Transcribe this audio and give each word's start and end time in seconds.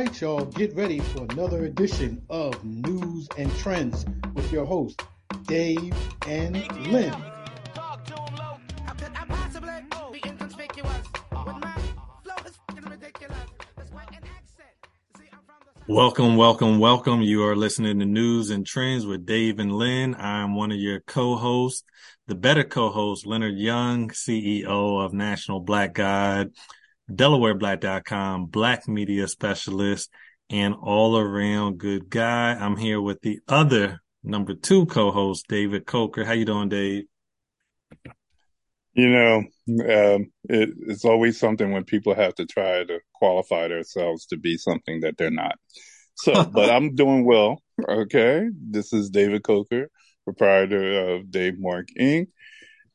right, 0.00 0.20
y'all, 0.22 0.46
get 0.46 0.74
ready 0.74 0.98
for 0.98 1.26
another 1.28 1.64
edition 1.66 2.22
of 2.30 2.54
Newz 2.64 3.28
and 3.36 3.50
Trendz 3.50 4.06
with 4.34 4.50
your 4.50 4.64
hosts, 4.64 5.04
Dave 5.44 5.94
and 6.26 6.56
Len. 6.90 7.14
Welcome, 15.86 16.36
welcome, 16.36 16.78
welcome. 16.78 17.20
You 17.20 17.44
are 17.44 17.56
listening 17.56 17.98
to 17.98 18.06
Newz 18.06 18.50
and 18.50 18.64
Trendz 18.64 19.06
with 19.06 19.26
Dave 19.26 19.58
and 19.58 19.70
Len. 19.70 20.14
I'm 20.18 20.54
one 20.54 20.72
of 20.72 20.78
your 20.78 21.00
co-hosts, 21.00 21.84
the 22.26 22.34
better 22.34 22.64
co-host, 22.64 23.26
Leonard 23.26 23.58
Young, 23.58 24.08
CEO 24.08 25.04
of 25.04 25.12
National 25.12 25.60
Black 25.60 25.92
Guide, 25.92 26.52
DelawareBlack.com, 27.10 28.46
Black 28.46 28.88
Media 28.88 29.28
Specialist, 29.28 30.10
and 30.48 30.74
all 30.74 31.16
around 31.16 31.78
good 31.78 32.10
guy. 32.10 32.54
I'm 32.54 32.76
here 32.76 33.00
with 33.00 33.20
the 33.22 33.40
other 33.48 34.00
number 34.22 34.54
two 34.54 34.86
co-host, 34.86 35.46
David 35.48 35.86
Coker. 35.86 36.24
How 36.24 36.32
you 36.32 36.44
doing, 36.44 36.68
Dave? 36.68 37.04
You 38.92 39.08
know, 39.08 39.36
um, 39.68 40.32
it, 40.48 40.70
it's 40.88 41.04
always 41.04 41.38
something 41.38 41.70
when 41.70 41.84
people 41.84 42.14
have 42.14 42.34
to 42.36 42.46
try 42.46 42.84
to 42.84 43.00
qualify 43.14 43.68
themselves 43.68 44.26
to 44.26 44.36
be 44.36 44.56
something 44.56 45.00
that 45.00 45.16
they're 45.16 45.30
not. 45.30 45.56
So, 46.16 46.44
but 46.52 46.70
I'm 46.70 46.94
doing 46.94 47.24
well. 47.24 47.62
Okay. 47.88 48.48
This 48.52 48.92
is 48.92 49.10
David 49.10 49.44
Coker, 49.44 49.88
proprietor 50.24 51.14
of 51.14 51.30
Dave 51.30 51.58
Mark 51.58 51.88
Inc., 51.98 52.28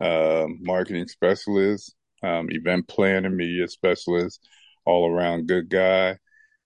uh, 0.01 0.47
marketing 0.59 1.07
specialist, 1.07 1.95
um, 2.25 2.47
event 2.49 2.87
planner, 2.87 3.29
media 3.29 3.67
specialist, 3.67 4.47
all 4.85 5.09
around 5.09 5.47
good 5.47 5.69
guy, 5.69 6.17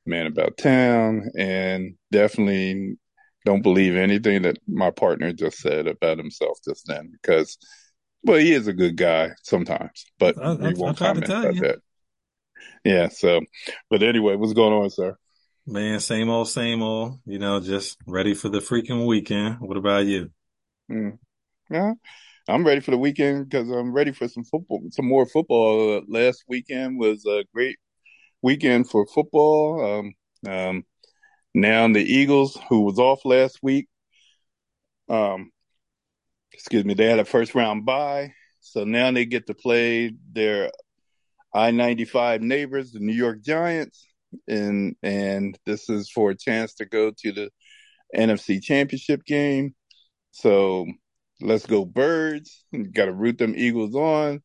man 0.05 0.27
about 0.27 0.57
town, 0.57 1.29
and 1.37 1.95
definitely 2.11 2.97
don't 3.45 3.61
believe 3.61 3.95
anything 3.95 4.43
that 4.43 4.57
my 4.67 4.91
partner 4.91 5.31
just 5.33 5.59
said 5.59 5.87
about 5.87 6.17
himself 6.17 6.57
just 6.65 6.85
then 6.87 7.11
because 7.11 7.57
well, 8.23 8.37
he 8.37 8.53
is 8.53 8.67
a 8.67 8.73
good 8.73 8.97
guy 8.97 9.31
sometimes, 9.43 10.05
but 10.17 10.37
I, 10.37 10.53
we 10.53 10.73
won't 10.73 10.97
comment 10.97 11.25
about 11.25 11.55
you. 11.55 11.61
that. 11.61 11.79
Yeah. 12.83 13.07
So, 13.09 13.41
but 13.89 14.03
anyway, 14.03 14.35
what's 14.35 14.53
going 14.53 14.73
on, 14.73 14.89
sir? 14.89 15.15
Man, 15.65 15.99
same 15.99 16.29
old, 16.29 16.49
same 16.49 16.81
old. 16.81 17.19
You 17.25 17.39
know, 17.39 17.59
just 17.59 17.97
ready 18.05 18.33
for 18.33 18.49
the 18.49 18.59
freaking 18.59 19.05
weekend. 19.05 19.57
What 19.59 19.77
about 19.77 20.05
you? 20.05 20.31
Mm. 20.91 21.17
Yeah, 21.69 21.93
I'm 22.49 22.65
ready 22.65 22.81
for 22.81 22.91
the 22.91 22.97
weekend 22.97 23.47
because 23.47 23.69
I'm 23.69 23.93
ready 23.93 24.11
for 24.11 24.27
some 24.27 24.43
football, 24.43 24.81
some 24.89 25.07
more 25.07 25.27
football. 25.27 26.01
Last 26.07 26.43
weekend 26.47 26.97
was 26.97 27.23
a 27.25 27.43
great 27.53 27.77
weekend 28.41 28.89
for 28.89 29.05
football. 29.05 30.09
Um, 30.45 30.51
um, 30.51 30.83
now 31.53 31.87
the 31.87 32.01
Eagles, 32.01 32.57
who 32.67 32.81
was 32.81 32.97
off 32.97 33.23
last 33.23 33.59
week, 33.61 33.87
um, 35.09 35.51
excuse 36.51 36.83
me, 36.85 36.95
they 36.95 37.05
had 37.05 37.19
a 37.19 37.25
first 37.25 37.53
round 37.53 37.85
bye. 37.85 38.33
So 38.61 38.83
now 38.83 39.11
they 39.11 39.25
get 39.25 39.45
to 39.47 39.53
play 39.53 40.13
their 40.31 40.71
I 41.53 41.69
95 41.69 42.41
neighbors, 42.41 42.91
the 42.91 42.99
New 42.99 43.13
York 43.13 43.43
Giants. 43.43 44.07
And, 44.47 44.95
and 45.03 45.57
this 45.67 45.87
is 45.87 46.09
for 46.09 46.31
a 46.31 46.37
chance 46.37 46.73
to 46.75 46.85
go 46.85 47.11
to 47.19 47.31
the 47.31 47.49
NFC 48.15 48.61
championship 48.61 49.23
game. 49.23 49.75
So 50.31 50.87
let's 51.41 51.65
go 51.65 51.85
birds. 51.85 52.63
Got 52.93 53.05
to 53.05 53.13
root 53.13 53.37
them 53.37 53.55
Eagles 53.55 53.95
on. 53.95 54.41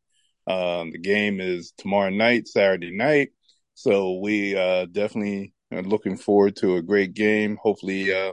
Um, 0.47 0.93
the 0.93 0.99
game 0.99 1.41
is 1.41 1.73
tomorrow 1.79 2.11
night, 2.11 2.49
Saturday 2.49 2.95
night. 2.95 3.31
So 3.75 4.19
we, 4.21 4.57
uh, 4.57 4.87
definitely 4.87 5.55
are 5.73 5.83
looking 5.83 6.17
forward 6.17 6.57
to 6.57 6.77
a 6.77 6.83
great 6.83 7.15
game. 7.15 7.59
Hopefully, 7.63 8.13
uh, 8.15 8.33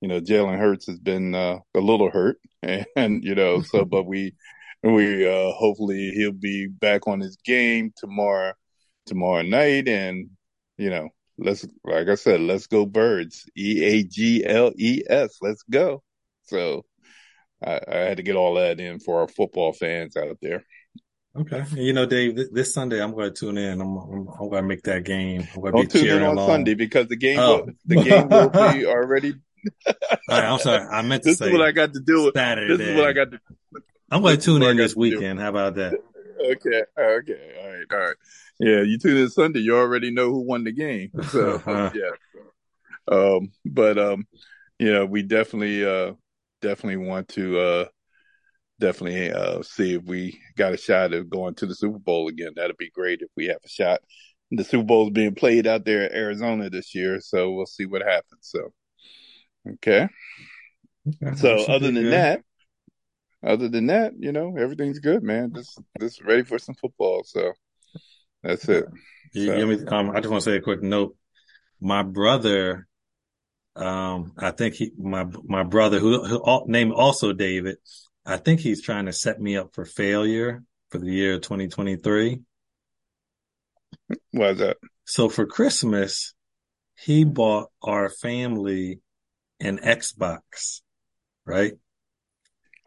you 0.00 0.08
know, 0.08 0.20
Jalen 0.20 0.58
Hurts 0.58 0.86
has 0.86 0.98
been 0.98 1.34
uh, 1.34 1.58
a 1.74 1.80
little 1.80 2.10
hurt, 2.10 2.38
and, 2.62 3.24
you 3.24 3.34
know, 3.34 3.62
so 3.62 3.84
but 3.84 4.04
we 4.04 4.34
we 4.82 5.26
uh, 5.26 5.52
hopefully 5.52 6.12
he'll 6.14 6.32
be 6.32 6.68
back 6.68 7.08
on 7.08 7.20
his 7.20 7.36
game 7.44 7.92
tomorrow 7.96 8.52
tomorrow 9.06 9.42
night, 9.42 9.88
and 9.88 10.30
you 10.76 10.90
know, 10.90 11.08
let's 11.38 11.66
like 11.84 12.08
I 12.08 12.14
said, 12.14 12.40
let's 12.40 12.66
go 12.66 12.86
birds, 12.86 13.48
E 13.56 13.84
A 13.84 14.04
G 14.04 14.44
L 14.44 14.72
E 14.76 15.02
S, 15.08 15.38
let's 15.40 15.62
go. 15.70 16.02
So 16.44 16.84
I, 17.64 17.80
I 17.88 17.96
had 17.96 18.16
to 18.18 18.22
get 18.22 18.36
all 18.36 18.54
that 18.54 18.80
in 18.80 19.00
for 19.00 19.20
our 19.20 19.28
football 19.28 19.72
fans 19.72 20.16
out 20.16 20.38
there. 20.42 20.64
Okay, 21.36 21.64
you 21.74 21.92
know, 21.92 22.06
Dave, 22.06 22.38
this 22.52 22.72
Sunday 22.72 23.02
I'm 23.02 23.12
going 23.12 23.32
to 23.32 23.38
tune 23.38 23.58
in. 23.58 23.80
I'm, 23.80 23.96
I'm, 23.98 24.28
I'm 24.28 24.48
going 24.48 24.62
to 24.62 24.68
make 24.68 24.82
that 24.84 25.04
game. 25.04 25.46
I'm 25.54 25.60
going 25.60 25.74
to 25.74 25.82
Don't 25.82 25.90
tune 25.90 26.16
in 26.16 26.22
on 26.22 26.36
along. 26.36 26.48
Sunday 26.48 26.74
because 26.74 27.08
the 27.08 27.16
game 27.16 27.38
oh. 27.38 27.64
will, 27.64 27.72
the 27.84 28.02
game 28.02 28.28
will 28.28 28.48
be 28.48 28.86
already 28.86 29.34
right, 30.28 30.44
I'm 30.44 30.58
sorry. 30.58 30.86
I 30.86 31.02
meant 31.02 31.22
to 31.24 31.30
this 31.30 31.38
say. 31.38 31.46
is 31.46 31.52
what 31.52 31.62
I 31.62 31.72
got 31.72 31.92
to 31.94 32.00
do 32.00 32.24
with 32.24 32.34
Saturday. 32.34 32.76
This 32.76 32.88
is 32.88 32.96
what 32.96 33.08
I 33.08 33.12
got 33.12 33.30
to. 33.30 33.40
I'm 34.10 34.22
going 34.22 34.36
to 34.36 34.42
tune 34.42 34.62
in 34.62 34.76
this 34.76 34.94
weekend. 34.94 35.40
How 35.40 35.48
about 35.48 35.74
that? 35.76 35.94
Okay. 36.38 36.82
Okay. 36.98 37.54
All 37.60 37.68
right. 37.68 37.86
All 37.90 37.98
right. 37.98 38.16
Yeah, 38.58 38.82
you 38.82 38.98
tune 38.98 39.16
in 39.16 39.28
Sunday. 39.28 39.60
You 39.60 39.76
already 39.76 40.10
know 40.10 40.30
who 40.30 40.40
won 40.40 40.64
the 40.64 40.72
game. 40.72 41.10
So 41.30 41.62
yeah. 41.94 42.10
Um, 43.08 43.52
but 43.64 43.98
um, 43.98 44.26
you 44.78 44.92
know, 44.92 45.04
we 45.04 45.22
definitely 45.22 45.84
uh 45.84 46.12
definitely 46.66 47.06
want 47.06 47.28
to 47.28 47.58
uh 47.58 47.84
definitely 48.80 49.32
uh 49.32 49.62
see 49.62 49.94
if 49.94 50.02
we 50.02 50.40
got 50.56 50.74
a 50.74 50.76
shot 50.76 51.14
of 51.14 51.30
going 51.30 51.54
to 51.54 51.66
the 51.66 51.74
Super 51.74 51.98
Bowl 51.98 52.28
again. 52.28 52.52
That'd 52.56 52.76
be 52.76 52.90
great 52.90 53.22
if 53.22 53.28
we 53.36 53.46
have 53.46 53.60
a 53.64 53.68
shot. 53.68 54.00
The 54.50 54.64
Super 54.64 54.84
Bowl 54.84 55.06
is 55.06 55.12
being 55.12 55.34
played 55.34 55.66
out 55.66 55.84
there 55.84 56.06
in 56.06 56.14
Arizona 56.14 56.70
this 56.70 56.94
year, 56.94 57.20
so 57.20 57.52
we'll 57.52 57.66
see 57.66 57.86
what 57.86 58.02
happens. 58.02 58.40
So 58.40 58.72
Okay. 59.74 60.08
okay 61.22 61.36
so 61.36 61.56
other 61.66 61.90
than 61.90 62.04
good. 62.04 62.12
that, 62.12 62.40
other 63.42 63.68
than 63.68 63.86
that, 63.86 64.12
you 64.18 64.32
know, 64.32 64.56
everything's 64.56 64.98
good, 64.98 65.22
man. 65.22 65.52
Just 65.54 65.80
just 66.00 66.22
ready 66.22 66.42
for 66.42 66.58
some 66.58 66.74
football. 66.74 67.22
So 67.24 67.52
that's 68.42 68.68
it. 68.68 68.86
You, 69.32 69.46
so. 69.46 69.66
me, 69.66 69.86
um, 69.86 70.10
I 70.10 70.20
just 70.20 70.30
want 70.30 70.42
to 70.44 70.50
say 70.50 70.56
a 70.56 70.60
quick 70.60 70.82
note. 70.82 71.16
My 71.80 72.02
brother, 72.02 72.86
um, 73.76 74.32
I 74.38 74.50
think 74.52 74.74
he, 74.74 74.92
my 74.98 75.26
my 75.44 75.62
brother, 75.62 75.98
who, 75.98 76.24
who 76.24 76.64
named 76.66 76.92
also 76.92 77.32
David, 77.32 77.76
I 78.24 78.38
think 78.38 78.60
he's 78.60 78.82
trying 78.82 79.06
to 79.06 79.12
set 79.12 79.40
me 79.40 79.56
up 79.56 79.74
for 79.74 79.84
failure 79.84 80.64
for 80.90 80.98
the 80.98 81.10
year 81.10 81.38
2023. 81.38 82.40
Why 84.32 84.48
is 84.48 84.58
that? 84.58 84.78
So 85.04 85.28
for 85.28 85.46
Christmas, 85.46 86.34
he 86.96 87.24
bought 87.24 87.70
our 87.82 88.08
family 88.08 89.00
an 89.60 89.78
Xbox, 89.78 90.80
right? 91.44 91.74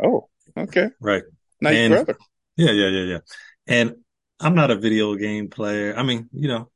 Oh, 0.01 0.29
okay. 0.57 0.89
Right. 0.99 1.23
Nice 1.61 1.75
and, 1.75 1.93
brother. 1.93 2.17
Yeah, 2.55 2.71
yeah, 2.71 2.87
yeah, 2.87 3.03
yeah. 3.03 3.19
And 3.67 3.95
I'm 4.39 4.55
not 4.55 4.71
a 4.71 4.75
video 4.75 5.15
game 5.15 5.49
player. 5.49 5.93
I 5.95 6.03
mean, 6.03 6.29
you 6.33 6.47
know, 6.47 6.71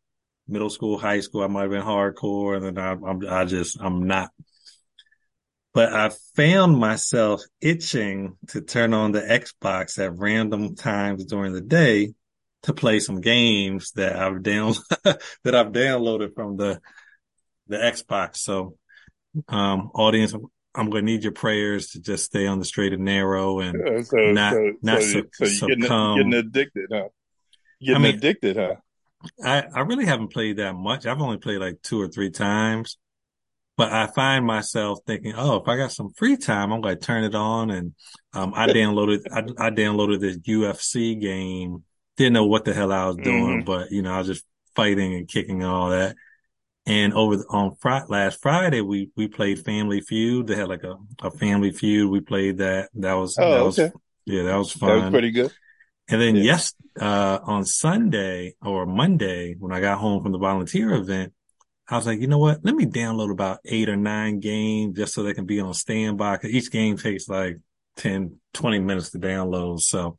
middle 0.48 0.70
school, 0.70 0.98
high 0.98 1.22
school, 1.22 1.44
I 1.44 1.48
might 1.48 1.64
have 1.64 1.72
been 1.72 1.81
hardcore 1.81 2.58
and 2.58 2.66
then 2.66 2.78
I, 2.78 2.92
I'm, 2.92 3.28
I 3.28 3.46
just, 3.46 3.78
I'm 3.80 4.08
not. 4.08 4.30
But 5.74 5.92
I 5.92 6.12
found 6.36 6.78
myself 6.78 7.42
itching 7.59 8.38
to 8.50 8.62
turn 8.62 8.94
on 8.94 9.12
the 9.12 9.22
Xbox 9.22 9.98
at 9.98 10.18
random 10.18 10.76
times 10.76 11.26
during 11.26 11.54
the 11.54 11.62
day 11.62 12.14
to 12.64 12.74
play 12.74 13.00
some 13.00 13.22
games 13.22 13.92
that 13.94 14.16
I've 14.16 14.44
down, 14.44 14.76
that 15.04 15.56
I've 15.56 15.72
downloaded 15.72 16.36
from 16.36 16.58
the, 16.58 16.80
the 17.68 17.78
Xbox. 17.78 18.38
So 18.38 18.78
um, 19.48 19.90
audience, 19.96 20.34
I'm 20.75 20.90
going 20.90 21.06
to 21.06 21.12
need 21.12 21.24
your 21.24 21.34
prayers 21.34 21.89
to 21.92 22.01
just 22.01 22.25
stay 22.25 22.46
on 22.46 22.60
the 22.60 22.66
straight 22.66 22.94
and 22.94 23.06
narrow 23.06 23.60
and 23.60 23.81
yeah, 23.86 24.01
so, 24.01 24.18
not 24.18 24.54
so, 24.54 24.74
not 24.81 25.01
so, 25.01 25.22
so 25.44 25.68
you're 25.68 25.78
getting, 25.78 26.16
getting, 26.16 26.34
addicted, 26.34 26.89
huh? 26.92 27.07
Getting 27.80 27.96
I 27.96 28.00
mean, 28.00 28.16
addicted, 28.16 28.57
huh? 28.57 28.75
I, 29.44 29.64
I 29.74 29.81
really 29.81 30.06
haven't 30.06 30.34
played 30.34 30.58
that 30.58 30.74
much. 30.75 31.06
I've 31.06 31.22
only 31.22 31.38
played 31.38 31.60
like 31.60 31.81
two 31.81 32.02
or 32.02 32.08
three 32.08 32.30
times, 32.30 32.98
but 33.78 33.92
I 33.92 34.08
find 34.08 34.46
myself 34.46 35.00
thinking, 35.06 35.34
oh, 35.36 35.58
if 35.58 35.68
I 35.68 35.78
got 35.78 35.92
some 35.92 36.12
free 36.14 36.38
time, 36.38 36.72
I'm 36.72 36.81
going 36.81 36.96
to 36.98 37.06
turn 37.06 37.24
it 37.24 37.36
on. 37.36 37.72
And 37.72 37.94
um, 38.34 38.54
I 38.56 38.68
downloaded 38.68 39.22
I, 39.31 39.68
I, 39.68 39.70
downloaded 39.70 40.20
this 40.20 40.38
UFC 40.40 41.20
game. 41.20 41.84
Didn't 42.18 42.34
know 42.34 42.46
what 42.46 42.66
the 42.66 42.74
hell 42.74 42.92
I 42.92 43.08
was 43.08 43.16
doing, 43.16 43.60
mm-hmm. 43.60 43.66
but 43.66 43.92
you 43.92 44.02
know, 44.02 44.14
I 44.14 44.20
was 44.20 44.28
just 44.28 44.46
fighting 44.75 45.16
and 45.16 45.28
kicking 45.28 45.62
and 45.62 45.72
all 45.72 45.90
that. 45.90 46.16
And 46.86 47.14
over 47.14 47.38
the, 47.38 47.46
on 47.50 47.75
Friday, 47.75 48.06
last 48.10 48.42
Friday, 48.42 48.81
we, 48.81 49.10
we 49.16 49.28
played 49.28 49.64
Family 49.64 50.02
Feud. 50.02 50.48
They 50.48 50.56
had 50.56 50.68
like 50.68 50.84
a, 50.84 50.98
a 51.22 51.31
Family 51.31 51.72
Feud. 51.72 52.12
We 52.12 52.20
played 52.20 52.58
that. 52.58 52.90
That 52.96 53.14
was, 53.14 53.38
oh, 53.40 53.50
that 53.50 53.60
okay. 53.62 53.84
was, 53.84 54.02
yeah, 54.25 54.44
that 54.44 54.58
was 54.58 54.72
fun. 54.72 54.90
That 54.90 55.06
was 55.06 55.12
pretty 55.12 55.31
good. 55.31 55.52
And 56.09 56.21
then 56.21 56.35
yeah. 56.35 56.44
yes, 56.44 56.73
uh, 57.00 57.39
on 57.44 57.65
Sunday 57.65 58.55
or 58.61 58.85
Monday, 58.85 59.55
when 59.57 59.71
I 59.71 59.79
got 59.79 60.00
home 60.00 60.21
from 60.21 60.31
the 60.31 60.38
volunteer 60.38 60.94
event, 60.94 61.33
I 61.88 61.97
was 61.97 62.05
like, 62.05 62.19
you 62.19 62.27
know 62.27 62.38
what? 62.38 62.59
Let 62.63 62.75
me 62.75 62.85
download 62.85 63.31
about 63.31 63.59
eight 63.65 63.89
or 63.89 63.95
nine 63.95 64.39
games 64.39 64.97
just 64.97 65.13
so 65.13 65.23
they 65.23 65.33
can 65.33 65.45
be 65.45 65.59
on 65.59 65.73
standby. 65.73 66.38
Cause 66.38 66.51
each 66.51 66.71
game 66.71 66.97
takes 66.97 67.27
like 67.27 67.59
10, 67.97 68.38
20 68.53 68.79
minutes 68.79 69.11
to 69.11 69.19
download. 69.19 69.81
So, 69.81 70.17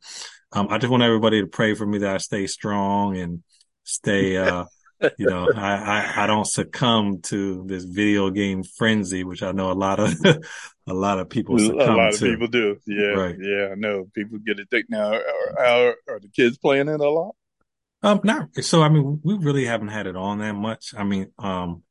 um, 0.51 0.67
I 0.69 0.77
just 0.77 0.91
want 0.91 1.03
everybody 1.03 1.41
to 1.41 1.47
pray 1.47 1.73
for 1.73 1.85
me 1.85 1.99
that 1.99 2.15
I 2.15 2.17
stay 2.17 2.47
strong 2.47 3.17
and 3.17 3.43
stay, 3.83 4.37
uh, 4.37 4.65
you 5.17 5.27
know, 5.27 5.47
I, 5.55 5.75
I, 5.75 6.23
I 6.23 6.27
don't 6.27 6.45
succumb 6.47 7.21
to 7.23 7.63
this 7.67 7.83
video 7.83 8.29
game 8.29 8.63
frenzy, 8.63 9.23
which 9.23 9.43
I 9.43 9.51
know 9.51 9.71
a 9.71 9.73
lot 9.73 9.99
of 9.99 10.13
a 10.87 10.93
lot 10.93 11.19
of 11.19 11.29
people 11.29 11.57
succumb 11.59 11.79
a 11.79 11.95
lot 11.97 12.13
of 12.13 12.19
to. 12.19 12.25
people 12.25 12.47
do. 12.47 12.77
Yeah, 12.85 13.07
Right. 13.07 13.35
yeah. 13.39 13.69
I 13.71 13.75
know 13.75 14.05
people 14.13 14.39
get 14.45 14.59
addicted 14.59 14.89
now. 14.89 15.13
Are, 15.13 15.59
are, 15.59 15.95
are 16.09 16.19
the 16.19 16.29
kids 16.35 16.57
playing 16.57 16.87
it 16.89 16.99
a 16.99 17.09
lot? 17.09 17.35
Um, 18.03 18.21
not 18.23 18.49
so. 18.61 18.81
I 18.83 18.89
mean, 18.89 19.19
we 19.23 19.35
really 19.35 19.65
haven't 19.65 19.87
had 19.87 20.05
it 20.07 20.15
on 20.15 20.39
that 20.39 20.53
much. 20.53 20.93
I 20.95 21.03
mean, 21.03 21.31
um, 21.39 21.81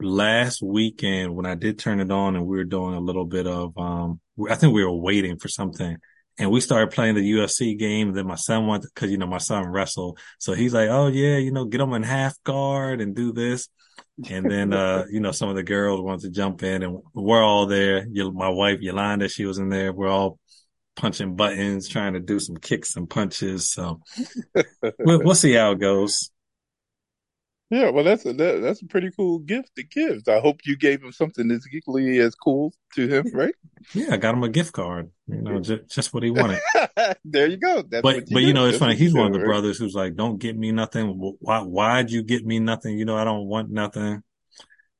last 0.00 0.62
weekend 0.62 1.34
when 1.34 1.46
I 1.46 1.54
did 1.54 1.78
turn 1.78 2.00
it 2.00 2.10
on 2.10 2.36
and 2.36 2.46
we 2.46 2.56
were 2.56 2.64
doing 2.64 2.94
a 2.94 3.00
little 3.00 3.24
bit 3.24 3.46
of, 3.46 3.76
um, 3.78 4.20
I 4.50 4.56
think 4.56 4.74
we 4.74 4.84
were 4.84 4.92
waiting 4.96 5.38
for 5.38 5.48
something 5.48 5.96
and 6.38 6.50
we 6.50 6.60
started 6.60 6.90
playing 6.90 7.14
the 7.14 7.32
UFC 7.32 7.78
game. 7.78 8.08
And 8.08 8.16
then 8.16 8.26
my 8.26 8.36
son 8.36 8.66
wanted, 8.66 8.94
cause 8.94 9.10
you 9.10 9.18
know, 9.18 9.26
my 9.26 9.38
son 9.38 9.66
wrestled. 9.68 10.18
So 10.38 10.54
he's 10.54 10.74
like, 10.74 10.88
Oh 10.88 11.08
yeah, 11.08 11.36
you 11.36 11.52
know, 11.52 11.64
get 11.64 11.80
him 11.80 11.92
in 11.92 12.02
half 12.02 12.34
guard 12.44 13.00
and 13.00 13.14
do 13.14 13.32
this. 13.32 13.68
And 14.28 14.50
then, 14.50 14.72
uh, 14.72 15.04
you 15.10 15.20
know, 15.20 15.32
some 15.32 15.48
of 15.48 15.56
the 15.56 15.62
girls 15.62 16.00
wanted 16.00 16.22
to 16.22 16.30
jump 16.30 16.62
in 16.62 16.82
and 16.82 16.98
we're 17.14 17.42
all 17.42 17.66
there. 17.66 18.06
My 18.10 18.48
wife, 18.48 18.80
Yolanda, 18.80 19.28
she 19.28 19.44
was 19.44 19.58
in 19.58 19.68
there. 19.68 19.92
We're 19.92 20.08
all 20.08 20.38
punching 20.96 21.36
buttons, 21.36 21.88
trying 21.88 22.14
to 22.14 22.20
do 22.20 22.38
some 22.38 22.56
kicks 22.56 22.96
and 22.96 23.08
punches. 23.08 23.70
So 23.70 24.00
we'll, 24.98 25.22
we'll 25.22 25.34
see 25.34 25.52
how 25.52 25.72
it 25.72 25.80
goes. 25.80 26.31
Yeah, 27.72 27.88
well, 27.88 28.04
that's 28.04 28.26
a 28.26 28.34
that, 28.34 28.60
that's 28.60 28.82
a 28.82 28.86
pretty 28.86 29.10
cool 29.16 29.38
gift 29.38 29.70
to 29.76 29.82
give. 29.82 30.28
I 30.28 30.40
hope 30.40 30.60
you 30.66 30.76
gave 30.76 31.02
him 31.02 31.10
something 31.10 31.48
that's 31.48 31.66
equally 31.72 32.18
as 32.18 32.34
cool 32.34 32.74
to 32.96 33.08
him, 33.08 33.24
right? 33.32 33.54
Yeah, 33.94 34.12
I 34.12 34.16
got 34.18 34.34
him 34.34 34.42
a 34.42 34.50
gift 34.50 34.74
card. 34.74 35.10
You 35.26 35.40
know, 35.40 35.58
just, 35.58 35.88
just 35.88 36.12
what 36.12 36.22
he 36.22 36.30
wanted. 36.30 36.60
there 37.24 37.46
you 37.46 37.56
go. 37.56 37.80
That's 37.80 38.02
but 38.02 38.16
what 38.16 38.30
but 38.30 38.42
you 38.42 38.52
know, 38.52 38.66
it's 38.66 38.72
That's 38.72 38.78
funny. 38.78 38.94
He's 38.94 39.14
one 39.14 39.28
of 39.28 39.32
do, 39.32 39.38
the 39.38 39.38
right? 39.38 39.46
brothers 39.46 39.78
who's 39.78 39.94
like, 39.94 40.16
"Don't 40.16 40.36
get 40.38 40.54
me 40.56 40.70
nothing. 40.70 41.08
Why? 41.40 41.60
Why'd 41.60 42.10
you 42.10 42.22
get 42.22 42.44
me 42.44 42.58
nothing? 42.58 42.98
You 42.98 43.06
know, 43.06 43.16
I 43.16 43.24
don't 43.24 43.46
want 43.46 43.70
nothing." 43.70 44.22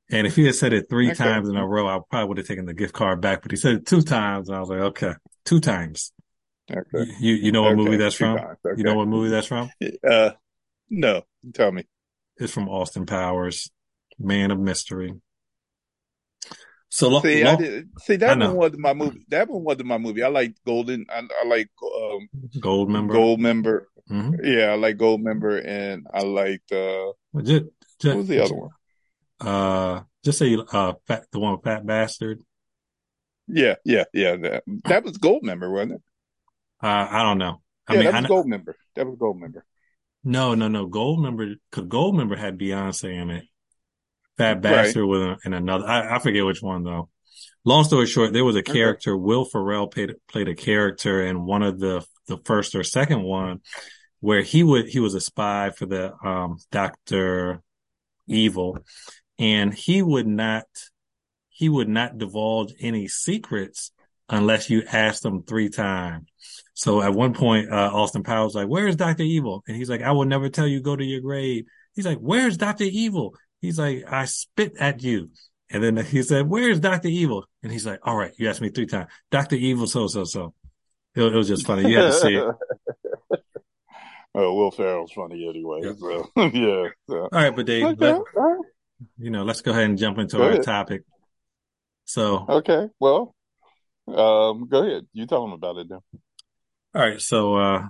And 0.09 0.25
if 0.25 0.35
he 0.35 0.45
had 0.45 0.55
said 0.55 0.73
it 0.73 0.89
three 0.89 1.11
Okay. 1.11 1.23
times 1.23 1.49
in 1.49 1.55
a 1.55 1.67
row, 1.67 1.87
I 1.87 1.99
probably 2.09 2.27
would 2.27 2.37
have 2.39 2.47
taken 2.47 2.65
the 2.65 2.73
gift 2.73 2.93
card 2.93 3.21
back. 3.21 3.43
But 3.43 3.51
he 3.51 3.57
said 3.57 3.75
it 3.75 3.85
two 3.85 4.01
times, 4.01 4.49
and 4.49 4.57
I 4.57 4.59
was 4.59 4.69
like, 4.69 4.79
"Okay, 4.79 5.13
two 5.45 5.59
times." 5.59 6.11
Okay. 6.71 7.11
You 7.19 7.35
you 7.35 7.51
know 7.51 7.61
what 7.61 7.75
movie 7.75 7.97
that's 7.97 8.15
two 8.15 8.25
from? 8.25 8.57
You 8.75 8.83
know 8.83 8.95
what 8.95 9.07
movie 9.07 9.29
that's 9.29 9.47
from? 9.47 9.69
Uh, 10.03 10.31
no, 10.89 11.23
tell 11.53 11.71
me. 11.71 11.85
It's 12.37 12.53
from 12.53 12.69
Austin 12.69 13.05
Powers, 13.05 13.69
Man 14.19 14.51
of 14.51 14.59
Mystery. 14.59 15.13
So 16.89 17.19
See, 17.21 17.43
I 17.43 17.55
did. 17.55 17.89
See, 18.01 18.17
that 18.17 18.37
know. 18.37 18.49
one 18.49 18.55
wasn't 18.57 18.81
my 18.81 18.93
movie. 18.93 19.25
That 19.29 19.49
one 19.49 19.63
wasn't 19.63 19.87
my 19.87 19.97
movie. 19.97 20.21
I 20.21 20.27
like 20.27 20.53
Golden. 20.65 21.05
I, 21.09 21.21
I 21.41 21.47
like 21.47 21.69
um, 21.83 22.29
Goldmember. 22.59 23.11
Gold 23.13 23.39
Member. 23.39 23.87
Mhm. 24.09 24.37
Yeah, 24.43 24.71
I 24.71 24.75
like 24.75 24.97
Goldmember, 24.97 25.65
and 25.65 26.05
I 26.13 26.21
liked 26.21 26.71
uh, 26.71 27.13
Well, 27.31 27.43
Just, 27.43 27.65
just, 27.99 28.05
what 28.13 28.17
was 28.17 28.27
the 28.27 28.43
other 28.43 28.53
one? 28.55 28.69
Uh, 29.39 30.01
just 30.23 30.37
say 30.39 30.55
uh, 30.71 30.93
fat, 31.07 31.25
the 31.31 31.39
one 31.39 31.53
with 31.53 31.63
Fat 31.63 31.85
Bastard. 31.85 32.41
Yeah, 33.47 33.75
yeah, 33.83 34.05
yeah. 34.13 34.35
That, 34.35 34.63
that 34.85 35.03
was 35.03 35.17
Goldmember, 35.17 35.71
wasn't 35.71 35.93
it? 35.93 36.01
Uh, 36.81 37.07
I 37.09 37.23
don't 37.23 37.37
know. 37.37 37.61
I 37.87 37.93
Yeah, 37.93 37.99
mean, 38.01 38.11
that 38.11 38.21
was 38.21 38.29
know, 38.29 38.43
Goldmember. 38.43 38.73
That 38.95 39.07
was 39.07 39.15
Goldmember. 39.17 39.61
No, 40.23 40.55
no, 40.55 40.67
no. 40.67 40.87
Goldmember, 40.87 41.55
cause 41.71 41.85
Goldmember 41.85 42.37
had 42.37 42.57
Beyonce 42.57 43.13
in 43.21 43.29
it. 43.29 43.45
Fat 44.37 44.53
Right. 44.53 44.61
Bastard 44.61 45.05
was 45.05 45.37
in 45.45 45.53
another. 45.53 45.85
I, 45.85 46.15
I 46.15 46.19
forget 46.19 46.45
which 46.45 46.61
one 46.61 46.83
though. 46.83 47.09
Long 47.65 47.83
story 47.83 48.05
short, 48.07 48.33
there 48.33 48.43
was 48.45 48.55
a 48.55 48.59
Okay. 48.59 48.73
character. 48.73 49.15
Will 49.17 49.45
Ferrell 49.45 49.87
played 49.87 50.13
played 50.27 50.47
a 50.47 50.55
character 50.55 51.25
in 51.25 51.45
one 51.45 51.61
of 51.63 51.79
the 51.79 52.05
the 52.27 52.37
first 52.45 52.73
or 52.75 52.83
second 52.83 53.23
one, 53.23 53.61
where 54.21 54.41
he 54.41 54.63
would 54.63 54.87
he 54.87 54.99
was 54.99 55.13
a 55.13 55.21
spy 55.21 55.69
for 55.69 55.85
the 55.85 56.13
um 56.25 56.57
Doctor 56.71 57.61
Evil, 58.27 58.79
and 59.37 59.73
he 59.73 60.01
would 60.01 60.27
not 60.27 60.65
he 61.49 61.69
would 61.69 61.89
not 61.89 62.17
divulge 62.17 62.73
any 62.79 63.07
secrets 63.07 63.91
unless 64.33 64.69
you 64.69 64.83
ask 64.91 65.21
them 65.21 65.43
three 65.43 65.69
times. 65.69 66.27
So 66.73 67.01
at 67.01 67.13
one 67.13 67.33
point, 67.33 67.71
uh, 67.71 67.91
Austin 67.93 68.23
Powers 68.23 68.55
like, 68.55 68.67
"Where's 68.67 68.95
Doctor 68.95 69.23
Evil?" 69.23 69.63
And 69.67 69.77
he's 69.77 69.89
like, 69.89 70.01
"I 70.01 70.11
will 70.11 70.25
never 70.25 70.49
tell 70.49 70.67
you. 70.67 70.81
Go 70.81 70.95
to 70.95 71.03
your 71.03 71.21
grave." 71.21 71.65
He's 71.95 72.05
like, 72.05 72.17
"Where's 72.17 72.57
Doctor 72.57 72.85
Evil?" 72.85 73.35
He's 73.61 73.77
like, 73.79 74.03
"I 74.11 74.25
spit 74.25 74.73
at 74.79 75.03
you." 75.03 75.29
And 75.69 75.83
then 75.83 75.97
he 75.97 76.23
said, 76.23 76.47
"Where's 76.49 76.79
Doctor 76.79 77.07
Evil?" 77.07 77.45
And 77.61 77.71
he's 77.71 77.85
like, 77.85 77.99
"All 78.03 78.15
right, 78.17 78.33
you 78.37 78.49
asked 78.49 78.61
me 78.61 78.69
three 78.69 78.87
times. 78.87 79.09
Doctor 79.31 79.55
Evil, 79.55 79.87
so 79.87 80.07
so 80.07 80.23
so." 80.23 80.53
It, 81.15 81.21
it 81.21 81.35
was 81.35 81.47
just 81.47 81.67
funny. 81.67 81.89
You 81.89 81.97
had 81.97 82.05
to 82.07 82.13
see 82.13 82.35
it. 82.35 82.43
oh, 84.35 84.53
Will 84.55 84.71
Ferrell's 84.71 85.11
funny 85.11 85.47
anyway. 85.47 85.81
Yep. 85.83 85.95
So 85.97 86.31
yeah. 86.37 86.89
So. 87.07 87.19
All 87.21 87.29
right, 87.31 87.55
but 87.55 87.65
Dave, 87.67 87.85
Okay. 87.85 88.13
let, 88.13 88.21
right. 88.35 88.59
you 89.19 89.29
know, 89.29 89.43
let's 89.43 89.61
go 89.61 89.71
ahead 89.71 89.83
and 89.85 89.97
jump 89.97 90.17
into 90.17 90.37
Go 90.37 90.43
our 90.43 90.49
ahead. 90.51 90.63
topic. 90.63 91.03
So, 92.05 92.45
Okay. 92.49 92.89
Well, 92.99 93.35
um, 94.07 94.67
go 94.67 94.83
ahead. 94.83 95.07
You 95.13 95.25
tell 95.25 95.41
them 95.41 95.53
about 95.53 95.77
it 95.77 95.89
then. 95.89 95.99
all 96.93 97.01
right, 97.01 97.21
so 97.21 97.55
uh 97.55 97.87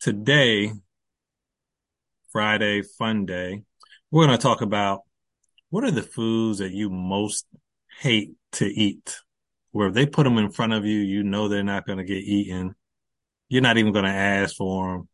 today, 0.00 0.72
Friday 2.32 2.82
Fun 2.82 3.26
Day, 3.26 3.62
we're 4.10 4.26
going 4.26 4.36
to 4.36 4.42
talk 4.42 4.62
about 4.62 5.02
what 5.68 5.84
are 5.84 5.90
the 5.90 6.02
foods 6.02 6.58
that 6.58 6.72
you 6.72 6.90
most 6.90 7.46
hate 8.00 8.32
to 8.52 8.66
eat? 8.66 9.18
Where 9.72 9.88
if 9.88 9.94
they 9.94 10.06
put 10.06 10.24
them 10.24 10.38
in 10.38 10.50
front 10.50 10.72
of 10.72 10.84
you, 10.84 10.98
you 10.98 11.22
know 11.22 11.48
they're 11.48 11.62
not 11.62 11.86
going 11.86 11.98
to 11.98 12.04
get 12.04 12.24
eaten. 12.24 12.74
You're 13.48 13.62
not 13.62 13.78
even 13.78 13.92
going 13.92 14.04
to 14.04 14.10
ask 14.10 14.56
for 14.56 15.06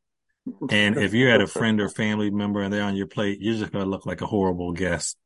them. 0.47 0.69
And 0.71 0.97
if 0.97 1.13
you're 1.13 1.31
at 1.31 1.43
a 1.43 1.47
friend 1.59 1.81
or 1.81 1.89
family 1.89 2.31
member 2.31 2.63
and 2.63 2.73
they're 2.73 2.83
on 2.83 2.97
your 2.97 3.07
plate, 3.07 3.39
you're 3.41 3.57
just 3.57 3.73
going 3.73 3.85
to 3.85 3.91
look 3.91 4.07
like 4.07 4.23
a 4.23 4.27
horrible 4.27 4.73
guest. 4.73 5.19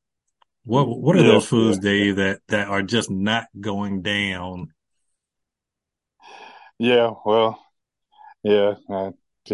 What 0.64 0.88
what 0.88 1.16
are 1.16 1.22
Yeah, 1.22 1.32
those 1.32 1.46
foods, 1.46 1.78
Dave, 1.78 2.16
that 2.16 2.40
that 2.48 2.68
are 2.68 2.82
just 2.82 3.10
not 3.10 3.46
going 3.60 4.02
down? 4.02 4.72
Yeah. 6.78 7.12
Well. 7.24 7.60
Yeah. 8.42 8.74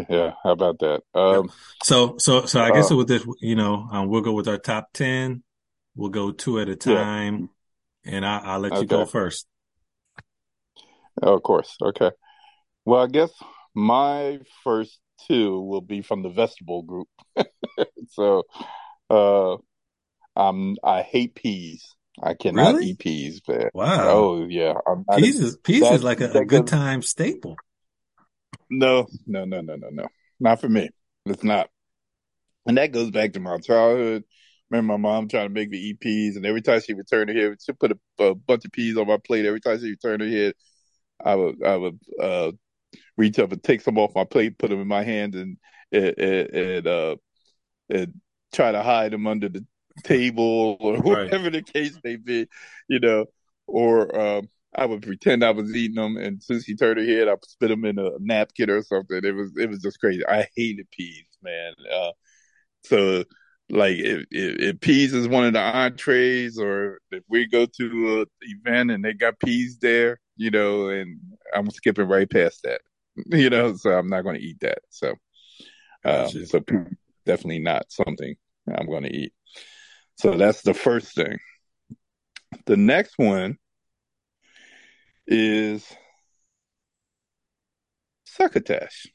Yeah. 0.09 0.33
How 0.43 0.53
about 0.53 0.79
that? 0.81 1.03
Um. 1.15 1.51
So 1.83 2.17
so 2.19 2.47
so 2.47 2.61
I 2.61 2.71
guess 2.71 2.91
Uh, 2.91 2.97
with 2.97 3.09
this, 3.09 3.27
you 3.41 3.55
know, 3.57 3.89
um, 3.91 4.09
we'll 4.09 4.21
go 4.21 4.33
with 4.33 4.49
our 4.49 4.59
top 4.59 4.89
ten. 4.93 5.43
We'll 5.95 6.11
go 6.11 6.33
two 6.33 6.61
at 6.61 6.69
a 6.69 6.77
yeah. 6.85 7.11
time, 7.11 7.51
and 8.05 8.25
I, 8.27 8.39
I'll 8.39 8.61
let 8.61 8.81
you 8.81 8.87
go 8.87 9.07
first. 9.07 9.47
Oh, 11.23 11.35
of 11.35 11.43
course. 11.43 11.77
Okay. 11.81 12.11
Well, 12.85 13.03
I 13.03 13.07
guess 13.07 13.31
my 13.75 14.41
first 14.65 14.99
two 15.27 15.61
will 15.61 15.81
be 15.81 16.03
from 16.03 16.23
the 16.23 16.31
vegetable 16.31 16.83
group. 16.83 17.09
So, 18.11 18.45
uh, 19.11 19.57
um, 20.37 20.77
I 20.83 21.03
hate 21.03 21.35
peas. 21.35 21.95
I 22.23 22.35
cannot 22.35 22.73
Really? 22.73 22.91
eat 22.91 22.99
peas, 22.99 23.41
man. 23.47 23.71
Wow. 23.75 24.09
Oh 24.09 24.47
yeah, 24.47 24.75
Peas 25.17 25.41
is 25.41 25.57
peas 25.59 25.81
that 25.83 25.95
is 25.95 26.03
like 26.03 26.21
a, 26.21 26.31
a 26.31 26.45
good 26.45 26.63
goes 26.63 26.71
time 26.71 27.03
staple. 27.03 27.57
no, 28.71 29.07
no, 29.27 29.45
no, 29.45 29.61
no, 29.61 29.77
no, 29.77 29.89
no, 29.91 30.09
not 30.41 30.61
for 30.61 30.69
me. 30.69 30.91
It's 31.27 31.45
not, 31.45 31.69
and 32.67 32.79
that 32.79 32.93
goes 32.93 33.11
back 33.11 33.33
to 33.35 33.41
my 33.41 33.59
childhood. 33.59 34.25
Remember 34.71 34.95
my 34.95 35.11
mom 35.11 35.29
trying 35.29 35.49
to 35.49 35.55
make 35.55 35.71
me 35.71 35.79
eat 35.79 36.01
peas, 36.01 36.37
and 36.37 36.47
every 36.47 36.63
time 36.63 36.81
she 36.81 36.95
returned 36.95 37.29
turn 37.29 37.37
her 37.37 37.51
head, 37.51 37.59
she 37.65 37.73
put 37.73 37.93
a, 37.93 38.25
a 38.25 38.35
bunch 38.35 38.65
of 38.65 38.73
peas 38.73 38.97
on 38.97 39.07
my 39.07 39.19
plate. 39.19 39.45
Every 39.47 39.61
time 39.61 39.79
she 39.79 39.91
returned 39.91 40.21
turn 40.21 40.29
her 40.33 40.37
head, 40.37 40.55
I 41.25 41.35
would, 41.35 41.63
I 41.65 41.77
would, 41.77 41.99
uh, 42.21 42.53
reach 43.17 43.39
up 43.39 43.53
and 43.53 43.63
take 43.63 43.81
some 43.81 43.99
off 43.99 44.15
my 44.15 44.25
plate, 44.25 44.59
put 44.59 44.71
them 44.71 44.81
in 44.81 44.89
my 44.89 45.03
hand, 45.03 45.35
and 45.35 45.57
and, 45.93 46.19
and 46.19 46.87
uh, 46.87 47.17
and 47.89 48.15
try 48.53 48.73
to 48.73 48.83
hide 48.83 49.13
them 49.13 49.27
under 49.27 49.49
the 49.49 49.65
table 50.05 50.77
or 50.81 50.95
Right. 51.05 51.25
whatever 51.27 51.51
the 51.51 51.63
case 51.63 51.99
may 52.05 52.17
be, 52.17 52.47
you 52.89 53.01
know. 53.01 53.27
Or 53.67 54.19
um, 54.19 54.49
I 54.75 54.87
would 54.87 55.03
pretend 55.03 55.43
I 55.45 55.51
was 55.51 55.75
eating 55.75 55.97
them, 55.97 56.17
and 56.17 56.43
since 56.43 56.65
she 56.65 56.77
turned 56.77 56.99
her 57.01 57.05
head, 57.05 57.29
I 57.29 57.35
spit 57.47 57.71
them 57.71 57.85
in 57.85 57.99
a 57.99 58.11
napkin 58.21 58.71
or 58.71 58.83
something. 58.83 59.21
It 59.25 59.35
was 59.35 59.53
it 59.57 59.69
was 59.69 59.81
just 59.81 59.99
crazy. 60.01 60.23
I 60.27 60.47
hated 60.57 60.91
peas, 60.91 61.27
man. 61.43 61.73
Uh, 61.93 62.13
so 62.85 63.25
like 63.69 63.97
if, 63.97 64.25
if, 64.31 64.61
if 64.61 64.81
peas 64.81 65.13
is 65.13 65.27
one 65.29 65.45
of 65.47 65.53
the 65.55 65.61
entrees, 65.61 66.59
or 66.59 67.01
if 67.11 67.25
we 67.29 67.47
go 67.49 67.67
to 67.67 68.21
an 68.21 68.27
event 68.43 68.93
and 68.93 69.05
they 69.05 69.13
got 69.15 69.41
peas 69.41 69.79
there, 69.81 70.21
you 70.37 70.51
know, 70.51 70.89
and 70.89 71.19
I'm 71.55 71.71
skipping 71.71 72.07
right 72.09 72.31
past 72.31 72.61
that, 72.65 72.81
you 73.27 73.51
know. 73.51 73.75
So 73.75 73.91
I'm 73.91 74.09
not 74.09 74.23
going 74.23 74.37
to 74.37 74.43
eat 74.43 74.61
that. 74.61 74.79
So. 74.91 75.15
Um, 76.05 76.27
Gotcha. 76.27 76.47
so 76.47 76.61
definitely 77.25 77.59
not 77.59 77.91
something 77.91 78.37
I'm 78.73 78.87
going 78.87 79.03
to 79.03 79.13
eat. 79.13 79.33
So 80.17 80.37
that's 80.37 80.63
the 80.63 80.75
first 80.75 81.15
thing. 81.15 81.39
The 82.67 82.77
next 82.77 83.15
one 83.17 83.59
is 85.27 85.87
succotash. 88.25 89.07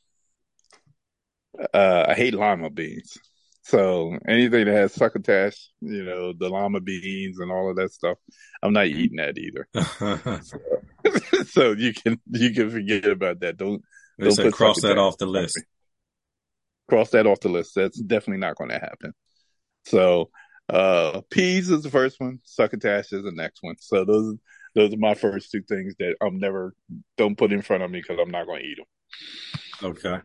Uh, 1.74 2.06
I 2.10 2.14
hate 2.14 2.34
lima 2.34 2.70
beans. 2.70 3.18
So 3.64 4.18
anything 4.28 4.66
that 4.66 4.74
has 4.74 4.94
succotash, 4.94 5.70
you 5.82 6.04
know, 6.04 6.34
the 6.34 6.50
lima 6.50 6.82
beans 6.82 7.40
and 7.40 7.52
all 7.52 7.70
of 7.70 7.76
that 7.78 7.92
stuff, 7.92 8.18
I'm 8.62 8.74
not 8.74 8.88
eating 8.88 9.18
that 9.18 9.38
either. 9.38 9.68
So, 10.44 11.44
so 11.46 11.72
you 11.72 11.94
can 11.94 12.20
you 12.30 12.54
can 12.54 12.70
forget 12.70 13.06
about 13.06 13.40
that. 13.40 13.58
Don't 13.58 13.82
they 14.18 14.26
don't 14.26 14.36
said 14.36 14.54
cross 14.54 14.82
that 14.82 14.98
off 14.98 15.18
the 15.18 15.26
in 15.26 15.32
front 15.32 15.46
of 15.46 15.52
list. 15.56 15.66
Cross 16.90 17.10
that 17.12 17.28
off 17.28 17.40
the 17.40 17.50
list. 17.50 17.74
That's 17.76 18.00
definitely 18.00 18.42
not 18.42 18.56
going 18.56 18.70
to 18.70 18.80
happen. 18.80 19.14
So, 19.86 20.30
uh, 20.72 21.22
peas 21.30 21.70
is 21.70 21.84
the 21.84 21.90
first 21.90 22.20
one. 22.20 22.40
Succotash 22.44 23.12
is 23.12 23.24
the 23.24 23.32
next 23.32 23.62
one. 23.62 23.76
So 23.80 24.06
those 24.06 24.36
those 24.74 24.94
are 24.94 24.98
my 24.98 25.16
first 25.16 25.52
two 25.52 25.62
things 25.62 25.96
that 26.00 26.16
I'm 26.22 26.40
never 26.40 26.74
don't 27.18 27.38
put 27.38 27.52
in 27.52 27.62
front 27.62 27.84
of 27.84 27.92
me 27.92 28.00
because 28.00 28.18
I'm 28.22 28.32
not 28.32 28.46
going 28.46 28.62
to 28.62 28.68
eat 28.68 28.78
them. 28.78 29.92
Okay. 29.92 30.22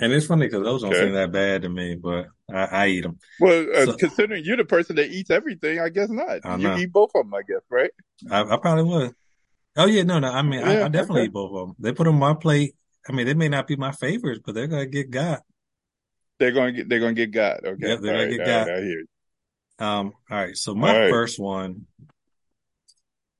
And 0.00 0.14
it's 0.14 0.26
funny 0.26 0.46
because 0.46 0.64
those 0.64 0.80
don't 0.80 0.92
okay. 0.94 1.04
seem 1.04 1.12
that 1.12 1.30
bad 1.30 1.62
to 1.62 1.68
me, 1.68 1.94
but 1.94 2.28
I, 2.50 2.64
I 2.64 2.86
eat 2.86 3.02
them. 3.02 3.18
Well, 3.38 3.66
uh, 3.74 3.84
so, 3.84 3.96
considering 3.96 4.44
you're 4.46 4.56
the 4.56 4.64
person 4.64 4.96
that 4.96 5.10
eats 5.10 5.30
everything, 5.30 5.78
I 5.78 5.90
guess 5.90 6.08
not. 6.08 6.40
I 6.42 6.56
you 6.56 6.74
eat 6.76 6.92
both 6.92 7.10
of 7.14 7.26
them, 7.26 7.34
I 7.34 7.42
guess, 7.46 7.60
right? 7.68 7.90
I, 8.30 8.54
I 8.54 8.56
probably 8.56 8.84
would. 8.84 9.14
Oh 9.76 9.86
yeah, 9.86 10.04
no, 10.04 10.18
no. 10.18 10.30
I 10.30 10.40
mean, 10.40 10.60
yeah, 10.60 10.70
I, 10.70 10.84
I, 10.86 10.88
definitely 10.88 11.20
okay. 11.20 11.26
eat 11.26 11.32
both 11.34 11.52
of 11.54 11.68
them. 11.68 11.76
They 11.78 11.92
put 11.92 12.04
them 12.04 12.14
on 12.14 12.34
my 12.34 12.34
plate. 12.34 12.74
I 13.06 13.12
mean, 13.12 13.26
they 13.26 13.34
may 13.34 13.50
not 13.50 13.66
be 13.66 13.76
my 13.76 13.92
favorites, 13.92 14.40
but 14.44 14.54
they're 14.54 14.68
gonna 14.68 14.86
get 14.86 15.10
got. 15.10 15.42
They're 16.38 16.52
gonna 16.52 16.72
get. 16.72 16.88
They're 16.88 17.00
gonna 17.00 17.12
get 17.12 17.30
got. 17.30 17.64
Okay, 17.64 17.88
yep, 17.88 18.00
they're 18.00 18.14
all 18.14 18.20
gonna 18.20 18.30
right, 18.30 18.36
get 18.38 18.46
got. 18.46 18.68
Right, 18.68 18.78
I 18.78 18.80
hear 18.80 19.00
you. 19.00 19.06
Um. 19.80 20.12
All 20.30 20.38
right. 20.38 20.56
So 20.56 20.74
my 20.74 20.96
right. 20.96 21.10
first 21.10 21.38
one, 21.38 21.86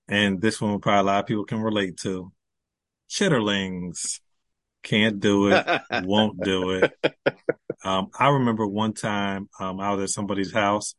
and 0.08 0.40
this 0.40 0.60
one 0.60 0.80
probably 0.80 1.00
a 1.00 1.02
lot 1.12 1.20
of 1.20 1.26
people 1.26 1.44
can 1.44 1.60
relate 1.60 1.98
to, 1.98 2.32
chitterlings. 3.08 4.20
Can't 4.82 5.20
do 5.20 5.48
it. 5.48 5.66
won't 6.04 6.42
do 6.42 6.70
it. 6.70 6.92
Um, 7.84 8.08
I 8.18 8.28
remember 8.28 8.66
one 8.66 8.92
time 8.92 9.48
um, 9.58 9.80
I 9.80 9.92
was 9.92 10.04
at 10.04 10.10
somebody's 10.10 10.52
house 10.52 10.94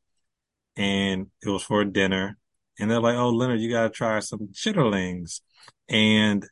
and 0.75 1.27
it 1.43 1.49
was 1.49 1.63
for 1.63 1.83
dinner. 1.85 2.37
And 2.79 2.89
they're 2.89 2.99
like, 2.99 3.15
oh, 3.15 3.29
Leonard, 3.29 3.59
you 3.59 3.69
got 3.69 3.83
to 3.83 3.89
try 3.89 4.19
some 4.19 4.49
chitterlings. 4.53 5.41
And 5.89 6.47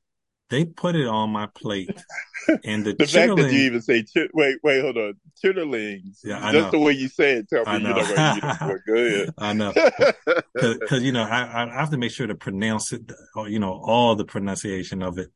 they 0.50 0.66
put 0.66 0.96
it 0.96 1.08
on 1.08 1.30
my 1.30 1.48
plate. 1.48 1.92
And 2.64 2.84
the, 2.84 2.94
chitterlings. 2.94 2.98
the 2.98 3.06
fact 3.06 3.36
that 3.38 3.54
you 3.54 3.60
even 3.60 3.82
say, 3.82 4.04
chit- 4.04 4.32
wait, 4.34 4.58
wait, 4.64 4.82
hold 4.82 4.98
on. 4.98 5.14
Chitterlings. 5.44 6.20
Yeah, 6.24 6.46
I 6.46 6.52
just 6.52 6.66
know. 6.66 6.72
the 6.72 6.80
way 6.80 6.94
you 6.94 7.08
say 7.08 7.34
it, 7.34 7.50
tell 7.50 7.64
me 7.66 7.66
I 7.72 7.78
know. 7.78 7.92
not 7.92 8.86
going 8.86 9.26
to 9.28 9.34
I 9.38 9.54
know. 9.54 9.74
Because, 10.54 11.04
you 11.04 11.12
know, 11.12 11.24
I, 11.24 11.64
I 11.64 11.74
have 11.74 11.92
to 11.92 11.98
make 11.98 12.12
sure 12.12 12.28
to 12.28 12.36
pronounce 12.36 12.92
it, 12.92 13.12
uh, 13.38 13.44
you 13.44 13.60
know, 13.60 13.74
all 13.74 14.16
the 14.16 14.26
pronunciation 14.26 15.04
of 15.04 15.18
it. 15.20 15.30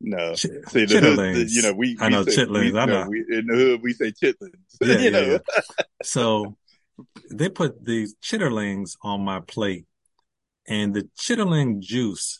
No, 0.00 0.34
Ch- 0.34 0.46
see 0.68 0.86
the, 0.86 1.00
the, 1.00 1.46
you 1.50 1.60
know 1.60 1.72
we, 1.74 1.94
we 1.94 1.98
I 2.00 2.08
know 2.08 2.24
say, 2.24 2.44
chitlins. 2.44 2.72
We, 2.72 2.78
I 2.78 2.86
know 2.86 3.06
we, 3.06 3.18
in 3.28 3.46
the 3.46 3.54
hood 3.54 3.82
we 3.82 3.92
say 3.92 4.12
chitlins. 4.12 4.54
Yeah, 4.80 4.98
you 4.98 5.10
know. 5.10 5.20
Yeah. 5.20 5.60
so 6.02 6.56
they 7.30 7.50
put 7.50 7.84
these 7.84 8.14
chitterlings 8.22 8.96
on 9.02 9.22
my 9.22 9.40
plate, 9.40 9.84
and 10.66 10.94
the 10.94 11.06
chitterling 11.18 11.80
juice 11.80 12.39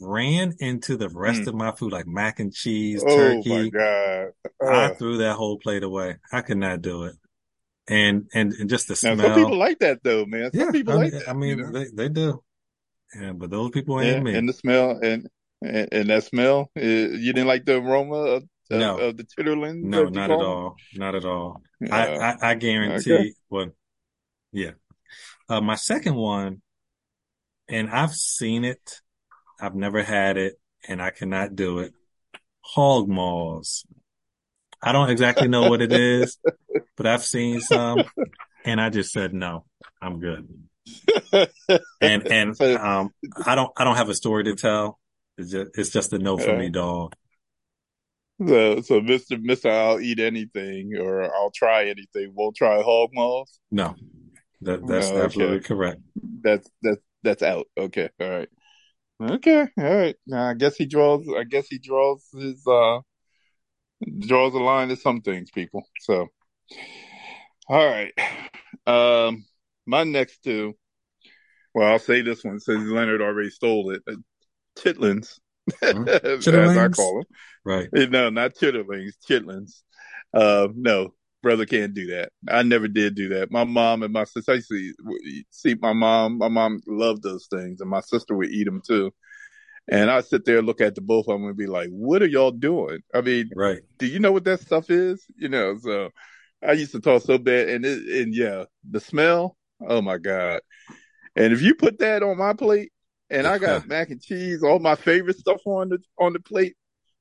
ran 0.00 0.54
into 0.58 0.96
the 0.96 1.08
rest 1.08 1.42
mm. 1.42 1.48
of 1.48 1.54
my 1.54 1.72
food, 1.72 1.92
like 1.92 2.06
mac 2.06 2.40
and 2.40 2.52
cheese, 2.52 3.02
turkey. 3.02 3.50
Oh 3.50 3.62
my 3.62 3.68
god! 3.68 4.28
Uh. 4.62 4.90
I 4.90 4.94
threw 4.94 5.18
that 5.18 5.36
whole 5.36 5.58
plate 5.58 5.82
away. 5.82 6.16
I 6.32 6.40
could 6.42 6.58
not 6.58 6.82
do 6.82 7.04
it. 7.04 7.16
And 7.88 8.28
and, 8.34 8.52
and 8.54 8.68
just 8.68 8.88
the 8.88 8.96
smell. 8.96 9.16
Some 9.16 9.34
people 9.34 9.56
like 9.56 9.78
that 9.80 10.02
though, 10.02 10.26
man. 10.26 10.50
Some 10.52 10.60
yeah, 10.60 10.70
people 10.72 10.94
I 10.94 10.96
like 10.96 11.12
mean, 11.12 11.20
that. 11.20 11.28
I 11.28 11.32
mean, 11.32 11.58
you 11.58 11.64
know? 11.64 11.70
they 11.70 11.86
they 11.94 12.08
do. 12.08 12.42
Yeah, 13.18 13.32
but 13.32 13.50
those 13.50 13.70
people 13.70 14.00
ain't 14.00 14.16
yeah, 14.16 14.22
me. 14.22 14.34
And 14.34 14.48
the 14.48 14.52
smell 14.52 14.98
and 15.02 15.28
and, 15.62 15.88
and 15.92 16.10
that 16.10 16.24
smell, 16.24 16.70
you 16.74 17.32
didn't 17.32 17.46
like 17.46 17.64
the 17.64 17.78
aroma 17.78 18.16
of, 18.16 18.42
of, 18.70 18.78
no. 18.78 18.98
of 18.98 19.16
the 19.16 19.24
chitterlings? 19.24 19.82
No, 19.82 20.04
not 20.04 20.30
at 20.30 20.36
all. 20.36 20.76
Not 20.94 21.14
at 21.14 21.24
all. 21.24 21.62
I, 21.90 22.08
I, 22.16 22.36
I, 22.50 22.54
guarantee. 22.54 23.14
Okay. 23.14 23.32
Well, 23.48 23.70
yeah. 24.52 24.72
Uh, 25.48 25.60
my 25.60 25.76
second 25.76 26.14
one, 26.14 26.62
and 27.68 27.90
I've 27.90 28.14
seen 28.14 28.64
it. 28.64 29.00
I've 29.60 29.74
never 29.74 30.02
had 30.02 30.36
it, 30.36 30.54
and 30.88 31.00
I 31.02 31.10
cannot 31.10 31.56
do 31.56 31.80
it. 31.80 31.92
Hog 32.60 33.08
maws. 33.08 33.86
I 34.82 34.92
don't 34.92 35.10
exactly 35.10 35.48
know 35.48 35.70
what 35.70 35.82
it 35.82 35.92
is, 35.92 36.38
but 36.96 37.06
I've 37.06 37.24
seen 37.24 37.60
some, 37.60 38.02
and 38.64 38.80
I 38.80 38.90
just 38.90 39.12
said 39.12 39.32
no. 39.32 39.64
I'm 40.00 40.20
good. 40.20 40.48
and 42.00 42.26
and 42.30 42.60
um, 42.62 43.10
I 43.44 43.54
don't 43.54 43.72
I 43.76 43.84
don't 43.84 43.96
have 43.96 44.08
a 44.08 44.14
story 44.14 44.44
to 44.44 44.54
tell. 44.54 44.98
It's 45.38 45.50
just, 45.50 45.70
it's 45.74 45.90
just 45.90 46.12
a 46.12 46.18
no 46.18 46.38
for 46.38 46.52
yeah. 46.52 46.58
me, 46.58 46.68
dog. 46.70 47.14
So, 48.46 48.80
so 48.82 49.00
Mister 49.00 49.38
Mister, 49.38 49.70
I'll 49.70 50.00
eat 50.00 50.20
anything 50.20 50.92
or 50.98 51.24
I'll 51.34 51.50
try 51.50 51.86
anything. 51.86 52.32
Won't 52.34 52.56
try 52.56 52.82
hog 52.82 53.10
maws. 53.12 53.58
No, 53.70 53.94
that 54.62 54.86
that's 54.86 55.08
okay. 55.08 55.22
absolutely 55.22 55.60
correct. 55.60 56.00
That's 56.42 56.68
that's 56.82 57.00
that's 57.22 57.42
out. 57.42 57.66
Okay, 57.76 58.08
all 58.20 58.30
right. 58.30 58.48
Okay, 59.20 59.66
all 59.78 59.96
right. 59.96 60.16
Now 60.26 60.50
I 60.50 60.54
guess 60.54 60.76
he 60.76 60.86
draws. 60.86 61.26
I 61.36 61.44
guess 61.44 61.66
he 61.68 61.78
draws 61.78 62.26
his 62.32 62.66
uh 62.66 63.00
draws 64.18 64.54
a 64.54 64.58
line 64.58 64.88
to 64.88 64.96
some 64.96 65.22
things, 65.22 65.50
people. 65.50 65.88
So, 66.00 66.28
all 67.68 67.86
right. 67.86 68.12
Um, 68.86 69.44
my 69.86 70.04
next 70.04 70.42
two. 70.42 70.74
Well, 71.74 71.90
I'll 71.90 71.98
say 71.98 72.22
this 72.22 72.44
one 72.44 72.60
since 72.60 72.88
Leonard 72.88 73.20
already 73.20 73.50
stole 73.50 73.90
it 73.90 74.02
chitlins, 74.76 75.38
mm-hmm. 75.82 76.08
as 76.26 76.48
I 76.48 76.88
call 76.88 77.16
them. 77.16 77.24
Right. 77.64 77.88
No, 77.92 78.30
not 78.30 78.54
chitterlings, 78.54 79.12
chitlins. 79.28 79.82
Uh, 80.32 80.68
no, 80.74 81.14
brother 81.46 81.64
can't 81.64 81.94
do 81.94 82.08
that. 82.08 82.32
I 82.48 82.64
never 82.64 82.88
did 82.88 83.14
do 83.14 83.28
that. 83.28 83.52
My 83.52 83.62
mom 83.62 84.02
and 84.02 84.12
my 84.12 84.24
sister, 84.24 84.50
I 84.50 84.58
see, 84.58 84.92
see 85.50 85.76
my 85.80 85.92
mom, 85.92 86.38
my 86.38 86.48
mom 86.48 86.80
loved 86.88 87.22
those 87.22 87.46
things 87.46 87.80
and 87.80 87.88
my 87.88 88.00
sister 88.00 88.34
would 88.34 88.50
eat 88.50 88.64
them 88.64 88.82
too. 88.84 89.12
And 89.88 90.10
I 90.10 90.22
sit 90.22 90.44
there, 90.44 90.60
look 90.60 90.80
at 90.80 90.96
the 90.96 91.02
both 91.02 91.28
of 91.28 91.38
them 91.38 91.46
and 91.46 91.56
be 91.56 91.68
like, 91.68 91.88
what 91.90 92.20
are 92.20 92.26
y'all 92.26 92.50
doing? 92.50 92.98
I 93.14 93.20
mean, 93.20 93.50
right. 93.54 93.78
do 93.98 94.06
you 94.06 94.18
know 94.18 94.32
what 94.32 94.42
that 94.42 94.58
stuff 94.58 94.90
is? 94.90 95.24
You 95.36 95.48
know, 95.48 95.78
so 95.78 96.10
I 96.66 96.72
used 96.72 96.90
to 96.92 97.00
talk 97.00 97.22
so 97.22 97.38
bad 97.38 97.68
and 97.68 97.86
it, 97.86 98.22
and 98.22 98.34
yeah, 98.34 98.64
the 98.90 98.98
smell, 98.98 99.56
oh 99.86 100.02
my 100.02 100.18
God. 100.18 100.62
And 101.36 101.52
if 101.52 101.62
you 101.62 101.76
put 101.76 102.00
that 102.00 102.24
on 102.24 102.38
my 102.38 102.54
plate, 102.54 102.90
and 103.30 103.46
I 103.46 103.58
got 103.58 103.86
mac 103.86 104.10
and 104.10 104.20
cheese, 104.20 104.64
all 104.64 104.80
my 104.80 104.96
favorite 104.96 105.38
stuff 105.38 105.60
on 105.64 105.90
the 105.90 105.98
on 106.18 106.32
the 106.32 106.40
plate. 106.40 106.74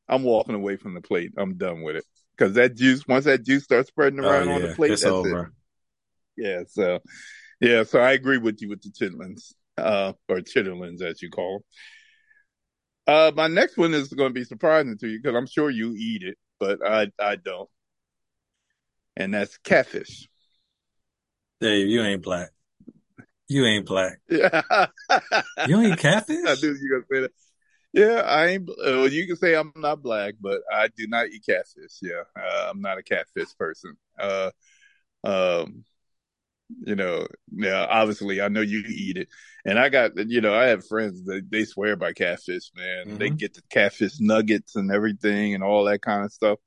I'm 0.10 0.24
walking 0.24 0.56
away 0.56 0.78
from 0.78 0.96
the 0.96 1.02
plate. 1.02 1.32
I'm 1.38 1.58
done 1.58 1.84
with 1.84 1.98
it 1.98 2.06
because 2.38 2.54
that 2.54 2.76
juice, 2.76 3.08
once 3.08 3.26
that 3.26 3.44
juice 3.44 3.64
starts 3.64 3.90
spreading 3.90 4.20
oh, 4.20 4.28
around 4.28 4.48
oh, 4.48 4.52
yeah. 4.52 4.56
on 4.56 4.62
the 4.64 4.76
plate, 4.76 4.92
it's 4.92 5.04
that's 5.04 5.12
over. 5.12 5.54
It. 6.38 6.46
Yeah, 6.46 6.64
so 6.68 7.00
yeah, 7.62 7.84
so 7.84 8.00
I 8.00 8.12
agree 8.12 8.38
with 8.38 8.62
you 8.62 8.70
with 8.70 8.82
the 8.82 8.90
chitlins, 8.90 9.54
uh, 9.78 10.14
or 10.28 10.38
chitterlings 10.38 11.02
as 11.02 11.22
you 11.22 11.30
call 11.30 11.60
them. 13.08 13.16
Uh, 13.16 13.32
my 13.36 13.48
next 13.48 13.78
one 13.78 13.94
is 13.94 14.08
going 14.10 14.30
to 14.30 14.34
be 14.34 14.44
surprising 14.44 14.98
to 14.98 15.08
you 15.08 15.20
because 15.22 15.36
I'm 15.36 15.48
sure 15.48 15.70
you 15.70 15.94
eat 15.96 16.24
it, 16.24 16.38
but 16.60 16.80
I 16.86 17.12
I 17.20 17.36
don't, 17.36 17.70
and 19.16 19.34
that's 19.34 19.58
catfish. 19.60 20.28
Dave, 21.62 21.88
you 21.88 22.02
ain't 22.02 22.24
black. 22.24 22.50
You 23.48 23.66
ain't 23.66 23.86
black. 23.86 24.20
You 25.68 25.82
ain't 25.82 26.00
catfish? 26.00 26.38
I 26.46 26.56
knew 26.56 26.74
you 26.74 26.90
gonna 26.92 27.06
say 27.12 27.22
that. 27.22 27.32
Yeah, 27.96 28.24
I 28.26 28.48
ain't. 28.48 28.70
Well, 28.78 29.08
you 29.08 29.26
can 29.26 29.38
say 29.38 29.56
I'm 29.56 29.72
not 29.78 30.04
black, 30.04 30.34
but 30.42 30.60
I 30.70 30.90
do 30.90 31.08
not 31.08 31.30
eat 31.30 31.46
catfish. 31.48 32.00
Yeah, 32.02 32.24
uh, 32.38 32.68
I'm 32.70 32.82
not 32.82 32.98
a 32.98 33.04
catfish 33.04 33.56
person. 33.58 33.96
Uh, 34.20 34.52
um, 35.24 35.86
you 36.86 36.98
know, 36.98 37.26
yeah, 37.56 37.86
obviously 37.90 38.42
I 38.42 38.50
know 38.50 38.60
you 38.60 38.84
eat 38.86 39.16
it, 39.16 39.30
and 39.64 39.80
I 39.80 39.88
got, 39.88 40.12
you 40.18 40.42
know, 40.42 40.54
I 40.54 40.66
have 40.66 40.86
friends 40.86 41.24
that 41.24 41.50
they 41.50 41.64
swear 41.64 41.96
by 41.96 42.12
catfish. 42.12 42.70
Man, 42.76 43.06
mm-hmm. 43.06 43.18
they 43.18 43.30
get 43.30 43.54
the 43.54 43.62
catfish 43.70 44.20
nuggets 44.20 44.76
and 44.76 44.92
everything 44.92 45.54
and 45.54 45.64
all 45.64 45.86
that 45.86 46.02
kind 46.02 46.26
of 46.26 46.34
stuff. 46.34 46.60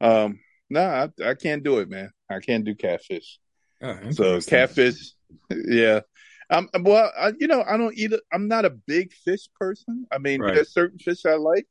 Um, 0.00 0.38
no, 0.70 0.86
nah, 0.86 1.08
I, 1.24 1.30
I 1.30 1.34
can't 1.34 1.64
do 1.64 1.78
it, 1.78 1.90
man. 1.90 2.10
I 2.30 2.38
can't 2.38 2.64
do 2.64 2.76
catfish. 2.76 3.40
Oh, 3.82 3.98
so 4.12 4.40
catfish, 4.40 5.14
yeah. 5.50 6.02
Um, 6.54 6.68
well, 6.80 7.10
I, 7.18 7.32
you 7.38 7.48
know, 7.48 7.64
I 7.66 7.76
don't 7.76 7.96
eat 7.96 8.12
it. 8.12 8.20
I'm 8.32 8.46
not 8.46 8.64
a 8.64 8.70
big 8.70 9.12
fish 9.12 9.48
person. 9.58 10.06
I 10.12 10.18
mean, 10.18 10.40
right. 10.40 10.54
there's 10.54 10.72
certain 10.72 10.98
fish 10.98 11.26
I 11.26 11.34
like. 11.34 11.66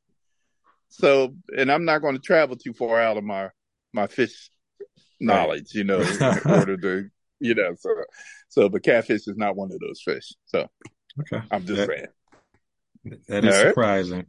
So, 0.88 1.34
and 1.56 1.72
I'm 1.72 1.84
not 1.84 2.02
going 2.02 2.14
to 2.14 2.20
travel 2.20 2.56
too 2.56 2.74
far 2.74 3.00
out 3.00 3.16
of 3.16 3.24
my 3.24 3.48
my 3.92 4.06
fish 4.06 4.50
knowledge, 5.20 5.70
right. 5.70 5.74
you 5.74 5.84
know, 5.84 6.00
in 6.00 6.52
order 6.52 6.76
to, 6.76 7.08
you 7.40 7.54
know, 7.54 7.74
so 7.78 7.90
so. 8.48 8.68
But 8.68 8.82
catfish 8.82 9.26
is 9.26 9.36
not 9.36 9.56
one 9.56 9.72
of 9.72 9.80
those 9.80 10.02
fish. 10.04 10.34
So, 10.46 10.68
okay, 11.20 11.44
I'm 11.50 11.64
just 11.64 11.78
that, 11.78 11.88
saying. 11.88 13.20
That 13.28 13.44
is 13.44 13.56
surprising. 13.56 14.26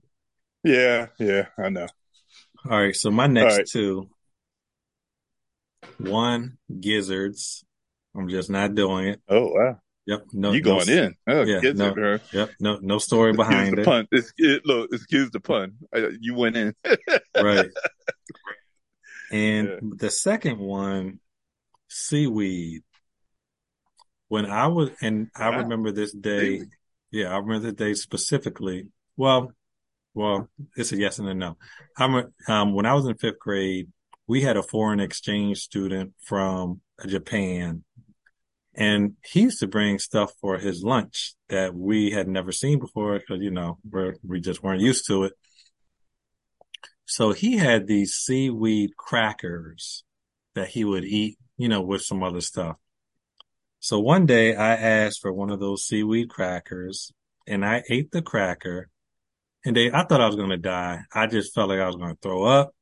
Yeah, 0.64 1.08
yeah, 1.20 1.48
I 1.58 1.70
know. 1.70 1.88
All 2.70 2.80
right, 2.80 2.96
so 2.96 3.12
my 3.12 3.28
next 3.28 3.72
two. 3.72 4.10
One, 5.98 6.58
gizzards. 6.80 7.64
I'm 8.16 8.28
just 8.30 8.50
not 8.50 8.74
doing 8.76 9.08
it. 9.08 9.22
Oh 9.30 9.52
wow. 9.52 9.80
Yep. 10.06 10.28
No, 10.34 10.52
you 10.52 10.62
going 10.62 10.88
no, 10.88 10.94
in? 10.94 11.16
Oh, 11.28 11.44
yeah. 11.44 11.72
No, 11.74 11.94
it, 11.98 12.22
yep. 12.32 12.52
No, 12.60 12.78
no 12.82 13.00
story 13.00 13.34
behind 13.34 13.70
excuse 13.70 13.74
it. 13.74 13.76
The 13.78 13.84
pun. 13.84 14.08
Excuse, 14.12 14.62
look, 14.64 14.90
excuse 14.94 15.32
the 15.32 15.40
pun. 15.40 15.74
You 16.20 16.36
went 16.36 16.58
in. 16.58 16.76
right. 17.36 17.70
And 19.32 19.68
yeah. 19.68 19.80
the 19.98 20.12
second 20.12 20.60
one, 20.60 21.20
seaweed. 21.88 22.84
When 24.28 24.46
I 24.46 24.68
was, 24.68 24.92
and 25.02 25.30
I 25.36 25.50
wow. 25.50 25.60
remember 25.60 25.92
this 25.92 26.14
day. 26.14 26.60
Seaweed. 26.60 26.70
Yeah, 27.12 27.30
I 27.30 27.38
remember 27.38 27.68
the 27.68 27.72
day 27.72 27.94
specifically. 27.94 28.90
Well, 29.18 29.54
well, 30.14 30.50
it's 30.76 30.92
a 30.92 30.98
yes 30.98 31.20
and 31.20 31.30
a 31.30 31.34
no. 31.34 31.58
I'm 31.98 32.32
um 32.48 32.74
when 32.74 32.86
I 32.86 32.94
was 32.94 33.06
in 33.06 33.16
fifth 33.16 33.40
grade, 33.40 33.90
we 34.28 34.42
had 34.42 34.58
a 34.58 34.64
foreign 34.64 35.00
exchange 35.00 35.60
student 35.60 36.14
from 36.22 36.82
Japan 37.06 37.84
and 38.77 39.13
he 39.24 39.41
used 39.41 39.60
to 39.60 39.67
bring 39.67 40.00
stuff 40.00 40.34
for 40.41 40.58
his 40.58 40.84
lunch 40.84 41.34
that 41.50 41.74
we 41.74 42.12
had 42.12 42.27
never 42.27 42.51
seen 42.51 42.79
before 42.79 43.20
because, 43.20 43.41
you 43.41 43.51
know, 43.51 43.77
we're, 43.89 44.15
we 44.25 44.41
just 44.41 44.62
weren't 44.62 44.82
used 44.82 45.08
to 45.08 45.24
it. 45.24 45.34
So 47.05 47.32
he 47.32 47.58
had 47.58 47.88
these 47.88 48.13
seaweed 48.13 48.98
crackers 48.98 50.03
that 50.55 50.70
he 50.70 50.84
would 50.84 51.05
eat, 51.05 51.38
you 51.58 51.70
know, 51.70 51.82
with 51.82 52.01
some 52.01 52.24
other 52.24 52.41
stuff. 52.41 52.75
So 53.79 54.00
one 54.00 54.25
day 54.25 54.55
I 54.55 54.74
asked 54.74 55.22
for 55.22 55.32
one 55.32 55.51
of 55.51 55.60
those 55.60 55.88
seaweed 55.88 56.29
crackers 56.29 57.13
and 57.48 57.63
I 57.63 57.84
ate 57.89 58.12
the 58.12 58.22
cracker 58.22 58.89
and 59.63 59.75
they, 59.75 59.91
I 59.91 60.03
thought 60.03 60.22
I 60.22 60.27
was 60.27 60.36
going 60.36 60.50
to 60.50 60.58
die. 60.58 61.01
I 61.13 61.27
just 61.27 61.53
felt 61.53 61.70
like 61.70 61.79
I 61.79 61.88
was 61.88 61.96
going 61.96 62.12
to 62.12 62.20
throw 62.22 62.44
up. 62.44 62.74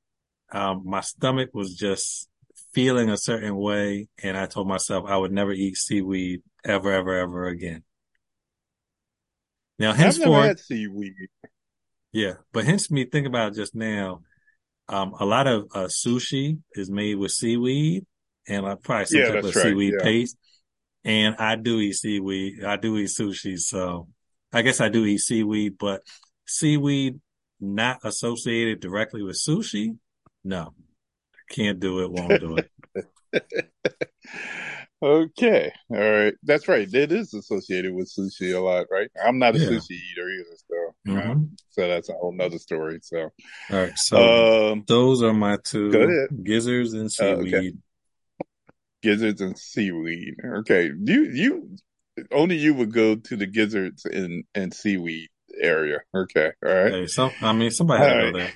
Um, 0.51 0.83
my 0.85 1.01
stomach 1.01 1.49
was 1.53 1.75
just 1.75 2.29
feeling 2.73 3.09
a 3.09 3.17
certain 3.17 3.55
way. 3.55 4.07
And 4.21 4.37
I 4.37 4.45
told 4.45 4.67
myself 4.67 5.05
I 5.07 5.17
would 5.17 5.31
never 5.31 5.51
eat 5.51 5.77
seaweed 5.77 6.41
ever, 6.65 6.91
ever, 6.91 7.13
ever 7.13 7.45
again. 7.47 7.83
Now, 9.79 9.93
henceforth, 9.93 10.59
seaweed. 10.59 11.13
Yeah, 12.11 12.33
but 12.51 12.65
hence 12.65 12.91
me 12.91 13.05
think 13.05 13.25
about 13.27 13.53
it 13.53 13.55
just 13.55 13.73
now. 13.75 14.21
Um, 14.87 15.13
a 15.19 15.25
lot 15.25 15.47
of 15.47 15.63
uh, 15.73 15.85
sushi 15.85 16.59
is 16.73 16.89
made 16.91 17.15
with 17.15 17.31
seaweed 17.31 18.05
and 18.47 18.65
uh, 18.65 18.75
probably 18.75 19.05
some 19.05 19.21
Yeah, 19.21 19.27
type 19.31 19.43
of 19.43 19.55
right, 19.55 19.63
seaweed 19.63 19.93
yeah. 19.97 20.03
paste. 20.03 20.37
And 21.03 21.35
I 21.37 21.55
do 21.55 21.79
eat 21.79 21.93
seaweed. 21.93 22.63
I 22.63 22.77
do 22.77 22.97
eat 22.97 23.07
sushi. 23.09 23.59
So 23.59 24.07
I 24.51 24.61
guess 24.61 24.79
I 24.81 24.89
do 24.89 25.05
eat 25.05 25.19
seaweed, 25.19 25.77
but 25.77 26.01
seaweed 26.45 27.19
not 27.59 27.99
associated 28.03 28.79
directly 28.79 29.23
with 29.23 29.37
sushi. 29.37 29.97
No, 30.43 30.73
can't 31.49 31.79
do 31.79 32.01
it. 32.03 32.11
Won't 32.11 32.39
do 32.39 32.57
it. 32.57 32.69
Okay, 35.03 35.69
all 35.89 35.97
right, 35.97 36.33
that's 36.43 36.69
right. 36.69 36.87
It 36.93 37.11
is 37.11 37.33
associated 37.33 37.93
with 37.93 38.09
sushi 38.09 38.55
a 38.55 38.59
lot, 38.59 38.85
right? 38.89 39.09
I'm 39.21 39.37
not 39.37 39.53
a 39.53 39.59
Yeah. 39.59 39.65
sushi 39.65 39.91
eater 39.91 40.29
either, 40.29 40.55
so 41.05 41.13
um, 41.13 41.57
so 41.71 41.87
that's 41.89 42.07
a 42.07 42.13
whole 42.13 42.31
nother 42.31 42.57
story. 42.57 42.99
So, 43.01 43.19
All 43.69 43.83
right. 43.83 43.97
So 43.97 44.71
um, 44.71 44.85
those 44.87 45.21
are 45.21 45.33
my 45.33 45.57
two 45.61 46.29
gizzards 46.41 46.93
and 46.93 47.11
Uh, 47.19 47.23
okay. 47.25 47.49
seaweed. 47.49 47.77
gizzards 49.01 49.41
and 49.41 49.59
seaweed. 49.59 50.35
Okay, 50.59 50.91
you 51.03 51.23
you 51.33 51.75
only 52.31 52.55
you 52.55 52.73
would 52.73 52.93
go 52.93 53.15
to 53.15 53.35
the 53.35 53.45
gizzards 53.45 54.05
and 54.05 54.45
and 54.55 54.73
seaweed 54.73 55.27
area. 55.61 55.99
Okay, 56.15 56.51
all 56.65 56.73
right. 56.73 56.93
Hey, 56.93 57.07
so 57.07 57.29
I 57.41 57.51
mean, 57.51 57.71
somebody 57.71 58.01
had 58.01 58.13
to 58.13 58.13
All 58.13 58.31
go 58.31 58.37
right. 58.37 58.39
there. 58.45 58.53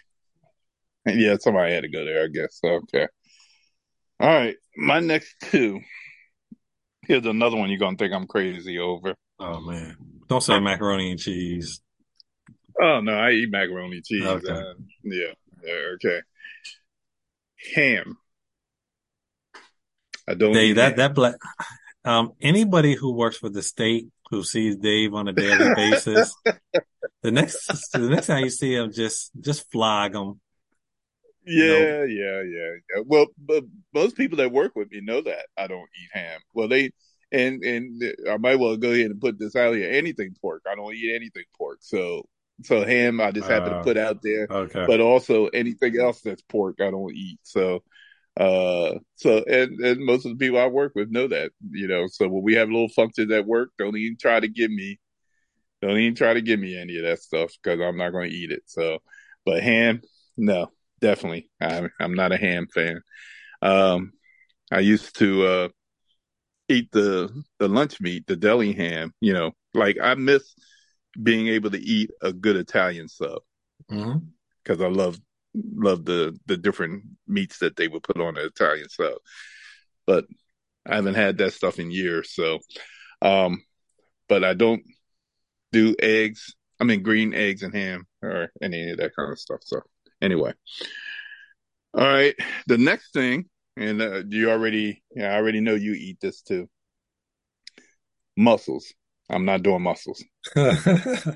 Yeah, 1.15 1.37
somebody 1.39 1.73
had 1.73 1.83
to 1.83 1.89
go 1.89 2.03
there, 2.03 2.25
I 2.25 2.27
guess. 2.27 2.59
Okay. 2.63 3.07
All 4.19 4.27
right. 4.27 4.55
My 4.75 4.99
next 4.99 5.35
two. 5.39 5.79
Here's 7.07 7.25
another 7.25 7.55
one 7.55 7.69
you're 7.69 7.79
gonna 7.79 7.95
think 7.95 8.13
I'm 8.13 8.27
crazy 8.27 8.79
over. 8.79 9.15
Oh 9.39 9.61
man, 9.61 9.95
don't 10.27 10.41
say 10.41 10.59
macaroni 10.59 11.11
and 11.11 11.19
cheese. 11.19 11.81
Oh 12.81 12.99
no, 12.99 13.13
I 13.13 13.31
eat 13.31 13.49
macaroni 13.49 13.97
and 13.97 14.05
cheese. 14.05 14.25
Okay. 14.25 14.51
uh, 14.51 14.73
yeah, 15.03 15.33
yeah, 15.63 15.73
okay. 15.95 16.19
Ham. 17.75 18.17
I 20.27 20.33
don't 20.33 20.51
Dave, 20.51 20.71
eat 20.71 20.73
that 20.73 20.89
ham. 20.89 20.97
that 20.97 21.15
black. 21.15 21.35
Um, 22.03 22.33
anybody 22.41 22.95
who 22.95 23.13
works 23.13 23.37
for 23.37 23.49
the 23.49 23.61
state 23.61 24.09
who 24.29 24.43
sees 24.43 24.75
Dave 24.75 25.13
on 25.13 25.29
a 25.29 25.33
daily 25.33 25.73
basis, 25.75 26.35
the 27.21 27.31
next 27.31 27.91
the 27.93 28.09
next 28.09 28.27
time 28.27 28.43
you 28.43 28.49
see 28.49 28.75
him, 28.75 28.91
just 28.91 29.31
just 29.39 29.71
flog 29.71 30.13
him. 30.13 30.41
Yeah, 31.47 32.03
yeah, 32.05 32.41
yeah, 32.41 32.71
yeah. 32.95 33.03
Well, 33.05 33.27
but 33.37 33.63
most 33.93 34.17
people 34.17 34.37
that 34.37 34.51
work 34.51 34.75
with 34.75 34.91
me 34.91 35.01
know 35.01 35.21
that 35.21 35.45
I 35.57 35.67
don't 35.67 35.79
eat 36.01 36.09
ham. 36.11 36.39
Well, 36.53 36.67
they 36.67 36.91
and 37.31 37.63
and 37.63 38.03
I 38.29 38.37
might 38.37 38.57
well 38.57 38.77
go 38.77 38.91
ahead 38.91 39.11
and 39.11 39.21
put 39.21 39.39
this 39.39 39.55
out 39.55 39.75
here. 39.75 39.89
Anything 39.91 40.35
pork, 40.41 40.63
I 40.69 40.75
don't 40.75 40.93
eat 40.95 41.15
anything 41.15 41.45
pork. 41.57 41.79
So 41.81 42.23
so 42.63 42.83
ham, 42.85 43.21
I 43.21 43.31
just 43.31 43.49
happen 43.49 43.73
Uh, 43.73 43.77
to 43.77 43.83
put 43.83 43.97
out 43.97 44.21
there. 44.23 44.49
Okay. 44.49 44.85
But 44.85 44.99
also 44.99 45.47
anything 45.47 45.99
else 45.99 46.21
that's 46.21 46.41
pork, 46.43 46.77
I 46.81 46.91
don't 46.91 47.13
eat. 47.15 47.39
So 47.43 47.83
uh, 48.39 48.95
so 49.15 49.43
and 49.45 49.79
and 49.81 50.05
most 50.05 50.25
of 50.25 50.31
the 50.31 50.37
people 50.37 50.59
I 50.59 50.67
work 50.67 50.93
with 50.95 51.09
know 51.11 51.27
that. 51.27 51.51
You 51.71 51.87
know, 51.87 52.07
so 52.07 52.27
when 52.27 52.43
we 52.43 52.55
have 52.55 52.69
little 52.69 52.89
functions 52.89 53.31
at 53.31 53.45
work, 53.45 53.71
don't 53.77 53.97
even 53.97 54.17
try 54.19 54.39
to 54.39 54.47
give 54.47 54.71
me, 54.71 54.99
don't 55.81 55.97
even 55.97 56.15
try 56.15 56.33
to 56.33 56.41
give 56.41 56.59
me 56.59 56.77
any 56.77 56.97
of 56.97 57.03
that 57.03 57.19
stuff 57.19 57.51
because 57.63 57.79
I'm 57.81 57.97
not 57.97 58.11
going 58.11 58.29
to 58.29 58.35
eat 58.35 58.51
it. 58.51 58.63
So, 58.65 58.99
but 59.45 59.63
ham, 59.63 60.01
no. 60.37 60.71
Definitely. 60.99 61.49
I'm, 61.61 61.89
I'm 61.99 62.13
not 62.15 62.31
a 62.31 62.37
ham 62.37 62.67
fan. 62.73 63.01
Um, 63.61 64.13
I 64.71 64.79
used 64.79 65.17
to, 65.19 65.45
uh, 65.45 65.69
eat 66.69 66.91
the, 66.91 67.29
the 67.59 67.67
lunch 67.67 68.01
meat, 68.01 68.27
the 68.27 68.35
deli 68.35 68.73
ham, 68.73 69.13
you 69.21 69.33
know, 69.33 69.51
like 69.73 69.97
I 70.01 70.15
miss 70.15 70.53
being 71.21 71.47
able 71.47 71.71
to 71.71 71.79
eat 71.79 72.11
a 72.21 72.33
good 72.33 72.57
Italian 72.57 73.07
sub 73.07 73.39
because 74.63 74.81
I 74.81 74.87
love, 74.87 75.17
love 75.55 76.03
the, 76.05 76.37
the 76.45 76.57
different 76.57 77.03
meats 77.27 77.59
that 77.59 77.75
they 77.75 77.87
would 77.87 78.03
put 78.03 78.19
on 78.19 78.33
the 78.33 78.45
Italian 78.45 78.89
sub. 78.89 79.13
But 80.05 80.25
I 80.85 80.95
haven't 80.95 81.15
had 81.15 81.37
that 81.37 81.53
stuff 81.53 81.79
in 81.79 81.89
years. 81.91 82.33
So, 82.33 82.59
um, 83.21 83.63
but 84.27 84.43
I 84.43 84.53
don't 84.53 84.83
do 85.71 85.95
eggs. 85.99 86.53
I 86.79 86.83
mean, 86.83 87.01
green 87.01 87.33
eggs 87.33 87.63
and 87.63 87.73
ham 87.73 88.07
or 88.21 88.51
any 88.61 88.91
of 88.91 88.97
that 88.97 89.15
kind 89.15 89.31
of 89.31 89.39
stuff. 89.39 89.59
So 89.63 89.81
anyway. 90.21 90.53
All 91.93 92.03
right. 92.03 92.35
The 92.67 92.77
next 92.77 93.13
thing, 93.13 93.45
and 93.75 94.01
uh, 94.01 94.23
you 94.27 94.49
already, 94.51 95.03
yeah, 95.15 95.33
I 95.33 95.37
already 95.37 95.61
know 95.61 95.75
you 95.75 95.93
eat 95.93 96.19
this 96.21 96.41
too. 96.41 96.69
Mussels. 98.37 98.93
I'm 99.29 99.45
not 99.45 99.63
doing 99.63 99.81
mussels. 99.81 100.23
I 100.55 101.35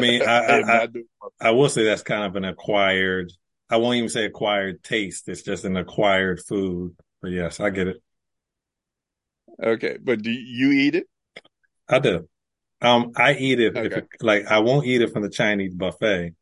mean, 0.00 0.22
I- 0.22 0.60
I- 0.60 0.62
mussels. 0.62 1.04
I 1.40 1.50
will 1.50 1.68
say 1.68 1.84
that's 1.84 2.02
kind 2.02 2.24
of 2.24 2.36
an 2.36 2.44
acquired. 2.44 3.32
I 3.70 3.76
won't 3.76 3.96
even 3.96 4.08
say 4.08 4.24
acquired 4.24 4.82
taste. 4.82 5.28
It's 5.28 5.42
just 5.42 5.64
an 5.64 5.76
acquired 5.76 6.40
food. 6.40 6.96
But 7.20 7.32
yes, 7.32 7.60
I 7.60 7.70
get 7.70 7.88
it. 7.88 8.02
Okay, 9.62 9.98
but 10.02 10.22
do 10.22 10.30
you 10.30 10.70
eat 10.70 10.94
it? 10.94 11.08
I 11.88 11.98
do. 11.98 12.28
Um, 12.80 13.12
I 13.16 13.34
eat 13.34 13.58
it 13.60 13.76
Okay. 13.76 13.96
it, 13.96 14.08
like 14.20 14.46
I 14.46 14.60
won't 14.60 14.86
eat 14.86 15.02
it 15.02 15.12
from 15.12 15.22
the 15.22 15.30
Chinese 15.30 15.74
buffet, 15.74 16.34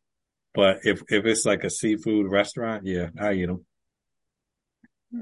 but 0.57 0.79
if 0.85 1.03
if 1.09 1.23
it's 1.25 1.45
like 1.45 1.63
a 1.63 1.69
seafood 1.69 2.31
restaurant, 2.31 2.83
yeah, 2.83 3.09
I 3.21 3.33
eat 3.33 3.45
them. 3.45 3.63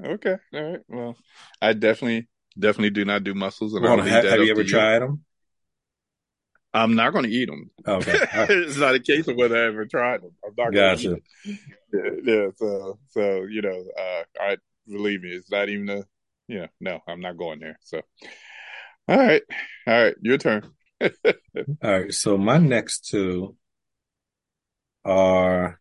Okay, 0.06 0.38
all 0.54 0.63
right. 0.63 0.80
Well, 0.88 1.17
I 1.62 1.74
definitely, 1.74 2.30
definitely 2.58 2.91
do 2.91 3.04
not 3.04 3.26
do 3.26 3.34
mussels, 3.34 3.74
and 3.74 3.86
Hold 3.86 4.00
I'll 4.00 4.00
on, 4.00 4.06
leave 4.06 4.13
have, 4.13 4.24
have 4.24 4.39
you 4.39 4.52
ever 4.52 4.63
tried 4.63 5.00
them? 5.00 5.26
I'm 6.74 6.95
not 6.95 7.12
going 7.12 7.26
to 7.26 7.30
eat 7.30 7.50
them. 7.50 7.69
Okay, 7.86 8.13
right. 8.34 8.50
it's 8.50 8.78
not 8.78 8.95
a 8.95 9.00
case 9.02 9.28
of 9.28 9.36
whether 9.36 9.58
I 9.58 9.67
ever 9.67 9.86
tried 9.86 10.21
them. 10.21 10.32
I'm 10.41 10.54
not 10.58 10.71
going 10.71 10.98
to 10.98 11.04
gotcha. 11.04 11.17
eat 11.43 11.60
them. 11.93 12.21
Yeah, 12.26 12.34
yeah, 12.34 12.48
so, 12.56 13.00
so 13.10 13.43
you 13.43 13.62
know, 13.62 13.84
uh, 14.00 14.24
I 14.39 14.58
believe 14.88 15.21
me, 15.21 15.32
it's 15.32 15.52
not 15.52 15.67
even 15.67 15.89
a, 15.89 16.06
you 16.48 16.60
know, 16.60 16.67
no, 16.80 17.00
I'm 17.10 17.19
not 17.19 17.36
going 17.36 17.60
there. 17.60 17.78
So, 17.82 18.02
all 19.10 19.17
right, 19.17 19.41
all 19.86 20.04
right, 20.04 20.15
your 20.21 20.38
turn. 20.38 20.71
All 21.02 21.12
right, 21.84 22.13
so 22.13 22.38
my 22.38 22.58
next 22.58 23.10
two 23.10 23.58
are, 25.06 25.80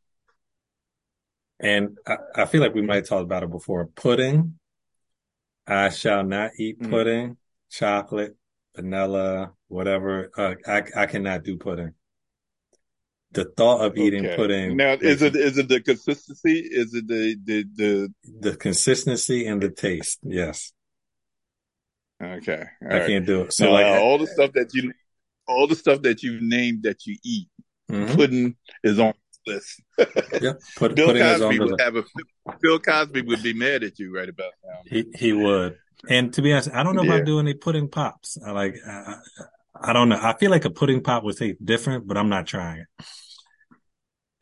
and 1.58 1.98
I, 2.06 2.16
I 2.36 2.44
feel 2.46 2.60
like 2.60 2.74
we 2.74 2.82
might 2.82 3.06
talk 3.06 3.22
about 3.22 3.42
it 3.42 3.50
before. 3.50 3.86
Pudding. 3.86 4.58
I 5.66 5.88
shall 5.88 6.22
not 6.24 6.52
eat 6.58 6.78
Mm. 6.80 6.90
pudding, 6.90 7.36
chocolate, 7.70 8.36
vanilla, 8.76 9.54
whatever. 9.68 10.30
Uh, 10.36 10.54
I 10.66 10.82
I 10.94 11.06
cannot 11.06 11.42
do 11.42 11.56
pudding. 11.56 11.94
The 13.32 13.46
thought 13.56 13.80
of 13.80 13.96
eating 13.96 14.26
Okay. 14.26 14.36
pudding 14.36 14.76
Now, 14.76 14.92
is 14.92 15.22
it 15.22 15.34
is 15.34 15.58
it 15.58 15.68
the 15.68 15.80
consistency? 15.80 16.58
Is 16.60 16.94
it 16.94 17.08
the 17.08 17.36
the 17.44 17.64
the? 17.74 18.14
the 18.40 18.56
consistency 18.56 19.46
and 19.46 19.60
the 19.62 19.70
taste. 19.70 20.20
Yes, 20.22 20.72
Okay, 22.22 22.64
all 22.82 22.88
I 22.88 22.98
right. 22.98 23.06
can't 23.06 23.26
do 23.26 23.42
it. 23.42 23.52
So 23.54 23.64
Now, 23.64 23.72
like, 23.72 23.86
all 24.02 24.18
the 24.18 24.26
stuff 24.26 24.52
that 24.52 24.72
you, 24.74 24.92
all 25.48 25.66
the 25.66 25.74
stuff 25.74 26.02
that 26.02 26.22
you 26.22 26.38
named 26.40 26.84
that 26.84 27.06
you 27.06 27.16
eat, 27.24 27.48
mhm, 27.88 28.16
pudding 28.16 28.56
is 28.82 28.98
on 28.98 29.14
the 29.46 29.54
list. 29.54 29.82
yeah, 30.40 30.52
put, 30.76 30.94
Bill 30.94 31.06
pudding 31.06 31.26
is 31.26 31.40
on 31.40 31.56
Cosby 31.56 31.60
would 31.60 31.80
have 31.80 31.96
a 31.96 32.04
Bill 32.60 32.78
Cosby 32.78 33.22
would 33.22 33.42
be 33.42 33.54
mad 33.54 33.84
at 33.84 33.98
you 33.98 34.14
right 34.14 34.28
about 34.28 34.52
now. 34.64 34.80
He 34.84 35.06
he 35.14 35.32
would. 35.32 35.78
And 36.08 36.32
to 36.34 36.42
be 36.42 36.52
honest, 36.52 36.70
I 36.72 36.82
don't 36.82 36.96
know 36.96 37.02
if 37.02 37.10
I 37.10 37.18
Yeah. 37.18 37.24
do 37.24 37.38
any 37.40 37.54
pudding 37.54 37.88
pops. 37.88 38.36
I 38.44 38.50
like 38.50 38.76
I, 38.86 39.16
I 39.80 39.92
don't 39.92 40.08
know. 40.10 40.18
I 40.20 40.36
feel 40.38 40.50
like 40.50 40.64
a 40.64 40.70
pudding 40.70 41.02
pop 41.02 41.24
would 41.24 41.36
taste 41.36 41.64
different, 41.64 42.06
but 42.06 42.16
I'm 42.18 42.28
not 42.28 42.46
trying 42.46 42.80
it. 42.80 42.86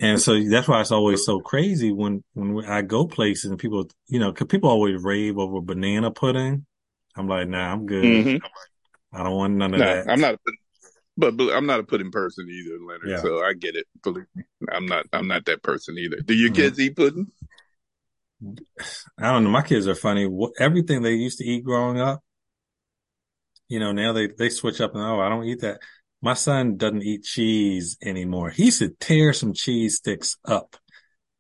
And 0.01 0.21
so 0.21 0.43
that's 0.49 0.67
why 0.67 0.81
it's 0.81 0.91
always 0.91 1.25
so 1.25 1.41
crazy 1.41 1.93
when 1.93 2.25
when 2.35 2.65
I 2.65 2.83
go 2.83 3.07
places 3.07 3.51
and 3.51 3.59
people, 3.59 3.87
you 4.09 4.19
know, 4.19 4.33
'cause 4.33 4.49
people 4.49 4.69
always 4.69 5.01
rave 5.03 5.39
over 5.39 5.61
banana 5.61 6.11
pudding. 6.11 6.67
I'm 7.17 7.29
like, 7.29 7.49
nah, 7.49 7.73
I'm 7.73 7.87
good. 7.87 8.27
hmm 8.27 8.37
I 9.13 9.23
don't 9.25 9.37
want 9.37 9.55
none 9.55 9.75
of 9.75 9.81
No, 9.81 9.85
that. 9.85 10.09
I'm 10.09 10.21
not. 10.21 10.35
A 10.35 10.39
pudding, 10.39 10.59
but, 11.17 11.37
but 11.37 11.53
I'm 11.55 11.67
not 11.67 11.81
a 11.81 11.85
pudding 11.85 12.11
person 12.11 12.49
either, 12.49 12.79
Leonard. 12.81 13.09
Yeah. 13.09 13.23
So 13.23 13.43
I 13.43 13.53
get 13.53 13.77
it. 13.77 13.87
Believe 14.03 14.27
me, 14.35 14.45
I'm 14.71 14.87
not. 14.87 15.07
I'm 15.13 15.29
not 15.29 15.45
that 15.47 15.63
person 15.63 15.99
either. 15.99 16.17
Do 16.17 16.35
your 16.35 16.51
Mhm. 16.51 16.57
kids 16.57 16.81
eat 16.81 16.97
pudding? 16.97 17.31
I 19.19 19.31
don't 19.33 19.45
know. 19.45 19.51
My 19.51 19.63
kids 19.63 19.87
are 19.87 19.95
funny. 19.95 20.29
Everything 20.59 21.03
they 21.03 21.13
used 21.13 21.39
to 21.39 21.45
eat 21.45 21.65
growing 21.65 22.01
up, 22.01 22.25
you 23.69 23.79
know, 23.79 23.93
now 23.93 24.13
they, 24.13 24.27
they 24.27 24.49
switch 24.49 24.81
up 24.81 24.95
and, 24.95 25.03
oh, 25.03 25.21
I 25.21 25.29
don't 25.29 25.45
eat 25.45 25.61
that. 25.61 25.81
My 26.21 26.35
son 26.35 26.77
doesn't 26.77 27.03
eat 27.03 27.25
cheese 27.25 27.97
anymore. 28.03 28.51
He 28.51 28.67
used 28.67 28.81
to 28.81 28.89
tear 28.89 29.33
some 29.33 29.55
cheese 29.55 29.97
sticks 29.97 30.37
up 30.45 30.77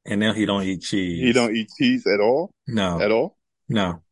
and 0.04 0.20
now 0.20 0.32
he 0.32 0.46
don't 0.46 0.62
eat 0.62 0.82
cheese. 0.82 1.20
He 1.20 1.32
don't 1.32 1.54
eat 1.54 1.68
cheese 1.76 2.06
at 2.06 2.20
all? 2.20 2.52
No. 2.66 3.00
At 3.00 3.10
all? 3.10 3.36
No. 3.68 4.02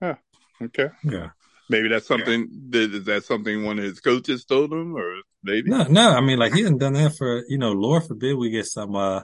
Yeah. 0.00 0.16
Okay. 0.62 0.88
Yeah. 1.04 1.30
Maybe 1.70 1.88
that's 1.88 2.08
something 2.08 2.48
yeah. 2.50 2.58
that 2.70 2.94
is 2.94 3.04
that 3.04 3.24
something 3.24 3.64
one 3.64 3.78
of 3.78 3.84
his 3.84 4.00
coaches 4.00 4.44
told 4.44 4.72
him 4.72 4.96
or 4.96 5.20
maybe? 5.44 5.70
No, 5.70 5.84
no. 5.84 6.10
I 6.10 6.20
mean, 6.20 6.36
like 6.36 6.52
he 6.52 6.62
hasn't 6.62 6.80
done 6.80 6.94
that 6.94 7.16
for, 7.16 7.44
you 7.48 7.58
know, 7.58 7.70
Lord 7.70 8.04
forbid 8.04 8.36
we 8.36 8.50
get 8.50 8.66
some, 8.66 8.96
uh, 8.96 9.22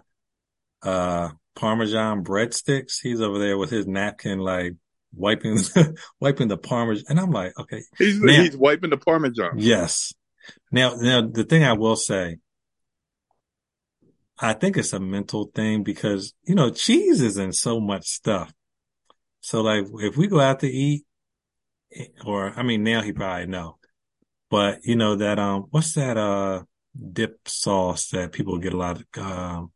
uh, 0.83 1.31
Parmesan 1.57 2.23
breadsticks. 2.23 3.01
He's 3.03 3.21
over 3.21 3.41
there 3.41 3.59
with 3.59 3.71
his 3.71 3.89
napkin, 3.89 4.39
like 4.39 4.75
wiping, 5.13 5.59
wiping 6.21 6.47
the 6.47 6.57
Parmesan. 6.57 7.07
And 7.09 7.19
I'm 7.19 7.33
like, 7.33 7.59
okay. 7.59 7.83
He's, 7.99 8.21
now, 8.21 8.41
he's 8.41 8.57
wiping 8.57 8.91
the 8.91 8.97
Parmesan. 8.97 9.55
Yes. 9.57 10.13
Now, 10.71 10.95
now 10.95 11.27
the 11.27 11.43
thing 11.43 11.65
I 11.65 11.73
will 11.73 11.97
say, 11.97 12.37
I 14.39 14.53
think 14.53 14.77
it's 14.77 14.93
a 14.93 15.01
mental 15.01 15.51
thing 15.53 15.83
because, 15.83 16.33
you 16.45 16.55
know, 16.55 16.71
cheese 16.71 17.23
is 17.23 17.39
in 17.39 17.53
so 17.53 17.81
much 17.81 18.07
stuff. 18.07 18.53
So 19.41 19.63
like 19.63 19.87
if 19.95 20.17
we 20.17 20.29
go 20.29 20.41
out 20.41 20.61
to 20.61 20.69
eat 20.69 21.07
or, 22.25 22.53
I 22.57 22.63
mean, 22.63 22.83
now 22.83 23.03
he 23.03 23.13
probably 23.13 23.47
know, 23.47 23.79
but 24.51 24.81
you 24.85 24.97
know, 24.97 25.17
that, 25.17 25.39
um, 25.39 25.67
what's 25.71 25.93
that, 25.95 26.17
uh, 26.17 26.63
dip 27.13 27.41
sauce 27.47 28.09
that 28.09 28.33
people 28.33 28.59
get 28.59 28.73
a 28.73 28.77
lot 28.77 29.01
of, 29.01 29.23
um, 29.23 29.73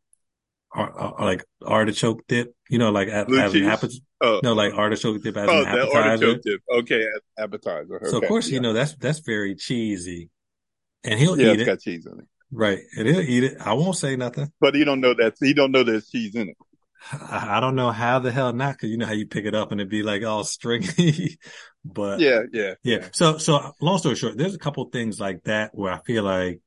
uh, 0.75 1.11
like 1.19 1.43
artichoke 1.65 2.25
dip, 2.27 2.55
you 2.69 2.77
know, 2.77 2.91
like 2.91 3.07
as, 3.09 3.27
as 3.27 3.53
an 3.53 3.65
appetizer. 3.65 3.99
Oh. 4.21 4.39
No, 4.43 4.53
like 4.53 4.73
artichoke 4.73 5.21
dip 5.21 5.35
as 5.35 5.49
oh, 5.49 5.61
an 5.61 5.67
appetizer. 5.67 5.97
artichoke 5.97 6.41
dip. 6.43 6.61
Okay, 6.71 7.07
appetizer. 7.37 7.95
Okay. 7.95 8.09
So 8.09 8.17
of 8.21 8.27
course, 8.27 8.47
yeah. 8.47 8.55
you 8.55 8.61
know 8.61 8.73
that's 8.73 8.95
that's 8.97 9.19
very 9.19 9.55
cheesy, 9.55 10.29
and 11.03 11.19
he'll 11.19 11.39
yeah, 11.39 11.53
eat 11.53 11.61
it. 11.61 11.65
got 11.65 11.79
cheese 11.79 12.05
in 12.05 12.19
it. 12.19 12.25
Right, 12.51 12.79
and 12.97 13.07
he'll 13.07 13.21
eat 13.21 13.43
it. 13.43 13.57
I 13.59 13.73
won't 13.73 13.97
say 13.97 14.15
nothing. 14.15 14.51
But 14.59 14.75
he 14.75 14.83
don't 14.83 15.01
know 15.01 15.13
that 15.15 15.35
he 15.39 15.53
don't 15.53 15.71
know 15.71 15.83
there's 15.83 16.09
cheese 16.09 16.35
in 16.35 16.49
it. 16.49 16.57
I, 17.11 17.57
I 17.57 17.59
don't 17.59 17.75
know 17.75 17.91
how 17.91 18.19
the 18.19 18.31
hell 18.31 18.53
not, 18.53 18.73
because 18.73 18.89
you 18.89 18.97
know 18.97 19.07
how 19.07 19.13
you 19.13 19.25
pick 19.25 19.45
it 19.45 19.55
up 19.55 19.71
and 19.71 19.81
it'd 19.81 19.89
be 19.89 20.03
like 20.03 20.23
all 20.23 20.43
stringy. 20.43 21.37
but 21.83 22.19
yeah, 22.19 22.43
yeah, 22.51 22.73
yeah. 22.83 23.07
So, 23.13 23.37
so 23.37 23.73
long 23.81 23.97
story 23.97 24.15
short, 24.15 24.37
there's 24.37 24.55
a 24.55 24.59
couple 24.59 24.85
things 24.85 25.19
like 25.19 25.43
that 25.43 25.71
where 25.73 25.91
I 25.91 25.99
feel 26.05 26.23
like, 26.23 26.61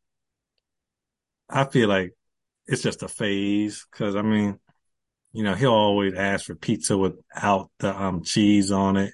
I 1.49 1.65
feel 1.65 1.89
like 1.89 2.15
it's 2.67 2.83
just 2.83 3.03
a 3.03 3.09
phase 3.09 3.87
because 3.91 4.17
I 4.17 4.23
mean, 4.23 4.59
you 5.33 5.43
know, 5.43 5.55
he'll 5.55 5.73
always 5.73 6.15
ask 6.15 6.47
for 6.47 6.55
pizza 6.55 6.97
without 6.97 7.71
the 7.79 7.95
um, 7.95 8.23
cheese 8.23 8.71
on 8.71 8.97
it. 8.97 9.13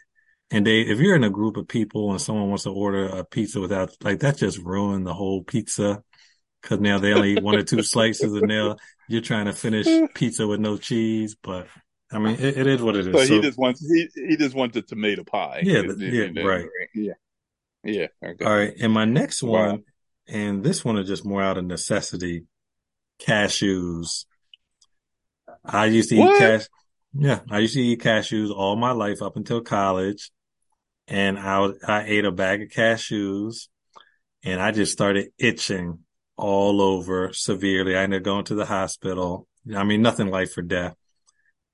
And 0.50 0.66
they, 0.66 0.80
if 0.80 0.98
you're 0.98 1.16
in 1.16 1.24
a 1.24 1.30
group 1.30 1.56
of 1.56 1.68
people 1.68 2.10
and 2.10 2.20
someone 2.20 2.48
wants 2.48 2.64
to 2.64 2.72
order 2.72 3.06
a 3.06 3.24
pizza 3.24 3.60
without, 3.60 3.94
like, 4.02 4.20
that 4.20 4.36
just 4.36 4.58
ruined 4.58 5.06
the 5.06 5.14
whole 5.14 5.42
pizza. 5.42 6.02
Cause 6.62 6.78
now 6.78 6.98
they 6.98 7.14
only 7.14 7.32
eat 7.32 7.42
one 7.42 7.56
or 7.56 7.62
two 7.62 7.82
slices 7.82 8.34
and 8.34 8.46
now 8.46 8.76
you're 9.08 9.22
trying 9.22 9.46
to 9.46 9.54
finish 9.54 9.86
pizza 10.14 10.46
with 10.46 10.60
no 10.60 10.76
cheese. 10.76 11.36
But 11.42 11.68
I 12.12 12.18
mean, 12.18 12.34
it, 12.34 12.58
it 12.58 12.66
is 12.66 12.82
what 12.82 12.96
it 12.96 13.06
is. 13.06 13.12
So, 13.12 13.24
so 13.24 13.34
he 13.34 13.40
just 13.40 13.58
wants, 13.58 13.80
he, 13.80 14.08
he 14.14 14.36
just 14.36 14.54
wants 14.54 14.76
a 14.76 14.82
tomato 14.82 15.24
pie. 15.24 15.62
Yeah. 15.64 15.82
Yeah. 15.96 16.42
right. 16.42 16.66
Yeah. 16.94 17.12
Yeah. 17.84 18.06
Okay. 18.24 18.44
All 18.44 18.56
right. 18.56 18.74
And 18.80 18.92
my 18.92 19.04
next 19.04 19.42
one, 19.42 19.70
wow. 19.70 19.78
and 20.28 20.64
this 20.64 20.84
one 20.84 20.98
is 20.98 21.06
just 21.06 21.24
more 21.24 21.42
out 21.42 21.56
of 21.56 21.64
necessity 21.64 22.46
cashews. 23.20 24.24
I 25.64 25.86
used 25.86 26.08
to 26.10 26.18
what? 26.18 26.36
eat 26.36 26.38
cash. 26.38 26.66
Yeah, 27.12 27.40
I 27.50 27.58
used 27.58 27.74
to 27.74 27.80
eat 27.80 28.00
cashews 28.00 28.54
all 28.54 28.76
my 28.76 28.92
life 28.92 29.20
up 29.20 29.36
until 29.36 29.60
college, 29.60 30.30
and 31.08 31.38
I 31.38 31.70
I 31.86 32.04
ate 32.06 32.24
a 32.24 32.32
bag 32.32 32.62
of 32.62 32.68
cashews, 32.68 33.68
and 34.44 34.60
I 34.60 34.70
just 34.70 34.92
started 34.92 35.32
itching 35.38 36.00
all 36.36 36.80
over 36.80 37.32
severely. 37.32 37.96
I 37.96 38.02
ended 38.02 38.20
up 38.20 38.24
going 38.24 38.44
to 38.46 38.54
the 38.54 38.64
hospital. 38.64 39.48
I 39.74 39.84
mean, 39.84 40.02
nothing 40.02 40.28
life 40.28 40.56
or 40.56 40.62
death. 40.62 40.96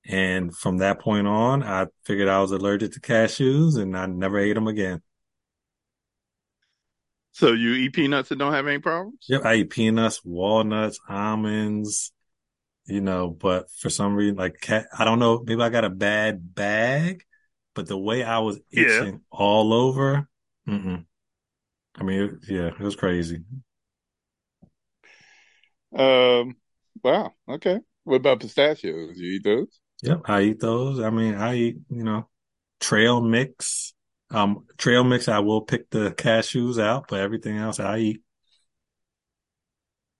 And 0.08 0.56
from 0.56 0.78
that 0.78 1.00
point 1.00 1.26
on, 1.26 1.62
I 1.62 1.86
figured 2.04 2.28
I 2.28 2.40
was 2.40 2.52
allergic 2.52 2.92
to 2.92 3.00
cashews, 3.00 3.76
and 3.76 3.96
I 3.96 4.06
never 4.06 4.38
ate 4.38 4.54
them 4.54 4.68
again. 4.68 5.02
So 7.32 7.52
you 7.52 7.72
eat 7.72 7.92
peanuts 7.92 8.30
and 8.30 8.38
don't 8.38 8.52
have 8.52 8.66
any 8.66 8.78
problems? 8.78 9.26
Yep, 9.28 9.44
I 9.44 9.56
eat 9.56 9.70
peanuts, 9.70 10.24
walnuts, 10.24 10.98
almonds, 11.08 12.12
you 12.86 13.00
know, 13.00 13.28
but 13.28 13.70
for 13.70 13.90
some 13.90 14.14
reason, 14.14 14.36
like 14.36 14.60
cat, 14.60 14.86
I 14.96 15.04
don't 15.04 15.18
know, 15.18 15.42
maybe 15.44 15.60
I 15.60 15.68
got 15.68 15.84
a 15.84 15.90
bad 15.90 16.54
bag, 16.54 17.24
but 17.74 17.88
the 17.88 17.98
way 17.98 18.22
I 18.22 18.38
was 18.38 18.58
itching 18.70 19.12
yeah. 19.14 19.18
all 19.30 19.74
over, 19.74 20.28
mm-mm. 20.66 21.04
I 21.98 22.02
mean, 22.04 22.22
it, 22.22 22.32
yeah, 22.48 22.66
it 22.68 22.78
was 22.78 22.96
crazy. 22.96 23.42
Um, 25.94 26.56
wow. 27.02 27.32
Okay. 27.48 27.80
What 28.04 28.16
about 28.16 28.40
pistachios? 28.40 29.18
You 29.18 29.32
eat 29.32 29.44
those? 29.44 29.80
Yep, 30.06 30.22
I 30.26 30.42
eat 30.42 30.60
those. 30.60 31.00
I 31.00 31.10
mean, 31.10 31.34
I 31.34 31.54
eat, 31.56 31.76
you 31.90 32.04
know, 32.04 32.28
trail 32.78 33.20
mix. 33.20 33.92
Um, 34.30 34.64
trail 34.78 35.02
mix, 35.02 35.26
I 35.26 35.40
will 35.40 35.62
pick 35.62 35.90
the 35.90 36.12
cashews 36.12 36.80
out, 36.80 37.06
but 37.08 37.20
everything 37.20 37.56
else 37.56 37.80
I 37.80 37.98
eat. 37.98 38.22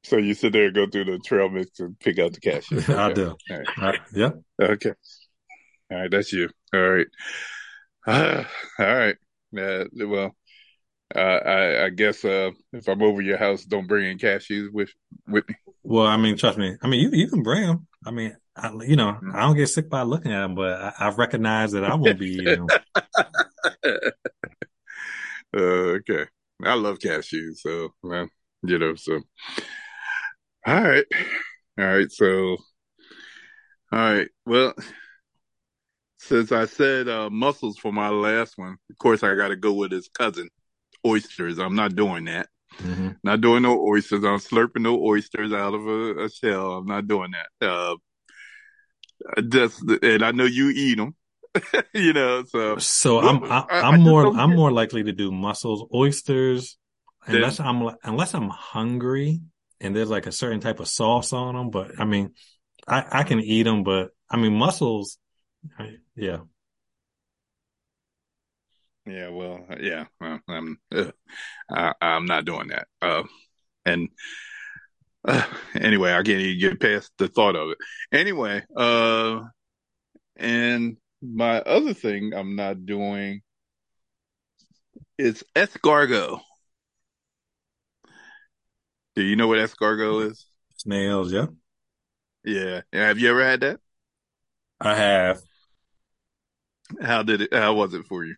So 0.03 0.16
you 0.16 0.35
sit 0.35 0.53
there 0.53 0.66
and 0.66 0.75
go 0.75 0.88
through 0.88 1.05
the 1.05 1.18
trail 1.20 1.49
mix 1.49 1.79
and 1.79 1.99
pick 2.01 2.18
out 2.18 2.33
the 2.33 2.40
cashews. 2.40 2.88
Okay. 2.88 2.94
I 2.94 3.12
do. 3.12 3.37
All 3.51 3.59
right. 3.81 3.94
Uh, 3.94 4.03
yeah. 4.12 4.31
Okay. 4.61 4.92
All 5.90 5.99
right. 5.99 6.11
That's 6.11 6.33
you. 6.33 6.49
All 6.75 6.81
right. 6.81 7.07
Uh, 8.07 8.44
all 8.81 8.87
right. 8.87 9.16
Uh, 9.57 9.85
well, 9.94 10.37
uh, 11.14 11.18
I, 11.18 11.85
I, 11.85 11.90
guess 11.90 12.25
uh, 12.25 12.51
if 12.72 12.88
I'm 12.88 13.03
over 13.03 13.22
your 13.22 13.37
house, 13.37 13.64
don't 13.64 13.87
bring 13.87 14.11
in 14.11 14.18
cashews 14.18 14.72
with 14.72 14.90
with 15.29 15.49
me. 15.49 15.55
Well, 15.85 16.07
I 16.07 16.16
mean, 16.16 16.37
trust 16.37 16.59
me. 16.59 16.77
I 16.83 16.88
mean, 16.88 17.01
you 17.01 17.11
you 17.12 17.29
can 17.29 17.44
bring 17.44 17.62
them. 17.62 17.87
I 18.05 18.11
mean, 18.11 18.37
I, 18.57 18.73
you 18.87 18.97
know, 18.97 19.12
mm-hmm. 19.12 19.35
I 19.35 19.40
don't 19.40 19.57
get 19.57 19.69
sick 19.69 19.90
by 19.90 20.03
looking 20.03 20.33
at 20.33 20.40
them, 20.40 20.55
but 20.55 20.81
I, 20.81 20.92
I 20.99 21.11
recognize 21.11 21.73
that 21.73 21.85
I 21.85 21.95
won't 21.95 22.19
be 22.19 22.47
uh, 22.57 22.61
okay. 25.55 26.27
I 26.64 26.75
love 26.75 26.99
cashews, 26.99 27.59
so 27.59 27.90
man, 28.03 28.31
you 28.62 28.79
know, 28.79 28.95
so 28.95 29.21
all 30.66 30.83
right. 30.83 31.05
All 31.79 31.85
right, 31.85 32.11
so 32.11 32.57
all 33.92 33.99
right. 33.99 34.29
Well, 34.47 34.75
since 36.19 36.51
I 36.51 36.64
said 36.64 37.09
uh 37.09 37.31
mussels 37.31 37.79
for 37.79 37.92
my 37.92 38.09
last 38.09 38.57
one, 38.57 38.77
of 38.90 38.99
course 38.99 39.23
I 39.23 39.35
gotta 39.35 39.57
go 39.57 39.75
with 39.75 39.92
his 39.92 40.09
cousin, 40.09 40.49
oysters. 41.07 41.59
I'm 41.59 41.77
not 41.77 41.95
doing 41.95 42.25
that. 42.25 42.49
Mm-hmm. 42.79 43.11
Not 43.23 43.40
doing 43.40 43.62
no 43.62 43.81
oysters. 43.81 44.25
I'm 44.25 44.38
slurping 44.38 44.83
no 44.83 45.01
oysters 45.01 45.53
out 45.53 45.75
of 45.75 45.87
a, 45.87 46.25
a 46.25 46.31
shell. 46.31 46.73
I'm 46.73 46.87
not 46.87 47.07
doing 47.07 47.33
that. 47.33 47.66
Uh, 47.66 47.97
just 49.49 49.83
and 50.03 50.23
I 50.23 50.33
know 50.33 50.45
you 50.45 50.71
eat 50.71 50.97
them. 50.97 51.15
you 51.95 52.13
know, 52.13 52.45
so 52.45 52.77
so 52.79 53.21
I'm 53.21 53.43
I, 53.45 53.59
am 53.59 53.67
i 53.71 53.95
am 53.95 54.01
more 54.01 54.27
I'm 54.37 54.55
more 54.55 54.71
likely 54.71 55.05
to 55.05 55.13
do 55.13 55.33
mussels, 55.33 55.87
oysters, 55.95 56.77
unless 57.27 57.59
then, 57.59 57.67
I'm 57.67 57.97
unless 58.05 58.35
I'm 58.35 58.49
hungry 58.49 59.41
and 59.81 59.95
there's 59.95 60.11
like 60.11 60.27
a 60.27 60.33
certain 60.33 60.61
type 60.61 60.81
of 60.81 60.89
sauce 60.89 61.33
on 61.33 61.55
them. 61.55 61.71
But 61.71 61.99
I 61.99 62.05
mean, 62.05 62.35
I 62.87 63.05
I 63.21 63.23
can 63.25 63.41
eat 63.41 63.65
them, 63.65 63.85
but 63.85 64.11
I 64.31 64.37
mean 64.37 64.55
mussels, 64.55 65.19
yeah. 66.15 66.39
Yeah, 69.07 69.29
well, 69.29 69.67
yeah, 69.81 70.07
well, 70.21 70.41
I'm 70.49 70.79
uh, 70.93 71.13
I, 71.71 71.95
am 72.01 72.27
not 72.27 72.45
doing 72.45 72.69
that. 72.69 72.89
Uh, 73.01 73.23
and 73.85 74.09
uh, 75.27 75.47
anyway, 75.75 76.12
I 76.12 76.23
can't 76.23 76.41
even 76.41 76.61
get 76.61 76.81
past 76.81 77.12
the 77.19 77.29
thought 77.29 77.57
of 77.57 77.71
it. 77.71 77.79
Anyway, 78.12 78.62
uh, 78.77 79.41
and 80.37 80.97
my 81.23 81.61
other 81.61 81.95
thing 81.95 82.33
I'm 82.35 82.57
not 82.57 82.87
doing 82.87 83.43
is 85.19 85.45
escargot. 85.55 86.41
Do 89.15 89.23
you 89.23 89.37
know 89.37 89.49
what 89.49 89.59
escargot 89.59 90.31
is? 90.31 90.47
Snails, 90.77 91.33
yeah. 91.33 91.47
Yeah. 92.45 92.83
Have 92.93 93.19
you 93.19 93.31
ever 93.31 93.45
had 93.45 93.61
that? 93.61 93.81
I 94.81 94.95
have. 94.95 95.41
How 97.01 97.23
did 97.23 97.41
it? 97.41 97.55
How 97.55 97.75
was 97.75 97.95
it 97.95 98.07
for 98.07 98.25
you? 98.25 98.37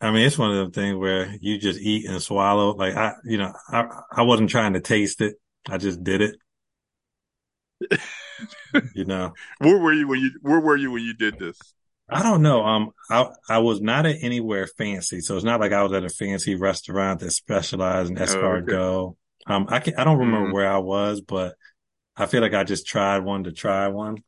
I 0.00 0.10
mean, 0.10 0.26
it's 0.26 0.38
one 0.38 0.50
of 0.50 0.56
them 0.56 0.72
things 0.72 0.96
where 0.96 1.34
you 1.40 1.58
just 1.58 1.80
eat 1.80 2.08
and 2.08 2.20
swallow. 2.20 2.74
Like 2.74 2.94
I, 2.94 3.14
you 3.24 3.38
know, 3.38 3.52
I 3.68 3.86
I 4.12 4.22
wasn't 4.22 4.50
trying 4.50 4.74
to 4.74 4.80
taste 4.80 5.20
it. 5.20 5.36
I 5.68 5.78
just 5.78 6.02
did 6.02 6.20
it. 6.22 6.36
you 8.94 9.04
know. 9.04 9.32
Where 9.58 9.78
were 9.78 9.92
you 9.92 10.08
when 10.08 10.20
you 10.20 10.30
Where 10.42 10.60
were 10.60 10.76
you 10.76 10.90
when 10.90 11.02
you 11.02 11.14
did 11.14 11.38
this? 11.38 11.58
I 12.08 12.22
don't 12.22 12.42
know. 12.42 12.64
Um, 12.64 12.90
I 13.10 13.28
I 13.48 13.58
was 13.58 13.80
not 13.80 14.06
at 14.06 14.16
anywhere 14.22 14.66
fancy, 14.66 15.20
so 15.20 15.36
it's 15.36 15.44
not 15.44 15.60
like 15.60 15.72
I 15.72 15.82
was 15.82 15.92
at 15.92 16.04
a 16.04 16.08
fancy 16.08 16.56
restaurant 16.56 17.20
that 17.20 17.30
specialized 17.30 18.10
in 18.10 18.16
escargot. 18.16 18.72
Oh, 18.72 19.16
okay. 19.48 19.54
Um, 19.54 19.66
I 19.68 19.78
can 19.78 19.94
I 19.96 20.04
don't 20.04 20.18
remember 20.18 20.50
mm. 20.50 20.52
where 20.52 20.70
I 20.70 20.78
was, 20.78 21.20
but 21.20 21.54
I 22.16 22.26
feel 22.26 22.40
like 22.40 22.54
I 22.54 22.64
just 22.64 22.86
tried 22.86 23.20
one 23.20 23.44
to 23.44 23.52
try 23.52 23.88
one. 23.88 24.18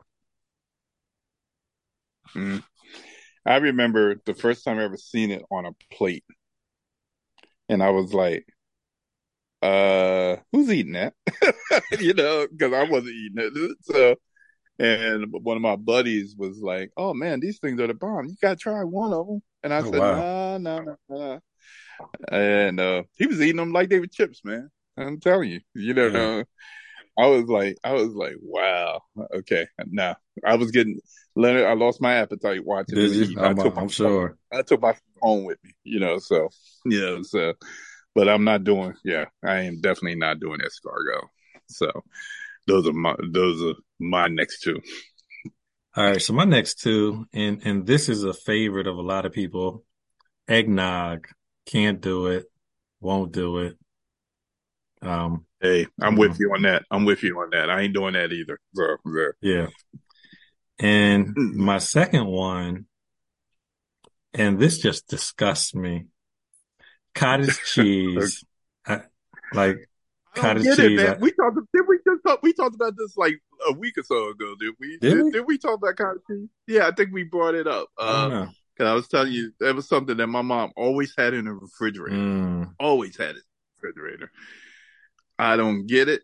Mm. 2.34 2.62
I 3.44 3.56
remember 3.56 4.20
the 4.24 4.34
first 4.34 4.64
time 4.64 4.78
I 4.78 4.84
ever 4.84 4.96
seen 4.96 5.32
it 5.32 5.42
on 5.50 5.66
a 5.66 5.72
plate, 5.92 6.24
and 7.68 7.82
I 7.82 7.90
was 7.90 8.14
like, 8.14 8.46
"Uh, 9.62 10.36
who's 10.52 10.70
eating 10.70 10.94
that?" 10.94 11.14
you 12.00 12.14
know, 12.14 12.46
because 12.50 12.72
I 12.72 12.84
wasn't 12.84 13.14
eating 13.14 13.38
it. 13.38 13.76
So, 13.82 14.16
and 14.78 15.26
one 15.32 15.56
of 15.56 15.62
my 15.62 15.76
buddies 15.76 16.36
was 16.38 16.60
like, 16.60 16.90
"Oh 16.96 17.14
man, 17.14 17.40
these 17.40 17.58
things 17.60 17.80
are 17.80 17.86
the 17.88 17.94
bomb. 17.94 18.26
You 18.26 18.36
gotta 18.42 18.56
try 18.56 18.84
one 18.84 19.12
of 19.12 19.26
them." 19.26 19.42
And 19.64 19.74
I 19.74 19.82
Oh, 19.82 19.90
said, 19.90 20.00
wow. 20.00 20.16
"Nah, 20.16 20.58
nah, 20.58 20.80
nah, 20.80 20.96
nah." 21.08 21.38
And 22.30 22.80
uh, 22.80 23.02
he 23.16 23.26
was 23.26 23.40
eating 23.40 23.56
them 23.56 23.72
like 23.72 23.88
they 23.90 24.00
were 24.00 24.06
chips, 24.06 24.42
man. 24.44 24.70
I'm 24.96 25.20
telling 25.20 25.50
you, 25.50 25.60
you 25.74 25.94
know. 25.94 26.10
Yeah. 26.12 26.44
I 27.18 27.26
was 27.26 27.44
like, 27.46 27.76
I 27.84 27.92
was 27.92 28.10
like, 28.14 28.36
wow, 28.42 29.02
okay. 29.34 29.66
Now 29.86 30.16
I 30.44 30.56
was 30.56 30.70
getting 30.70 31.00
Leonard. 31.36 31.66
I 31.66 31.74
lost 31.74 32.00
my 32.00 32.14
appetite 32.14 32.64
watching 32.64 32.98
Did 32.98 33.12
you? 33.14 33.24
eat. 33.24 33.38
I 33.38 33.48
I'm, 33.48 33.58
took 33.58 33.76
my 33.76 33.82
I'm 33.82 33.88
sure. 33.88 34.38
I 34.52 34.62
took 34.62 34.80
my 34.82 34.94
phone 35.20 35.44
with 35.44 35.58
me, 35.64 35.72
you 35.84 36.00
know. 36.00 36.18
So 36.18 36.48
yeah, 36.86 37.18
so 37.22 37.54
but 38.14 38.28
I'm 38.28 38.44
not 38.44 38.64
doing. 38.64 38.94
Yeah, 39.04 39.26
I 39.44 39.60
am 39.62 39.80
definitely 39.80 40.16
not 40.16 40.40
doing 40.40 40.60
escargot. 40.60 41.26
So 41.68 41.90
those 42.66 42.86
are 42.86 42.92
my 42.92 43.14
those 43.30 43.62
are 43.62 43.74
my 43.98 44.28
next 44.28 44.60
two. 44.60 44.80
All 45.94 46.04
right. 46.04 46.22
So 46.22 46.32
my 46.32 46.44
next 46.44 46.80
two, 46.80 47.26
and 47.32 47.60
and 47.64 47.86
this 47.86 48.08
is 48.08 48.24
a 48.24 48.32
favorite 48.32 48.86
of 48.86 48.96
a 48.96 49.02
lot 49.02 49.26
of 49.26 49.32
people. 49.32 49.84
Eggnog. 50.48 51.28
Can't 51.66 52.00
do 52.00 52.26
it. 52.26 52.46
Won't 53.00 53.32
do 53.32 53.58
it. 53.58 53.76
Um. 55.02 55.46
Hey, 55.60 55.86
I'm 56.00 56.16
with 56.16 56.40
you 56.40 56.52
on 56.54 56.62
that. 56.62 56.82
I'm 56.90 57.04
with 57.04 57.22
you 57.22 57.38
on 57.38 57.50
that. 57.50 57.70
I 57.70 57.82
ain't 57.82 57.94
doing 57.94 58.14
that 58.14 58.32
either. 58.32 58.58
So 58.74 58.96
yeah. 59.06 59.28
Yeah. 59.40 59.66
And 60.80 61.36
my 61.36 61.78
second 61.78 62.26
one, 62.26 62.86
and 64.34 64.58
this 64.58 64.78
just 64.78 65.06
disgusts 65.06 65.74
me. 65.74 66.06
Cottage 67.14 67.58
cheese. 67.66 68.44
I, 68.86 69.02
like 69.52 69.88
cottage 70.34 70.64
get 70.64 70.78
it, 70.78 70.88
cheese. 70.88 70.96
man. 71.02 71.14
I- 71.14 71.18
We 71.18 71.32
talked. 71.32 71.56
Did 71.74 71.82
we 71.88 71.98
just 72.06 72.22
talk? 72.26 72.42
We 72.42 72.52
talked 72.52 72.74
about 72.74 72.94
this 72.96 73.16
like 73.16 73.34
a 73.68 73.72
week 73.72 73.98
or 73.98 74.02
so 74.02 74.30
ago. 74.30 74.54
Did 74.58 74.74
we? 74.80 74.98
Did 74.98 75.22
we? 75.22 75.30
Did, 75.30 75.46
we 75.46 75.58
talk 75.58 75.76
about 75.78 75.96
cottage 75.96 76.22
cheese? 76.28 76.48
Yeah, 76.66 76.86
I 76.88 76.92
think 76.92 77.10
we 77.12 77.24
brought 77.24 77.54
it 77.54 77.66
up. 77.66 77.88
I 77.98 78.22
don't 78.22 78.32
Uh, 78.32 78.44
know. 78.44 78.50
cause 78.78 78.86
I 78.86 78.94
was 78.94 79.08
telling 79.08 79.32
you 79.32 79.52
that 79.60 79.74
was 79.74 79.88
something 79.88 80.16
that 80.16 80.26
my 80.28 80.42
mom 80.42 80.72
always 80.76 81.14
had 81.16 81.34
in 81.34 81.44
the 81.44 81.52
refrigerator. 81.52 82.16
Mm, 82.16 82.74
Always 82.80 83.16
had 83.16 83.30
it 83.30 83.36
in 83.36 83.42
the 83.82 83.88
refrigerator. 83.88 84.30
I 85.38 85.56
don't 85.56 85.86
get 85.86 86.08
it. 86.08 86.22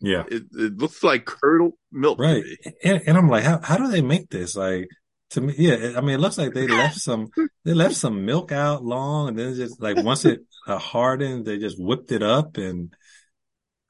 yeah. 0.00 0.24
It, 0.30 0.44
it 0.52 0.76
looks 0.78 1.02
like 1.02 1.24
curdled 1.24 1.72
milk 1.90 2.18
Right. 2.18 2.44
And, 2.84 3.02
and 3.06 3.16
I'm 3.16 3.28
like, 3.28 3.44
how, 3.44 3.60
how 3.62 3.76
do 3.76 3.88
they 3.88 4.02
make 4.02 4.28
this? 4.30 4.54
Like, 4.56 4.88
to 5.30 5.40
me, 5.40 5.54
yeah, 5.56 5.94
I 5.96 6.00
mean, 6.00 6.10
it 6.16 6.20
looks 6.20 6.38
like 6.38 6.52
they 6.54 6.66
left 6.66 6.98
some, 6.98 7.30
they 7.64 7.74
left 7.74 7.94
some 7.94 8.24
milk 8.24 8.52
out 8.52 8.84
long 8.84 9.28
and 9.28 9.38
then 9.38 9.54
just 9.54 9.80
like 9.80 9.96
once 9.96 10.24
it 10.24 10.40
uh, 10.66 10.78
hardened, 10.78 11.44
they 11.46 11.58
just 11.58 11.80
whipped 11.80 12.12
it 12.12 12.22
up 12.22 12.56
and 12.56 12.94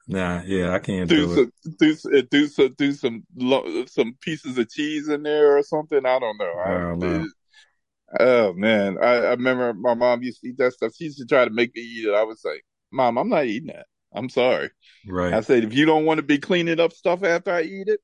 nah, 0.07 0.41
yeah, 0.45 0.71
I 0.71 0.79
can't 0.79 1.07
Do 1.07 1.15
do 1.15 1.33
it. 1.33 1.49
do, 1.79 1.91
s- 1.91 2.05
do 2.29 2.47
some, 2.47 2.73
do 2.77 2.91
some, 2.93 3.23
lo- 3.35 3.85
some 3.85 4.15
pieces 4.21 4.57
of 4.57 4.69
cheese 4.69 5.07
in 5.09 5.23
there 5.23 5.57
or 5.57 5.63
something. 5.63 6.05
I 6.05 6.19
don't 6.19 6.37
know. 6.37 6.53
I 6.57 6.73
don't 6.73 6.99
know. 6.99 7.25
Oh 8.19 8.53
man, 8.53 8.97
I, 9.01 9.15
I 9.17 9.29
remember 9.31 9.73
my 9.73 9.93
mom 9.93 10.21
used 10.23 10.41
to 10.41 10.49
eat 10.49 10.57
that 10.57 10.73
stuff. 10.73 10.93
She 10.95 11.05
used 11.05 11.17
to 11.19 11.25
try 11.25 11.45
to 11.45 11.51
make 11.51 11.73
me 11.75 11.81
eat 11.81 12.05
it. 12.07 12.13
I 12.13 12.23
was 12.23 12.41
like, 12.43 12.65
"Mom, 12.91 13.17
I'm 13.17 13.29
not 13.29 13.45
eating 13.45 13.67
that. 13.67 13.87
I'm 14.13 14.29
sorry." 14.29 14.69
Right. 15.07 15.33
I 15.33 15.41
said, 15.41 15.63
"If 15.63 15.73
you 15.73 15.85
don't 15.85 16.05
want 16.05 16.19
to 16.19 16.23
be 16.23 16.39
cleaning 16.39 16.79
up 16.79 16.93
stuff 16.93 17.23
after 17.23 17.51
I 17.51 17.63
eat 17.63 17.87
it, 17.89 18.01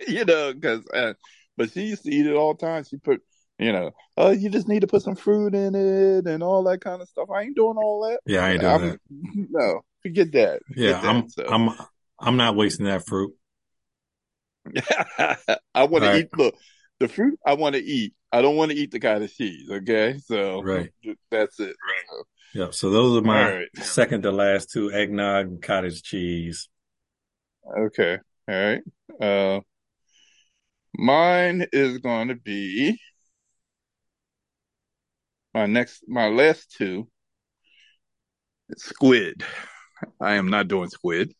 you 0.08 0.24
know, 0.24 0.54
because." 0.54 0.86
Uh, 0.92 1.14
but 1.56 1.72
she 1.72 1.82
used 1.84 2.04
to 2.04 2.10
eat 2.12 2.26
it 2.26 2.34
all 2.34 2.54
the 2.54 2.66
time. 2.66 2.84
She 2.84 2.96
put, 2.98 3.22
you 3.58 3.72
know, 3.72 3.90
oh, 4.16 4.30
you 4.30 4.50
just 4.50 4.68
need 4.68 4.80
to 4.80 4.86
put 4.86 5.02
some 5.02 5.14
fruit 5.16 5.54
in 5.54 5.74
it 5.74 6.26
and 6.26 6.42
all 6.42 6.62
that 6.64 6.80
kind 6.80 7.00
of 7.00 7.08
stuff. 7.08 7.30
I 7.30 7.42
ain't 7.42 7.56
doing 7.56 7.76
all 7.76 8.08
that. 8.08 8.20
Yeah, 8.26 8.44
I 8.44 8.50
ain't 8.52 8.60
doing 8.60 8.72
I'm, 8.72 8.80
that. 8.82 8.98
no, 9.50 9.80
forget 10.02 10.32
that. 10.32 10.60
Yeah, 10.76 10.96
Forget 10.96 11.02
that. 11.02 11.08
I'm, 11.08 11.28
So- 11.28 11.46
I'm, 11.46 11.70
I'm 12.20 12.36
not 12.36 12.56
wasting 12.56 12.86
that 12.86 13.06
fruit. 13.06 13.32
I 15.74 15.84
want 15.84 16.04
to 16.04 16.16
eat. 16.18 16.28
Look, 16.36 16.54
the 17.00 17.08
fruit 17.08 17.38
I 17.46 17.54
want 17.54 17.74
to 17.74 17.82
eat. 17.82 18.14
I 18.32 18.42
don't 18.42 18.56
want 18.56 18.70
to 18.72 18.76
eat 18.76 18.90
the 18.90 18.98
kind 18.98 19.22
of 19.22 19.32
cheese. 19.32 19.68
Okay, 19.70 20.18
so 20.24 20.62
Right. 20.62 20.90
that's 21.30 21.60
it. 21.60 21.66
Right. 21.66 22.24
Yeah. 22.54 22.68
So 22.70 22.90
those 22.90 23.16
are 23.18 23.22
my 23.24 23.44
All 23.44 23.56
right. 23.58 23.68
second 23.80 24.22
to 24.22 24.32
last 24.32 24.70
two, 24.72 24.90
eggnog 24.92 25.46
and 25.46 25.62
cottage 25.62 26.02
cheese. 26.02 26.68
Okay. 27.78 28.18
All 28.48 28.54
right. 28.54 28.82
Uh, 29.20 29.60
mine 30.96 31.66
is 31.72 31.98
going 31.98 32.28
to 32.28 32.36
be 32.36 32.98
my 35.54 35.66
next, 35.66 36.04
my 36.08 36.26
last 36.28 36.72
two. 36.76 37.08
Squid. 38.76 39.44
I 40.20 40.34
am 40.34 40.48
not 40.48 40.68
doing 40.68 40.88
squid. 40.88 41.32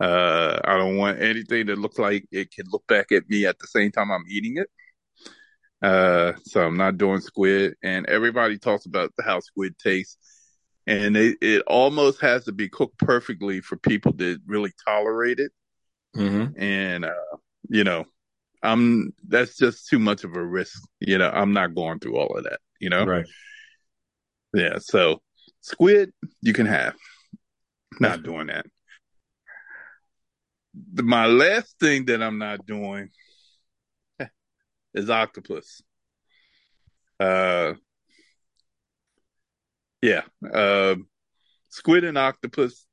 Uh, 0.00 0.60
I 0.64 0.76
don't 0.76 0.96
want 0.96 1.20
anything 1.20 1.66
that 1.66 1.78
looks 1.78 1.98
like 1.98 2.26
it 2.30 2.52
can 2.52 2.66
look 2.70 2.86
back 2.86 3.12
at 3.12 3.28
me 3.28 3.46
at 3.46 3.58
the 3.58 3.66
same 3.66 3.90
time 3.90 4.10
I'm 4.10 4.24
eating 4.28 4.56
it. 4.56 4.68
Uh, 5.80 6.32
so 6.44 6.62
I'm 6.62 6.76
not 6.76 6.98
doing 6.98 7.20
squid. 7.20 7.74
And 7.82 8.06
everybody 8.06 8.58
talks 8.58 8.86
about 8.86 9.12
how 9.24 9.40
squid 9.40 9.78
tastes. 9.78 10.18
And 10.86 11.16
it, 11.16 11.36
it 11.40 11.62
almost 11.66 12.20
has 12.20 12.44
to 12.44 12.52
be 12.52 12.68
cooked 12.68 12.98
perfectly 12.98 13.60
for 13.60 13.76
people 13.76 14.12
that 14.14 14.40
really 14.46 14.72
tolerate 14.86 15.38
it. 15.38 15.52
Mm-hmm. 16.16 16.60
and 16.60 17.04
uh, 17.04 17.36
you 17.68 17.84
know, 17.84 18.04
I'm 18.62 19.12
that's 19.28 19.56
just 19.56 19.88
too 19.88 19.98
much 19.98 20.24
of 20.24 20.34
a 20.34 20.44
risk. 20.44 20.82
You 21.00 21.18
know, 21.18 21.30
I'm 21.30 21.52
not 21.52 21.74
going 21.74 22.00
through 22.00 22.16
all 22.16 22.36
of 22.36 22.44
that. 22.44 22.60
You 22.80 22.90
know, 22.90 23.04
Right. 23.04 23.26
yeah. 24.54 24.78
So 24.78 25.20
squid, 25.60 26.12
you 26.40 26.52
can 26.52 26.66
have. 26.66 26.94
Not 28.00 28.22
doing 28.22 28.46
that. 28.48 28.66
The, 30.92 31.02
my 31.02 31.26
last 31.26 31.78
thing 31.80 32.04
that 32.06 32.22
I'm 32.22 32.38
not 32.38 32.64
doing 32.66 33.10
is 34.94 35.10
octopus. 35.10 35.82
Uh, 37.18 37.74
yeah. 40.00 40.22
Uh, 40.52 40.96
squid 41.70 42.04
and 42.04 42.16
octopus 42.16 42.86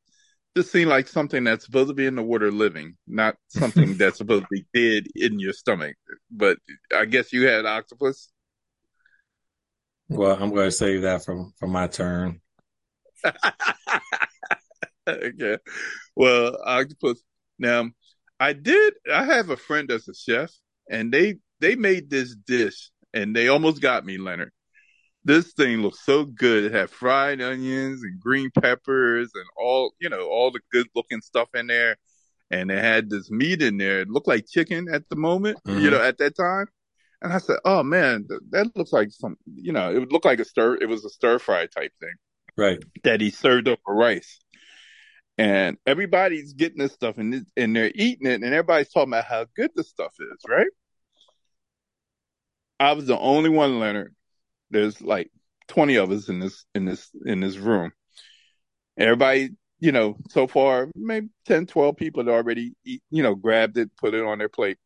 just 0.55 0.71
seem 0.71 0.87
like 0.87 1.07
something 1.07 1.43
that's 1.43 1.65
supposed 1.65 1.89
to 1.89 1.93
be 1.93 2.05
in 2.05 2.15
the 2.15 2.23
water 2.23 2.51
living, 2.51 2.95
not 3.07 3.35
something 3.49 3.93
that's 3.97 4.17
supposed 4.17 4.43
to 4.43 4.47
be 4.49 4.65
dead 4.73 5.07
in 5.15 5.39
your 5.39 5.53
stomach. 5.53 5.95
But 6.31 6.57
I 6.95 7.05
guess 7.05 7.33
you 7.33 7.47
had 7.47 7.65
octopus. 7.65 8.29
Well, 10.09 10.37
I'm 10.41 10.51
going 10.51 10.67
to 10.67 10.71
save 10.71 11.01
that 11.01 11.25
from, 11.25 11.53
for 11.57 11.67
my 11.67 11.87
turn. 11.87 12.41
okay. 15.07 15.57
Well, 16.15 16.57
octopus. 16.63 17.21
Now, 17.57 17.89
I 18.39 18.53
did. 18.53 18.93
I 19.11 19.23
have 19.25 19.49
a 19.49 19.57
friend 19.57 19.87
that's 19.89 20.07
a 20.07 20.13
chef, 20.13 20.51
and 20.89 21.11
they 21.11 21.35
they 21.59 21.75
made 21.75 22.09
this 22.09 22.35
dish, 22.35 22.91
and 23.13 23.35
they 23.35 23.47
almost 23.47 23.81
got 23.81 24.05
me, 24.05 24.17
Leonard. 24.17 24.51
This 25.23 25.53
thing 25.53 25.81
looked 25.81 25.97
so 25.97 26.25
good. 26.25 26.65
It 26.65 26.71
had 26.73 26.89
fried 26.89 27.41
onions 27.41 28.03
and 28.03 28.19
green 28.19 28.51
peppers 28.51 29.31
and 29.33 29.45
all 29.57 29.93
you 29.99 30.09
know, 30.09 30.27
all 30.27 30.51
the 30.51 30.59
good 30.71 30.87
looking 30.95 31.21
stuff 31.21 31.49
in 31.55 31.67
there. 31.67 31.95
And 32.51 32.69
it 32.69 32.77
had 32.77 33.09
this 33.09 33.31
meat 33.31 33.63
in 33.63 33.77
there. 33.77 34.01
It 34.01 34.09
looked 34.09 34.27
like 34.27 34.45
chicken 34.47 34.87
at 34.93 35.09
the 35.09 35.15
moment, 35.15 35.57
Mhm. 35.65 35.81
you 35.81 35.89
know, 35.89 35.99
at 35.99 36.19
that 36.19 36.35
time. 36.35 36.67
And 37.21 37.33
I 37.33 37.37
said, 37.39 37.57
"Oh 37.65 37.83
man, 37.83 38.25
th- 38.27 38.41
that 38.51 38.75
looks 38.75 38.91
like 38.91 39.11
some, 39.11 39.37
you 39.55 39.71
know, 39.71 39.91
it 39.91 39.99
would 39.99 40.11
look 40.11 40.25
like 40.25 40.39
a 40.39 40.45
stir. 40.45 40.75
It 40.75 40.87
was 40.87 41.05
a 41.05 41.09
stir 41.09 41.39
fry 41.39 41.67
type 41.67 41.91
thing." 41.99 42.13
Right. 42.57 42.79
that 43.03 43.19
he 43.19 43.31
served 43.31 43.67
up 43.67 43.79
for 43.83 43.93
rice. 43.93 44.39
And 45.37 45.77
everybody's 45.85 46.53
getting 46.53 46.77
this 46.77 46.93
stuff 46.93 47.17
and, 47.17 47.45
and 47.57 47.75
they're 47.75 47.91
eating 47.93 48.27
it 48.27 48.35
and 48.35 48.45
everybody's 48.45 48.89
talking 48.89 49.11
about 49.11 49.25
how 49.25 49.45
good 49.55 49.71
this 49.75 49.89
stuff 49.89 50.13
is, 50.19 50.37
right? 50.47 50.69
I 52.79 52.93
was 52.93 53.07
the 53.07 53.17
only 53.17 53.49
one, 53.49 53.79
Leonard. 53.79 54.15
There's 54.69 55.01
like 55.01 55.29
20 55.67 55.95
of 55.95 56.11
us 56.11 56.29
in 56.29 56.39
this, 56.39 56.65
in 56.73 56.85
this, 56.85 57.09
in 57.25 57.41
this 57.41 57.57
room. 57.57 57.91
Everybody, 58.97 59.49
you 59.79 59.91
know, 59.91 60.15
so 60.29 60.47
far, 60.47 60.89
maybe 60.95 61.27
10, 61.47 61.65
12 61.65 61.97
people 61.97 62.23
had 62.23 62.31
already 62.31 62.75
eat, 62.85 63.03
you 63.11 63.23
know, 63.23 63.35
grabbed 63.35 63.77
it, 63.77 63.91
put 63.97 64.13
it 64.13 64.23
on 64.23 64.37
their 64.37 64.47
plate. 64.47 64.77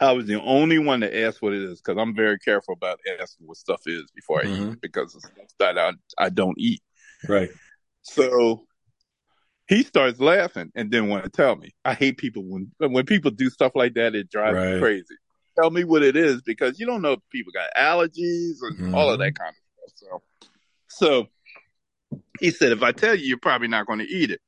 I 0.00 0.12
was 0.12 0.26
the 0.26 0.40
only 0.42 0.78
one 0.78 1.00
to 1.00 1.24
ask 1.24 1.40
what 1.40 1.54
it 1.54 1.62
is 1.62 1.80
because 1.80 2.00
I'm 2.00 2.14
very 2.14 2.38
careful 2.38 2.74
about 2.74 2.98
asking 3.20 3.46
what 3.46 3.56
stuff 3.56 3.80
is 3.86 4.10
before 4.14 4.42
I 4.42 4.44
eat 4.44 4.50
Mhm. 4.50 4.72
it 4.74 4.80
because 4.82 5.14
it's 5.14 5.26
stuff 5.26 5.48
that 5.58 5.78
I, 5.78 5.92
I 6.18 6.28
don't 6.28 6.58
eat. 6.58 6.82
Right. 7.28 7.50
So 8.02 8.66
he 9.68 9.82
starts 9.82 10.20
laughing 10.20 10.70
and 10.74 10.90
didn't 10.90 11.08
want 11.08 11.24
to 11.24 11.30
tell 11.30 11.56
me. 11.56 11.74
I 11.84 11.94
hate 11.94 12.18
people 12.18 12.44
when 12.44 12.70
when 12.78 13.06
people 13.06 13.30
do 13.30 13.50
stuff 13.50 13.72
like 13.74 13.94
that. 13.94 14.14
It 14.14 14.30
drives 14.30 14.56
Right. 14.56 14.74
me 14.74 14.78
crazy. 14.80 15.16
Tell 15.58 15.70
me 15.70 15.84
what 15.84 16.02
it 16.02 16.16
is 16.16 16.42
because 16.42 16.78
you 16.78 16.86
don't 16.86 17.00
know 17.02 17.12
if 17.12 17.20
people 17.30 17.52
got 17.52 17.70
allergies 17.76 18.56
and 18.62 18.94
all 18.94 19.10
of 19.10 19.18
that 19.18 19.34
kind 19.34 19.54
of 19.84 19.90
stuff. 19.96 20.20
So, 20.88 21.20
so 21.22 21.28
he 22.38 22.50
said, 22.50 22.72
if 22.72 22.82
I 22.82 22.92
tell 22.92 23.14
you, 23.14 23.24
you're 23.24 23.38
probably 23.38 23.68
not 23.68 23.86
going 23.86 24.00
to 24.00 24.04
eat 24.08 24.30
it. 24.30 24.40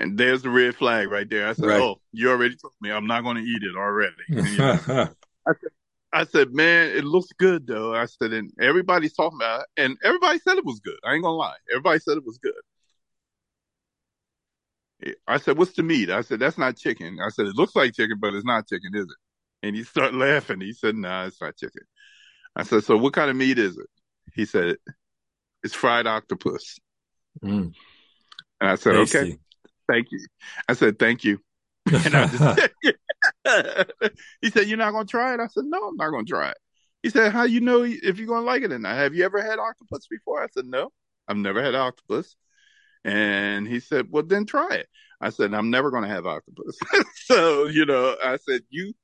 And 0.00 0.16
there's 0.16 0.42
the 0.42 0.50
red 0.50 0.74
flag 0.74 1.10
right 1.10 1.28
there. 1.28 1.48
I 1.48 1.52
said, 1.52 1.66
Right. 1.66 1.80
oh, 1.80 2.00
you 2.12 2.30
already 2.30 2.56
told 2.56 2.72
me 2.80 2.90
I'm 2.90 3.06
not 3.06 3.22
going 3.22 3.36
to 3.36 3.42
eat 3.42 3.62
it 3.62 3.76
already. 3.76 4.14
You 4.28 4.58
know? 4.58 5.08
I 5.46 5.52
said, 5.60 5.70
I 6.14 6.24
said, 6.24 6.54
man, 6.54 6.90
it 6.90 7.04
looks 7.04 7.30
good 7.38 7.66
though. 7.66 7.94
I 7.94 8.04
said, 8.04 8.32
and 8.32 8.52
everybody's 8.60 9.14
talking 9.14 9.38
about 9.38 9.60
it, 9.60 9.66
and 9.82 9.96
everybody 10.04 10.38
said 10.38 10.58
it 10.58 10.64
was 10.64 10.78
good. 10.80 10.98
I 11.04 11.14
ain't 11.14 11.24
gonna 11.24 11.36
lie. 11.36 11.56
Everybody 11.70 12.00
said 12.00 12.18
it 12.18 12.24
was 12.24 12.38
good. 12.38 12.52
I 15.26 15.38
said, 15.38 15.58
what's 15.58 15.72
the 15.72 15.82
meat? 15.82 16.10
I 16.10 16.20
said, 16.20 16.38
that's 16.38 16.58
not 16.58 16.76
chicken. 16.76 17.18
I 17.24 17.30
said, 17.30 17.46
it 17.46 17.56
looks 17.56 17.74
like 17.74 17.94
chicken, 17.94 18.18
but 18.20 18.34
it's 18.34 18.44
not 18.44 18.68
chicken, 18.68 18.94
is 18.94 19.06
it? 19.06 19.66
And 19.66 19.74
he 19.74 19.84
started 19.84 20.16
laughing. 20.16 20.60
He 20.60 20.72
said, 20.72 20.94
nah, 20.94 21.26
it's 21.26 21.40
not 21.40 21.56
chicken. 21.56 21.82
I 22.54 22.62
said, 22.62 22.84
so 22.84 22.96
what 22.96 23.12
kind 23.12 23.30
of 23.30 23.36
meat 23.36 23.58
is 23.58 23.78
it? 23.78 23.86
He 24.34 24.44
said, 24.44 24.76
it's 25.62 25.74
fried 25.74 26.06
octopus. 26.06 26.78
Mm. 27.42 27.72
And 28.60 28.70
I 28.70 28.74
said, 28.76 28.92
Tasty. 28.92 29.18
okay, 29.18 29.38
thank 29.92 30.12
you. 30.12 30.20
I 30.68 30.74
said, 30.74 30.98
thank 30.98 31.24
you. 31.24 31.38
And 31.92 32.14
I 32.14 32.26
just, 32.26 32.70
he 34.40 34.50
said, 34.50 34.68
you're 34.68 34.78
not 34.78 34.92
going 34.92 35.06
to 35.06 35.10
try 35.10 35.34
it? 35.34 35.40
I 35.40 35.48
said, 35.48 35.64
no, 35.66 35.88
I'm 35.88 35.96
not 35.96 36.10
going 36.10 36.24
to 36.24 36.30
try 36.30 36.50
it. 36.50 36.58
He 37.02 37.10
said, 37.10 37.32
how 37.32 37.42
you 37.42 37.60
know 37.60 37.82
if 37.82 38.18
you're 38.18 38.28
going 38.28 38.42
to 38.42 38.46
like 38.46 38.62
it 38.62 38.72
or 38.72 38.78
not? 38.78 38.96
Have 38.96 39.14
you 39.14 39.24
ever 39.24 39.42
had 39.42 39.58
octopus 39.58 40.06
before? 40.08 40.42
I 40.42 40.46
said, 40.54 40.66
no, 40.66 40.90
I've 41.26 41.36
never 41.36 41.62
had 41.62 41.74
octopus. 41.74 42.36
And 43.04 43.66
he 43.66 43.80
said, 43.80 44.06
well, 44.10 44.22
then 44.22 44.46
try 44.46 44.68
it. 44.74 44.88
I 45.20 45.30
said, 45.30 45.52
I'm 45.52 45.70
never 45.70 45.90
going 45.90 46.04
to 46.04 46.08
have 46.08 46.26
octopus. 46.26 46.78
so, 47.24 47.66
you 47.66 47.84
know, 47.84 48.16
I 48.24 48.36
said, 48.36 48.60
you, 48.70 48.94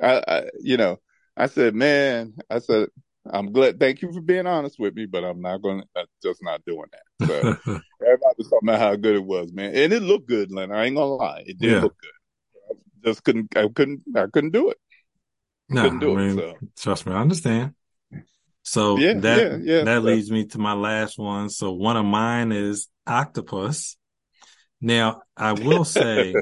I, 0.00 0.22
I, 0.26 0.42
you 0.60 0.76
know, 0.76 1.00
I 1.36 1.46
said, 1.46 1.74
man, 1.74 2.34
I 2.48 2.60
said, 2.60 2.88
I'm 3.28 3.52
glad. 3.52 3.78
Thank 3.78 4.02
you 4.02 4.12
for 4.12 4.20
being 4.20 4.46
honest 4.46 4.78
with 4.78 4.94
me, 4.94 5.06
but 5.06 5.24
I'm 5.24 5.40
not 5.40 5.60
going 5.62 5.82
to, 5.96 6.06
just 6.22 6.42
not 6.42 6.64
doing 6.64 6.86
that. 6.92 7.26
So 8.00 8.06
everybody 8.06 8.34
was 8.38 8.48
talking 8.48 8.68
about 8.68 8.80
how 8.80 8.96
good 8.96 9.14
it 9.16 9.24
was, 9.24 9.52
man. 9.52 9.74
And 9.74 9.92
it 9.92 10.02
looked 10.02 10.26
good, 10.26 10.50
Leonard. 10.50 10.76
I 10.78 10.84
ain't 10.86 10.96
going 10.96 11.08
to 11.10 11.14
lie. 11.14 11.42
It 11.46 11.58
did 11.58 11.70
Yeah. 11.70 11.80
look 11.82 11.96
good. 12.00 12.70
I 12.70 13.08
just 13.08 13.22
couldn't, 13.24 13.54
I 13.56 13.68
couldn't, 13.68 14.02
I 14.16 14.26
couldn't 14.32 14.52
do 14.52 14.70
it. 14.70 14.78
no, 15.68 15.82
Couldn't 15.82 15.98
do 15.98 16.18
I 16.18 16.22
it, 16.22 16.34
so. 16.34 16.54
trust 16.78 17.06
me, 17.06 17.12
I 17.12 17.20
understand. 17.20 17.74
So 18.62 18.98
Yeah, 18.98 19.14
that 19.20 19.38
yeah, 19.38 19.56
yeah. 19.62 19.84
that 19.84 19.96
So- 19.96 20.00
leads 20.00 20.30
me 20.30 20.46
to 20.46 20.58
my 20.58 20.72
last 20.72 21.18
one. 21.18 21.50
So 21.50 21.72
one 21.72 21.96
of 21.98 22.04
mine 22.06 22.52
is 22.52 22.88
octopus. 23.06 23.96
Now 24.80 25.22
I 25.36 25.52
will 25.52 25.84
say, 26.00 26.34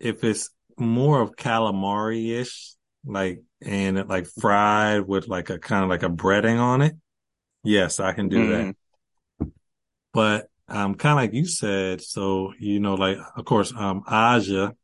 if 0.00 0.24
it's 0.24 0.48
more 0.78 1.20
of 1.20 1.36
calamari 1.36 2.30
ish, 2.40 2.74
like 3.06 3.42
and 3.62 3.98
it, 3.98 4.08
like 4.08 4.26
fried 4.26 5.06
with 5.06 5.28
like 5.28 5.50
a 5.50 5.58
kind 5.58 5.82
of 5.84 5.88
like 5.90 6.02
a 6.02 6.08
breading 6.10 6.58
on 6.58 6.82
it, 6.82 6.96
yes, 7.64 8.00
I 8.00 8.12
can 8.12 8.28
do 8.28 8.48
that. 8.48 8.74
Mhm. 9.40 9.52
But 10.12 10.48
um, 10.68 10.94
kind 10.96 11.12
of 11.12 11.16
like 11.16 11.32
you 11.32 11.46
said, 11.46 12.00
so 12.00 12.52
you 12.58 12.80
know, 12.80 12.94
like 12.94 13.18
of 13.36 13.44
course, 13.44 13.72
um, 13.74 14.02
Aja, 14.06 14.74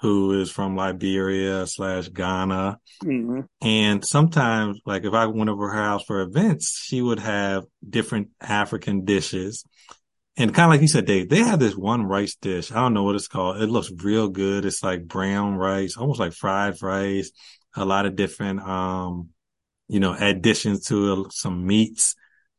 who 0.00 0.38
is 0.38 0.50
from 0.50 0.76
Liberia 0.76 1.66
slash 1.66 2.08
Ghana, 2.08 2.78
Mhm. 3.02 3.48
and 3.62 4.04
sometimes, 4.04 4.80
like 4.84 5.04
if 5.04 5.14
I 5.14 5.26
went 5.26 5.48
over 5.48 5.70
her 5.70 5.82
house 5.82 6.04
for 6.04 6.20
events, 6.20 6.78
she 6.78 7.00
would 7.00 7.20
have 7.20 7.64
different 7.88 8.28
African 8.40 9.04
dishes. 9.04 9.64
And 10.36 10.52
kind 10.52 10.66
of 10.66 10.70
like 10.70 10.80
you 10.80 10.88
said, 10.88 11.06
Dave, 11.06 11.28
they 11.28 11.38
have 11.38 11.60
this 11.60 11.76
one 11.76 12.04
rice 12.04 12.34
dish. 12.34 12.72
I 12.72 12.76
don't 12.76 12.94
know 12.94 13.04
what 13.04 13.14
it's 13.14 13.28
called. 13.28 13.62
It 13.62 13.68
looks 13.68 13.90
real 14.02 14.28
good. 14.28 14.64
It's 14.64 14.82
like 14.82 15.06
brown 15.06 15.54
rice, 15.54 15.96
almost 15.96 16.18
like 16.18 16.32
fried 16.32 16.82
rice, 16.82 17.30
a 17.76 17.84
lot 17.84 18.06
of 18.06 18.16
different, 18.16 18.60
um, 18.60 19.30
you 19.86 20.00
know, 20.00 20.12
additions 20.12 20.86
to 20.86 21.26
it, 21.26 21.32
some 21.32 21.66
meats. 21.66 22.16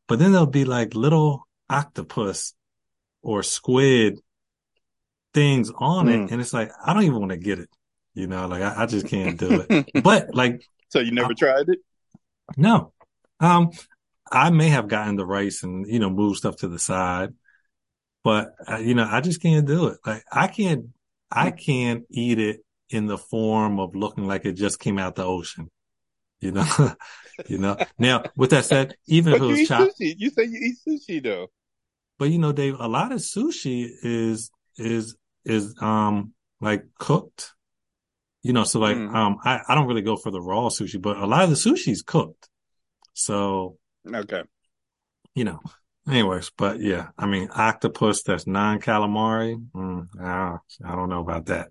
But 0.08 0.18
then 0.18 0.32
there'll 0.32 0.46
be 0.46 0.64
like 0.64 0.94
little 0.94 1.46
octopus 1.68 2.54
or 3.22 3.42
squid 3.42 4.20
things 5.34 5.70
on 5.76 6.08
it. 6.08 6.16
Mm. 6.16 6.32
And 6.32 6.40
it's 6.40 6.54
like, 6.54 6.70
I 6.82 6.94
don't 6.94 7.02
even 7.02 7.18
want 7.18 7.32
to 7.32 7.36
get 7.36 7.58
it. 7.58 7.68
You 8.14 8.26
know, 8.26 8.46
like 8.48 8.62
I, 8.62 8.84
I 8.84 8.86
just 8.86 9.06
can't 9.06 9.38
do 9.38 9.66
it. 9.68 9.90
But 10.02 10.34
like, 10.34 10.66
so 10.88 11.00
you 11.00 11.12
never 11.12 11.34
tried 11.34 11.68
it? 11.68 11.80
no. 12.56 12.92
Um, 13.38 13.70
I 14.32 14.48
may 14.50 14.70
have 14.70 14.88
gotten 14.88 15.16
the 15.16 15.26
rice 15.26 15.62
and, 15.62 15.86
you 15.86 15.98
know, 15.98 16.08
moved 16.08 16.38
stuff 16.38 16.56
to 16.58 16.68
the 16.68 16.78
side, 16.78 17.34
but 18.26 18.56
uh, 18.68 18.78
you 18.78 18.96
know, 18.96 19.08
I 19.08 19.20
just 19.20 19.40
can't 19.40 19.64
do 19.64 19.86
it. 19.86 19.98
Like 20.04 20.24
I 20.32 20.48
can't, 20.48 20.86
I 21.30 21.52
can't 21.52 22.02
eat 22.10 22.40
it 22.40 22.58
in 22.90 23.06
the 23.06 23.16
form 23.16 23.78
of 23.78 23.94
looking 23.94 24.26
like 24.26 24.44
it 24.44 24.54
just 24.54 24.80
came 24.80 24.98
out 24.98 25.14
the 25.14 25.22
ocean. 25.24 25.70
You 26.40 26.50
know, 26.50 26.66
you 27.46 27.58
know, 27.58 27.76
now 28.00 28.24
with 28.34 28.50
that 28.50 28.64
said, 28.64 28.96
even 29.06 29.34
if 29.34 29.40
it 29.40 29.44
was 29.44 29.62
chopped, 29.68 30.00
sushi. 30.00 30.14
You 30.18 30.30
say 30.30 30.42
you 30.42 30.58
eat 30.58 30.76
sushi 30.84 31.22
though. 31.22 31.46
but 32.18 32.30
you 32.30 32.38
know, 32.40 32.50
Dave, 32.50 32.74
a 32.80 32.88
lot 32.88 33.12
of 33.12 33.20
sushi 33.20 33.88
is, 34.02 34.50
is, 34.76 35.16
is, 35.44 35.76
um, 35.80 36.32
like 36.60 36.82
cooked. 36.98 37.52
You 38.42 38.54
know, 38.54 38.64
so 38.64 38.80
like, 38.80 38.96
Mm. 38.96 39.14
um, 39.14 39.36
I, 39.44 39.60
I 39.68 39.76
don't 39.76 39.86
really 39.86 40.02
go 40.02 40.16
for 40.16 40.32
the 40.32 40.40
raw 40.40 40.68
sushi, 40.68 41.00
but 41.00 41.16
a 41.16 41.26
lot 41.26 41.44
of 41.44 41.50
the 41.50 41.54
sushi 41.54 41.92
is 41.92 42.02
cooked. 42.02 42.48
So, 43.14 43.78
Okay. 44.12 44.42
you 45.36 45.44
know, 45.44 45.60
anyways, 46.08 46.50
but 46.56 46.80
yeah, 46.80 47.08
I 47.18 47.26
mean, 47.26 47.48
octopus 47.54 48.22
that's 48.22 48.46
non-calamari, 48.46 49.56
mm, 49.74 50.08
I, 50.20 50.58
I 50.84 50.94
don't 50.96 51.08
know 51.08 51.20
about 51.20 51.46
that. 51.46 51.70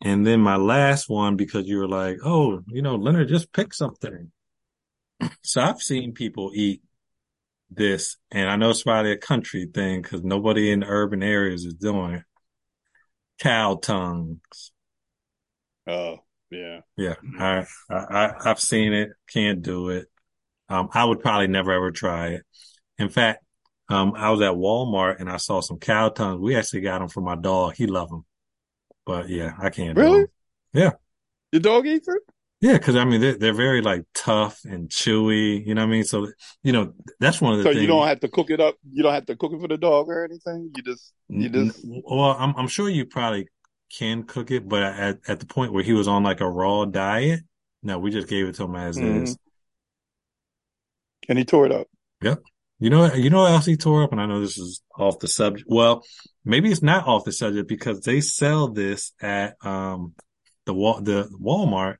And 0.00 0.26
then 0.26 0.40
my 0.40 0.56
last 0.56 1.08
one, 1.08 1.36
because 1.36 1.66
you 1.66 1.78
were 1.78 1.88
like, 1.88 2.18
oh, 2.24 2.62
you 2.68 2.82
know, 2.82 2.94
Leonard, 2.96 3.28
just 3.28 3.52
pick 3.52 3.74
something. 3.74 4.32
So 5.42 5.60
I've 5.62 5.82
seen 5.82 6.12
people 6.14 6.52
eat 6.54 6.82
this, 7.70 8.16
and 8.32 8.48
I 8.50 8.56
know 8.56 8.70
it's 8.70 8.82
probably 8.84 9.12
a 9.12 9.18
country 9.18 9.66
thing 9.72 10.02
because 10.02 10.24
nobody 10.24 10.70
in 10.72 10.80
the 10.80 10.86
urban 10.88 11.22
areas 11.22 11.64
is 11.64 11.74
doing 11.74 12.14
it. 12.14 12.24
Cow 13.40 13.74
tongues. 13.82 14.70
Oh, 15.86 16.18
yeah. 16.50 16.80
Yeah, 16.96 17.14
I, 17.38 17.66
I, 17.90 17.94
I- 17.96 18.50
I've 18.50 18.60
seen 18.60 18.92
it. 18.92 19.10
Can't 19.32 19.62
do 19.62 19.90
it. 19.90 20.06
Um, 20.68 20.88
I 20.94 21.04
would 21.04 21.20
probably 21.20 21.48
never 21.48 21.72
ever 21.72 21.90
try 21.92 22.28
it. 22.30 22.44
In 22.98 23.08
fact, 23.08 23.44
um, 23.88 24.12
I 24.16 24.30
was 24.30 24.40
at 24.42 24.52
Walmart 24.54 25.20
and 25.20 25.30
I 25.30 25.36
saw 25.38 25.60
some 25.60 25.78
cow 25.78 26.08
tongues. 26.10 26.40
We 26.40 26.56
actually 26.56 26.82
got 26.82 26.98
them 26.98 27.08
for 27.08 27.20
my 27.20 27.36
dog. 27.36 27.74
He 27.76 27.86
loved 27.86 28.12
them. 28.12 28.24
But 29.06 29.28
yeah, 29.28 29.52
I 29.58 29.70
can't 29.70 29.96
Really? 29.96 30.26
Yeah. 30.72 30.92
Your 31.52 31.60
dog 31.60 31.86
eats 31.86 32.08
it? 32.08 32.22
Yeah, 32.60 32.74
because 32.74 32.96
I 32.96 33.04
mean 33.04 33.20
they're 33.20 33.38
they're 33.38 33.54
very 33.54 33.80
like 33.80 34.04
tough 34.14 34.60
and 34.64 34.88
chewy. 34.88 35.64
You 35.64 35.74
know 35.74 35.82
what 35.82 35.88
I 35.88 35.90
mean? 35.92 36.04
So 36.04 36.28
you 36.62 36.72
know 36.72 36.92
that's 37.20 37.40
one 37.40 37.52
of 37.52 37.58
the 37.58 37.64
So 37.64 37.70
things. 37.70 37.82
you 37.82 37.86
don't 37.88 38.06
have 38.06 38.20
to 38.20 38.28
cook 38.28 38.50
it 38.50 38.60
up. 38.60 38.74
You 38.92 39.02
don't 39.04 39.14
have 39.14 39.26
to 39.26 39.36
cook 39.36 39.52
it 39.52 39.60
for 39.60 39.68
the 39.68 39.78
dog 39.78 40.08
or 40.08 40.24
anything. 40.24 40.72
You 40.76 40.82
just, 40.82 41.12
you 41.28 41.48
just. 41.48 41.80
well, 41.84 42.36
I'm 42.38 42.54
I'm 42.56 42.68
sure 42.68 42.88
you 42.88 43.06
probably 43.06 43.46
can 43.96 44.24
cook 44.24 44.50
it, 44.50 44.68
but 44.68 44.82
at 44.82 45.20
at 45.28 45.40
the 45.40 45.46
point 45.46 45.72
where 45.72 45.84
he 45.84 45.92
was 45.92 46.08
on 46.08 46.24
like 46.24 46.40
a 46.40 46.48
raw 46.48 46.84
diet, 46.84 47.40
no, 47.82 47.98
we 47.98 48.10
just 48.10 48.28
gave 48.28 48.46
it 48.46 48.56
to 48.56 48.64
him 48.64 48.74
as 48.74 48.98
Mhm. 48.98 49.22
is. 49.22 49.38
And 51.28 51.38
he 51.38 51.44
tore 51.44 51.66
it 51.66 51.72
up. 51.72 51.86
You 52.80 52.90
know, 52.90 53.12
you 53.12 53.28
know 53.30 53.40
what 53.42 53.50
else 53.52 53.66
he 53.66 53.76
tore 53.76 54.04
up? 54.04 54.12
And 54.12 54.20
I 54.20 54.26
know 54.26 54.40
this 54.40 54.56
is 54.56 54.82
off 54.96 55.18
the 55.18 55.26
subject. 55.26 55.66
Well, 55.68 56.04
maybe 56.44 56.70
it's 56.70 56.82
not 56.82 57.06
off 57.08 57.24
the 57.24 57.32
subject 57.32 57.68
because 57.68 58.00
they 58.02 58.20
sell 58.20 58.68
this 58.68 59.12
at, 59.20 59.56
um, 59.64 60.14
the 60.64 60.72
the 61.02 61.28
Walmart, 61.42 61.96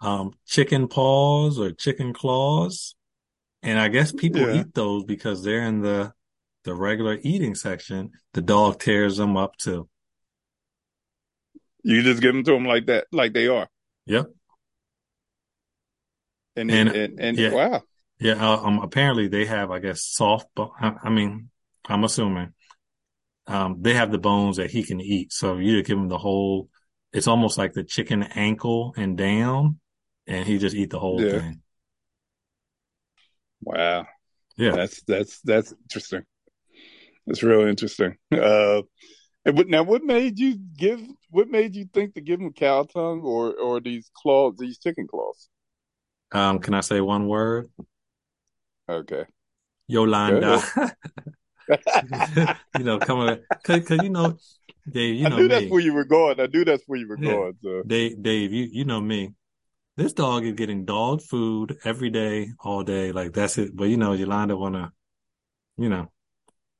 um, 0.00 0.32
chicken 0.46 0.88
paws 0.88 1.58
or 1.58 1.72
chicken 1.72 2.14
claws. 2.14 2.94
And 3.62 3.78
I 3.78 3.88
guess 3.88 4.12
people 4.12 4.40
Yeah. 4.40 4.60
eat 4.60 4.72
those 4.74 5.04
because 5.04 5.42
they're 5.42 5.62
in 5.64 5.82
the, 5.82 6.12
the 6.64 6.74
regular 6.74 7.18
eating 7.22 7.54
section. 7.54 8.12
The 8.32 8.40
dog 8.40 8.78
tears 8.80 9.16
them 9.18 9.36
up 9.36 9.56
too. 9.56 9.88
You 11.82 12.02
just 12.02 12.22
give 12.22 12.32
them 12.34 12.44
to 12.44 12.52
them 12.52 12.64
like 12.64 12.86
that, 12.86 13.06
like 13.12 13.32
they 13.34 13.48
are. 13.48 13.68
Yep. 14.06 14.26
And 16.56 16.70
And- 16.70 16.88
and 16.88 16.96
and, 16.96 17.20
and 17.20 17.38
yeah. 17.38 17.52
wow. 17.52 17.82
Yeah. 18.20 18.34
Uh, 18.34 18.58
um, 18.58 18.80
apparently 18.80 19.28
they 19.28 19.46
have, 19.46 19.70
I 19.70 19.78
guess, 19.78 20.02
soft, 20.04 20.48
but 20.54 20.70
I, 20.80 20.94
I 21.04 21.10
mean, 21.10 21.50
I'm 21.86 22.04
assuming, 22.04 22.52
um, 23.46 23.78
they 23.80 23.94
have 23.94 24.12
the 24.12 24.18
bones 24.18 24.56
that 24.56 24.70
he 24.70 24.82
can 24.82 25.00
eat. 25.00 25.32
So 25.32 25.56
you 25.56 25.76
just 25.76 25.86
give 25.88 25.98
him 25.98 26.08
the 26.08 26.18
whole, 26.18 26.68
it's 27.12 27.28
almost 27.28 27.56
like 27.56 27.72
the 27.72 27.84
chicken 27.84 28.22
ankle 28.22 28.94
and 28.96 29.16
down 29.16 29.80
and 30.26 30.46
he 30.46 30.58
just 30.58 30.76
eat 30.76 30.90
the 30.90 30.98
whole 30.98 31.20
Yeah. 31.20 31.38
thing. 31.38 31.62
Wow. 33.62 34.06
Yeah. 34.56 34.72
That's 34.72 35.02
that's 35.02 35.40
that's 35.40 35.72
interesting. 35.84 36.24
That's 37.26 37.42
really 37.42 37.70
interesting. 37.70 38.16
Uh, 38.32 38.82
and 39.44 39.56
what, 39.56 39.68
now, 39.68 39.82
what 39.82 40.02
made 40.02 40.38
you 40.38 40.58
give? 40.76 41.00
What 41.30 41.48
made 41.48 41.74
you 41.74 41.86
think 41.92 42.14
to 42.14 42.20
give 42.20 42.40
him 42.40 42.52
cow 42.52 42.82
tongue 42.82 43.20
or 43.22 43.54
or 43.54 43.80
these 43.80 44.10
claws, 44.14 44.56
these 44.58 44.78
chicken 44.78 45.06
claws? 45.06 45.48
Um, 46.32 46.58
can 46.58 46.74
I 46.74 46.80
say 46.80 47.00
one 47.00 47.28
word? 47.28 47.70
Okay. 48.88 49.24
Yolanda. 49.88 50.62
you 52.74 52.84
know, 52.84 53.00
come 53.00 53.18
on, 53.18 53.40
cause, 53.62 53.84
cause 53.84 54.00
you 54.00 54.10
know, 54.10 54.38
Dave, 54.90 55.16
you 55.16 55.26
I 55.26 55.30
know 55.30 55.36
knew 55.36 55.48
me. 55.48 55.48
that's 55.48 55.70
where 55.70 55.80
you 55.80 55.92
were 55.92 56.04
going. 56.04 56.40
I 56.40 56.46
knew 56.46 56.64
that's 56.64 56.84
where 56.86 56.98
you 56.98 57.08
were 57.08 57.16
Yeah. 57.16 57.34
going. 57.34 57.54
So 57.62 57.82
Dave, 57.86 58.22
Dave, 58.22 58.52
you, 58.52 58.68
you 58.70 58.84
know 58.84 59.00
me. 59.00 59.34
This 59.96 60.12
dog 60.12 60.44
is 60.44 60.54
getting 60.54 60.84
dog 60.84 61.22
food 61.22 61.78
every 61.84 62.10
day, 62.10 62.52
all 62.60 62.84
day. 62.84 63.12
Like 63.12 63.32
that's 63.32 63.58
it. 63.58 63.74
But 63.76 63.84
you 63.84 63.96
know, 63.96 64.12
Yolanda 64.12 64.56
wanna, 64.56 64.92
you 65.76 65.88
know, 65.88 66.10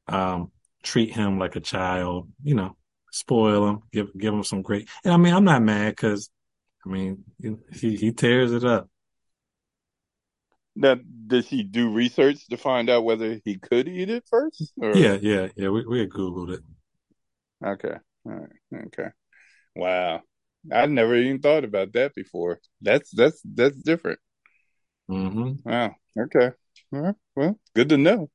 um, 0.08 0.52
treat 0.82 1.12
him 1.14 1.38
like 1.38 1.56
a 1.56 1.60
child, 1.60 2.30
you 2.42 2.54
know, 2.54 2.76
spoil 3.12 3.68
him, 3.68 3.80
give, 3.92 4.08
give 4.18 4.34
him 4.34 4.44
some 4.44 4.62
great. 4.62 4.88
And 5.04 5.12
I 5.14 5.16
mean, 5.16 5.34
I'm 5.34 5.44
not 5.44 5.62
mad 5.62 5.90
because 5.90 6.30
I 6.86 6.90
mean, 6.90 7.24
he 7.72 7.96
he 7.96 8.12
tears 8.12 8.52
it 8.52 8.64
up. 8.64 8.88
Now, 10.80 10.96
does 11.26 11.48
he 11.48 11.64
do 11.64 11.90
research 11.90 12.46
to 12.50 12.56
find 12.56 12.88
out 12.88 13.02
whether 13.02 13.40
he 13.44 13.58
could 13.58 13.88
eat 13.88 14.10
it 14.10 14.24
first? 14.30 14.72
Or? 14.80 14.96
Yeah, 14.96 15.18
yeah, 15.20 15.48
yeah. 15.56 15.70
We 15.70 15.84
we 15.84 16.06
googled 16.06 16.54
it. 16.54 16.60
Okay. 17.64 17.96
All 18.24 18.32
right. 18.32 18.84
Okay. 18.86 19.08
Wow. 19.74 20.22
I 20.72 20.86
never 20.86 21.16
even 21.16 21.40
thought 21.40 21.64
about 21.64 21.92
that 21.94 22.14
before. 22.14 22.60
That's 22.80 23.10
that's 23.10 23.40
that's 23.44 23.76
different. 23.76 24.20
Mm-hmm. 25.10 25.68
Wow. 25.68 25.96
Okay. 26.16 26.52
All 26.92 27.00
right. 27.00 27.14
Well, 27.34 27.58
good 27.74 27.88
to 27.88 27.96
know. 27.96 28.30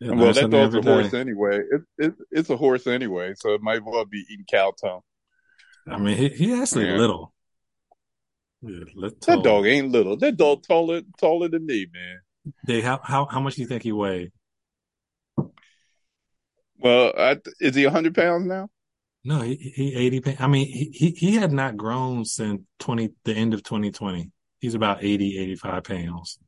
Yeah, 0.00 0.12
well, 0.12 0.32
that 0.32 0.50
dog's 0.50 0.76
a 0.76 0.82
horse 0.82 1.12
anyway. 1.12 1.60
It, 1.70 1.82
it, 1.98 2.14
it's 2.30 2.50
a 2.50 2.56
horse 2.56 2.86
anyway, 2.86 3.34
so 3.36 3.54
it 3.54 3.62
might 3.62 3.84
well 3.84 4.04
be 4.04 4.24
eating 4.30 4.46
cow 4.48 4.72
tongue. 4.80 5.00
I 5.88 5.98
mean, 5.98 6.16
he, 6.16 6.28
he 6.28 6.54
actually 6.54 6.86
yeah. 6.86 6.96
little. 6.98 7.33
Yeah, 8.66 9.08
that 9.26 9.42
dog 9.42 9.66
ain't 9.66 9.92
little. 9.92 10.16
That 10.16 10.36
dog 10.36 10.62
taller 10.62 11.02
taller 11.18 11.48
than 11.48 11.66
me, 11.66 11.86
man. 11.92 12.54
They 12.66 12.80
how 12.80 13.00
how 13.02 13.26
how 13.26 13.40
much 13.40 13.56
do 13.56 13.62
you 13.62 13.68
think 13.68 13.82
he 13.82 13.92
weighed? 13.92 14.32
Well, 16.78 17.12
I, 17.16 17.38
is 17.60 17.74
he 17.74 17.84
hundred 17.84 18.14
pounds 18.14 18.46
now? 18.46 18.68
No, 19.24 19.40
he, 19.40 19.56
he 19.56 19.94
eighty. 19.94 20.22
I 20.38 20.46
mean, 20.46 20.66
he, 20.66 20.90
he 20.92 21.10
he 21.10 21.34
had 21.36 21.52
not 21.52 21.76
grown 21.76 22.24
since 22.24 22.62
twenty 22.78 23.10
the 23.24 23.34
end 23.34 23.54
of 23.54 23.62
twenty 23.62 23.90
twenty. 23.90 24.30
He's 24.64 24.74
about 24.74 25.04
80, 25.04 25.38
85 25.40 25.84
pounds. 25.84 26.38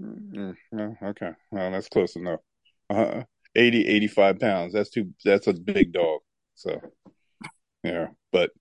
Mm-hmm. 0.00 1.04
Okay, 1.04 1.32
well, 1.50 1.70
that's 1.70 1.90
close 1.90 2.16
enough. 2.16 2.40
Uh, 2.88 3.24
80, 3.54 3.88
85 3.88 4.40
pounds. 4.40 4.72
That's 4.72 4.88
too. 4.88 5.10
That's 5.22 5.46
a 5.46 5.52
big 5.52 5.92
dog. 5.92 6.20
So, 6.54 6.80
yeah, 7.84 8.06
but 8.32 8.52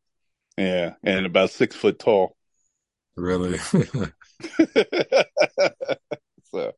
yeah, 0.58 0.96
and 1.06 1.26
about 1.26 1.52
six 1.52 1.74
foot 1.74 2.00
tall. 2.00 2.36
Really? 3.20 3.58
so, 6.52 6.72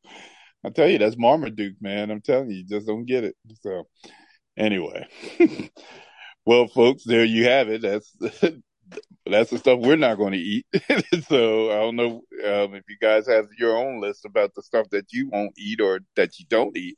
I 0.63 0.69
tell 0.69 0.89
you, 0.89 0.97
that's 0.97 1.17
Marmaduke, 1.17 1.81
man. 1.81 2.11
I'm 2.11 2.21
telling 2.21 2.49
you, 2.49 2.57
you 2.57 2.65
just 2.65 2.87
don't 2.87 3.05
get 3.05 3.23
it. 3.23 3.35
So, 3.61 3.87
anyway, 4.57 5.07
well, 6.45 6.67
folks, 6.67 7.03
there 7.05 7.25
you 7.25 7.45
have 7.45 7.69
it. 7.69 7.81
That's 7.81 8.15
that's 9.25 9.51
the 9.51 9.57
stuff 9.57 9.79
we're 9.79 9.95
not 9.95 10.17
going 10.17 10.33
to 10.33 10.39
eat. 10.39 10.65
so 11.27 11.71
I 11.71 11.75
don't 11.75 11.95
know 11.95 12.23
um, 12.43 12.75
if 12.75 12.83
you 12.89 12.97
guys 13.01 13.27
have 13.27 13.45
your 13.57 13.77
own 13.77 14.01
list 14.01 14.25
about 14.25 14.53
the 14.55 14.63
stuff 14.63 14.89
that 14.91 15.05
you 15.11 15.29
won't 15.29 15.53
eat 15.57 15.79
or 15.79 16.01
that 16.15 16.39
you 16.39 16.45
don't 16.49 16.75
eat. 16.75 16.97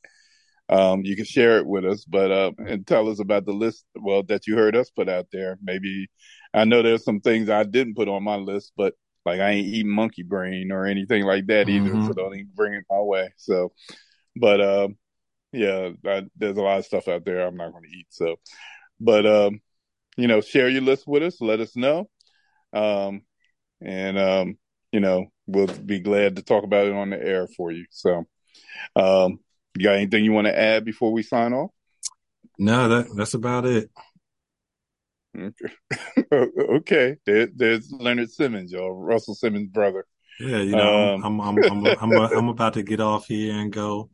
Um, 0.69 1.01
you 1.03 1.15
can 1.15 1.25
share 1.25 1.57
it 1.57 1.67
with 1.67 1.85
us, 1.85 2.05
but 2.05 2.31
uh, 2.31 2.51
and 2.57 2.87
tell 2.87 3.09
us 3.09 3.19
about 3.19 3.45
the 3.45 3.51
list. 3.51 3.85
Well, 3.95 4.23
that 4.23 4.47
you 4.47 4.55
heard 4.55 4.75
us 4.75 4.89
put 4.89 5.09
out 5.09 5.27
there. 5.31 5.59
Maybe 5.61 6.07
I 6.53 6.65
know 6.65 6.81
there's 6.81 7.03
some 7.03 7.19
things 7.19 7.49
I 7.49 7.63
didn't 7.63 7.95
put 7.95 8.07
on 8.07 8.23
my 8.23 8.37
list, 8.37 8.71
but 8.77 8.93
like 9.25 9.39
I 9.39 9.51
ain't 9.51 9.67
eating 9.67 9.91
monkey 9.91 10.23
brain 10.23 10.71
or 10.71 10.85
anything 10.85 11.23
like 11.23 11.47
that 11.47 11.69
either. 11.69 11.89
Mm-hmm. 11.89 12.07
So 12.07 12.13
don't 12.13 12.33
even 12.33 12.51
bring 12.53 12.73
it 12.73 12.85
my 12.89 12.99
way. 12.99 13.29
So, 13.37 13.71
but 14.35 14.61
um, 14.61 14.97
yeah, 15.51 15.91
I, 16.05 16.23
there's 16.35 16.57
a 16.57 16.61
lot 16.61 16.79
of 16.79 16.85
stuff 16.85 17.07
out 17.07 17.25
there 17.25 17.45
I'm 17.45 17.57
not 17.57 17.71
going 17.71 17.83
to 17.83 17.97
eat. 17.97 18.07
So, 18.09 18.35
but 18.99 19.25
um, 19.25 19.61
you 20.17 20.27
know, 20.27 20.41
share 20.41 20.69
your 20.69 20.81
list 20.81 21.07
with 21.07 21.23
us. 21.23 21.41
Let 21.41 21.59
us 21.59 21.75
know. 21.75 22.09
Um, 22.73 23.21
and, 23.81 24.17
um, 24.17 24.57
you 24.91 24.99
know, 24.99 25.27
we'll 25.47 25.67
be 25.67 25.99
glad 25.99 26.35
to 26.35 26.41
talk 26.41 26.63
about 26.63 26.87
it 26.87 26.93
on 26.93 27.09
the 27.09 27.21
air 27.21 27.47
for 27.47 27.71
you. 27.71 27.85
So, 27.89 28.25
um, 28.95 29.39
you 29.75 29.85
got 29.85 29.95
anything 29.95 30.23
you 30.23 30.31
want 30.31 30.47
to 30.47 30.57
add 30.57 30.85
before 30.85 31.11
we 31.11 31.23
sign 31.23 31.53
off? 31.53 31.71
No, 32.59 32.87
that 32.89 33.15
that's 33.15 33.33
about 33.33 33.65
it. 33.65 33.89
Okay. 35.37 35.73
okay. 36.59 37.17
There, 37.25 37.47
there's 37.55 37.91
Leonard 37.91 38.31
Simmons, 38.31 38.71
y'all, 38.71 38.93
Russell 38.93 39.35
Simmons' 39.35 39.69
brother. 39.69 40.05
Yeah, 40.39 40.57
you 40.57 40.71
know, 40.71 41.13
um, 41.15 41.23
I'm 41.23 41.41
I'm 41.41 41.63
I'm 41.63 41.85
I'm, 41.85 41.97
I'm, 41.97 42.13
I'm 42.37 42.49
about 42.49 42.73
to 42.73 42.83
get 42.83 42.99
off 42.99 43.27
here 43.27 43.53
and 43.53 43.71
go, 43.71 44.09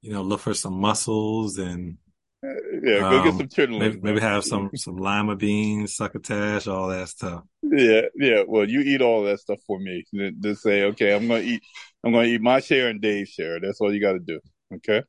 you 0.00 0.12
know, 0.12 0.22
look 0.22 0.40
for 0.40 0.54
some 0.54 0.80
mussels 0.80 1.58
and 1.58 1.98
yeah, 2.42 3.00
go 3.00 3.18
um, 3.18 3.24
get 3.24 3.34
some 3.34 3.48
chitlins. 3.48 3.78
Maybe, 3.78 4.00
maybe, 4.02 4.20
have 4.20 4.44
some 4.44 4.70
some 4.74 4.96
lima 4.96 5.36
beans, 5.36 5.96
succotash, 5.96 6.66
all 6.66 6.88
that 6.88 7.08
stuff. 7.08 7.44
Yeah, 7.62 8.02
yeah. 8.16 8.42
Well, 8.46 8.68
you 8.68 8.80
eat 8.80 9.02
all 9.02 9.24
that 9.24 9.40
stuff 9.40 9.60
for 9.66 9.78
me. 9.78 10.04
Just 10.40 10.62
say, 10.62 10.84
okay, 10.84 11.14
I'm 11.14 11.28
gonna 11.28 11.40
eat. 11.40 11.62
I'm 12.02 12.12
gonna 12.12 12.26
eat 12.26 12.40
my 12.40 12.60
share 12.60 12.88
and 12.88 13.00
Dave's 13.00 13.30
share. 13.30 13.60
That's 13.60 13.80
all 13.80 13.92
you 13.92 14.00
got 14.00 14.12
to 14.12 14.18
do. 14.18 14.40
Okay. 14.74 15.02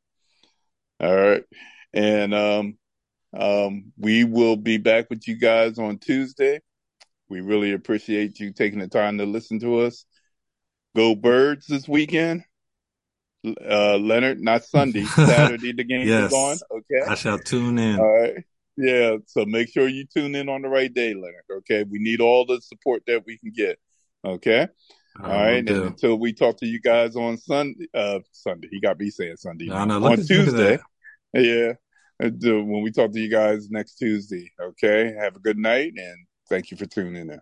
All 1.00 1.16
right, 1.16 1.44
and 1.94 2.34
um, 2.34 2.78
um, 3.34 3.92
we 3.98 4.24
will 4.24 4.56
be 4.56 4.78
back 4.78 5.10
with 5.10 5.28
you 5.28 5.36
guys 5.36 5.80
on 5.80 5.98
Tuesday. 5.98 6.60
We 7.30 7.42
really 7.42 7.72
appreciate 7.72 8.40
you 8.40 8.52
taking 8.52 8.80
the 8.80 8.88
time 8.88 9.18
to 9.20 9.26
listen 9.26 9.60
to 9.62 9.80
us. 9.80 10.06
Go 10.96 11.16
Birds 11.16 11.68
this 11.68 11.88
weekend 11.88 12.44
uh, 13.46 13.98
Leonard, 13.98 14.40
not 14.40 14.64
Sunday, 14.64 15.04
Saturday. 15.16 15.74
The 15.74 15.84
game 15.84 16.08
yes. 16.08 16.32
is 16.32 16.34
on. 16.34 16.58
Okay, 16.72 17.08
I 17.08 17.16
shall 17.16 17.40
tune 17.40 17.80
in. 17.80 18.00
All 18.00 18.22
right. 18.22 18.44
Yeah, 18.78 19.18
so 19.28 19.46
make 19.46 19.70
sure 19.70 19.88
you 19.88 20.06
tune 20.06 20.34
in 20.34 20.50
on 20.50 20.62
the 20.62 20.70
right 20.70 20.92
day, 20.92 21.14
Leonard. 21.14 21.44
Okay, 21.52 21.84
we 21.84 22.00
need 22.00 22.22
all 22.22 22.46
the 22.46 22.62
support 22.62 23.04
that 23.08 23.24
we 23.26 23.38
can 23.38 23.52
get. 23.52 23.80
Okay. 24.24 24.68
All 25.22 25.30
right, 25.30 25.58
and 25.58 25.70
until 25.70 26.18
we 26.18 26.32
talk 26.32 26.58
to 26.60 26.66
you 26.66 26.80
guys 26.80 27.18
on 27.18 27.38
Sunday, 27.38 27.88
uh, 27.94 28.20
Sunday, 28.32 28.70
he 28.72 28.80
got 28.80 28.98
me 28.98 29.10
saying 29.10 29.36
Sunday 29.38 29.66
no, 29.66 29.84
no, 29.84 30.04
on 30.06 30.18
Tuesday. 30.26 30.80
Yeah, 31.34 31.74
when 32.22 32.82
we 32.82 32.92
talk 32.92 33.12
to 33.12 33.20
you 33.20 33.30
guys 33.30 33.70
next 33.70 33.96
Tuesday. 33.96 34.52
Okay, 34.60 35.14
have 35.20 35.36
a 35.36 35.40
good 35.40 35.58
night 35.58 35.94
and 35.98 36.18
thank 36.50 36.72
you 36.72 36.78
for 36.78 36.86
tuning 36.86 37.30
in. 37.30 37.42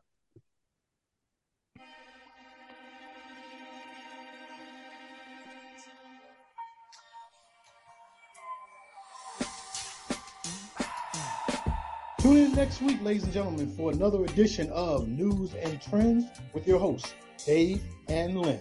Tune 12.19 12.37
in 12.37 12.53
next 12.53 12.81
week, 12.81 13.01
ladies 13.01 13.23
and 13.23 13.33
gentlemen, 13.33 13.73
for 13.75 13.91
another 13.91 14.23
edition 14.25 14.69
of 14.71 15.07
Newz 15.07 15.55
and 15.61 15.79
Trendz 15.81 16.25
with 16.53 16.67
your 16.67 16.79
hosts, 16.79 17.13
Dave 17.45 17.81
and 18.07 18.41
Len. 18.41 18.59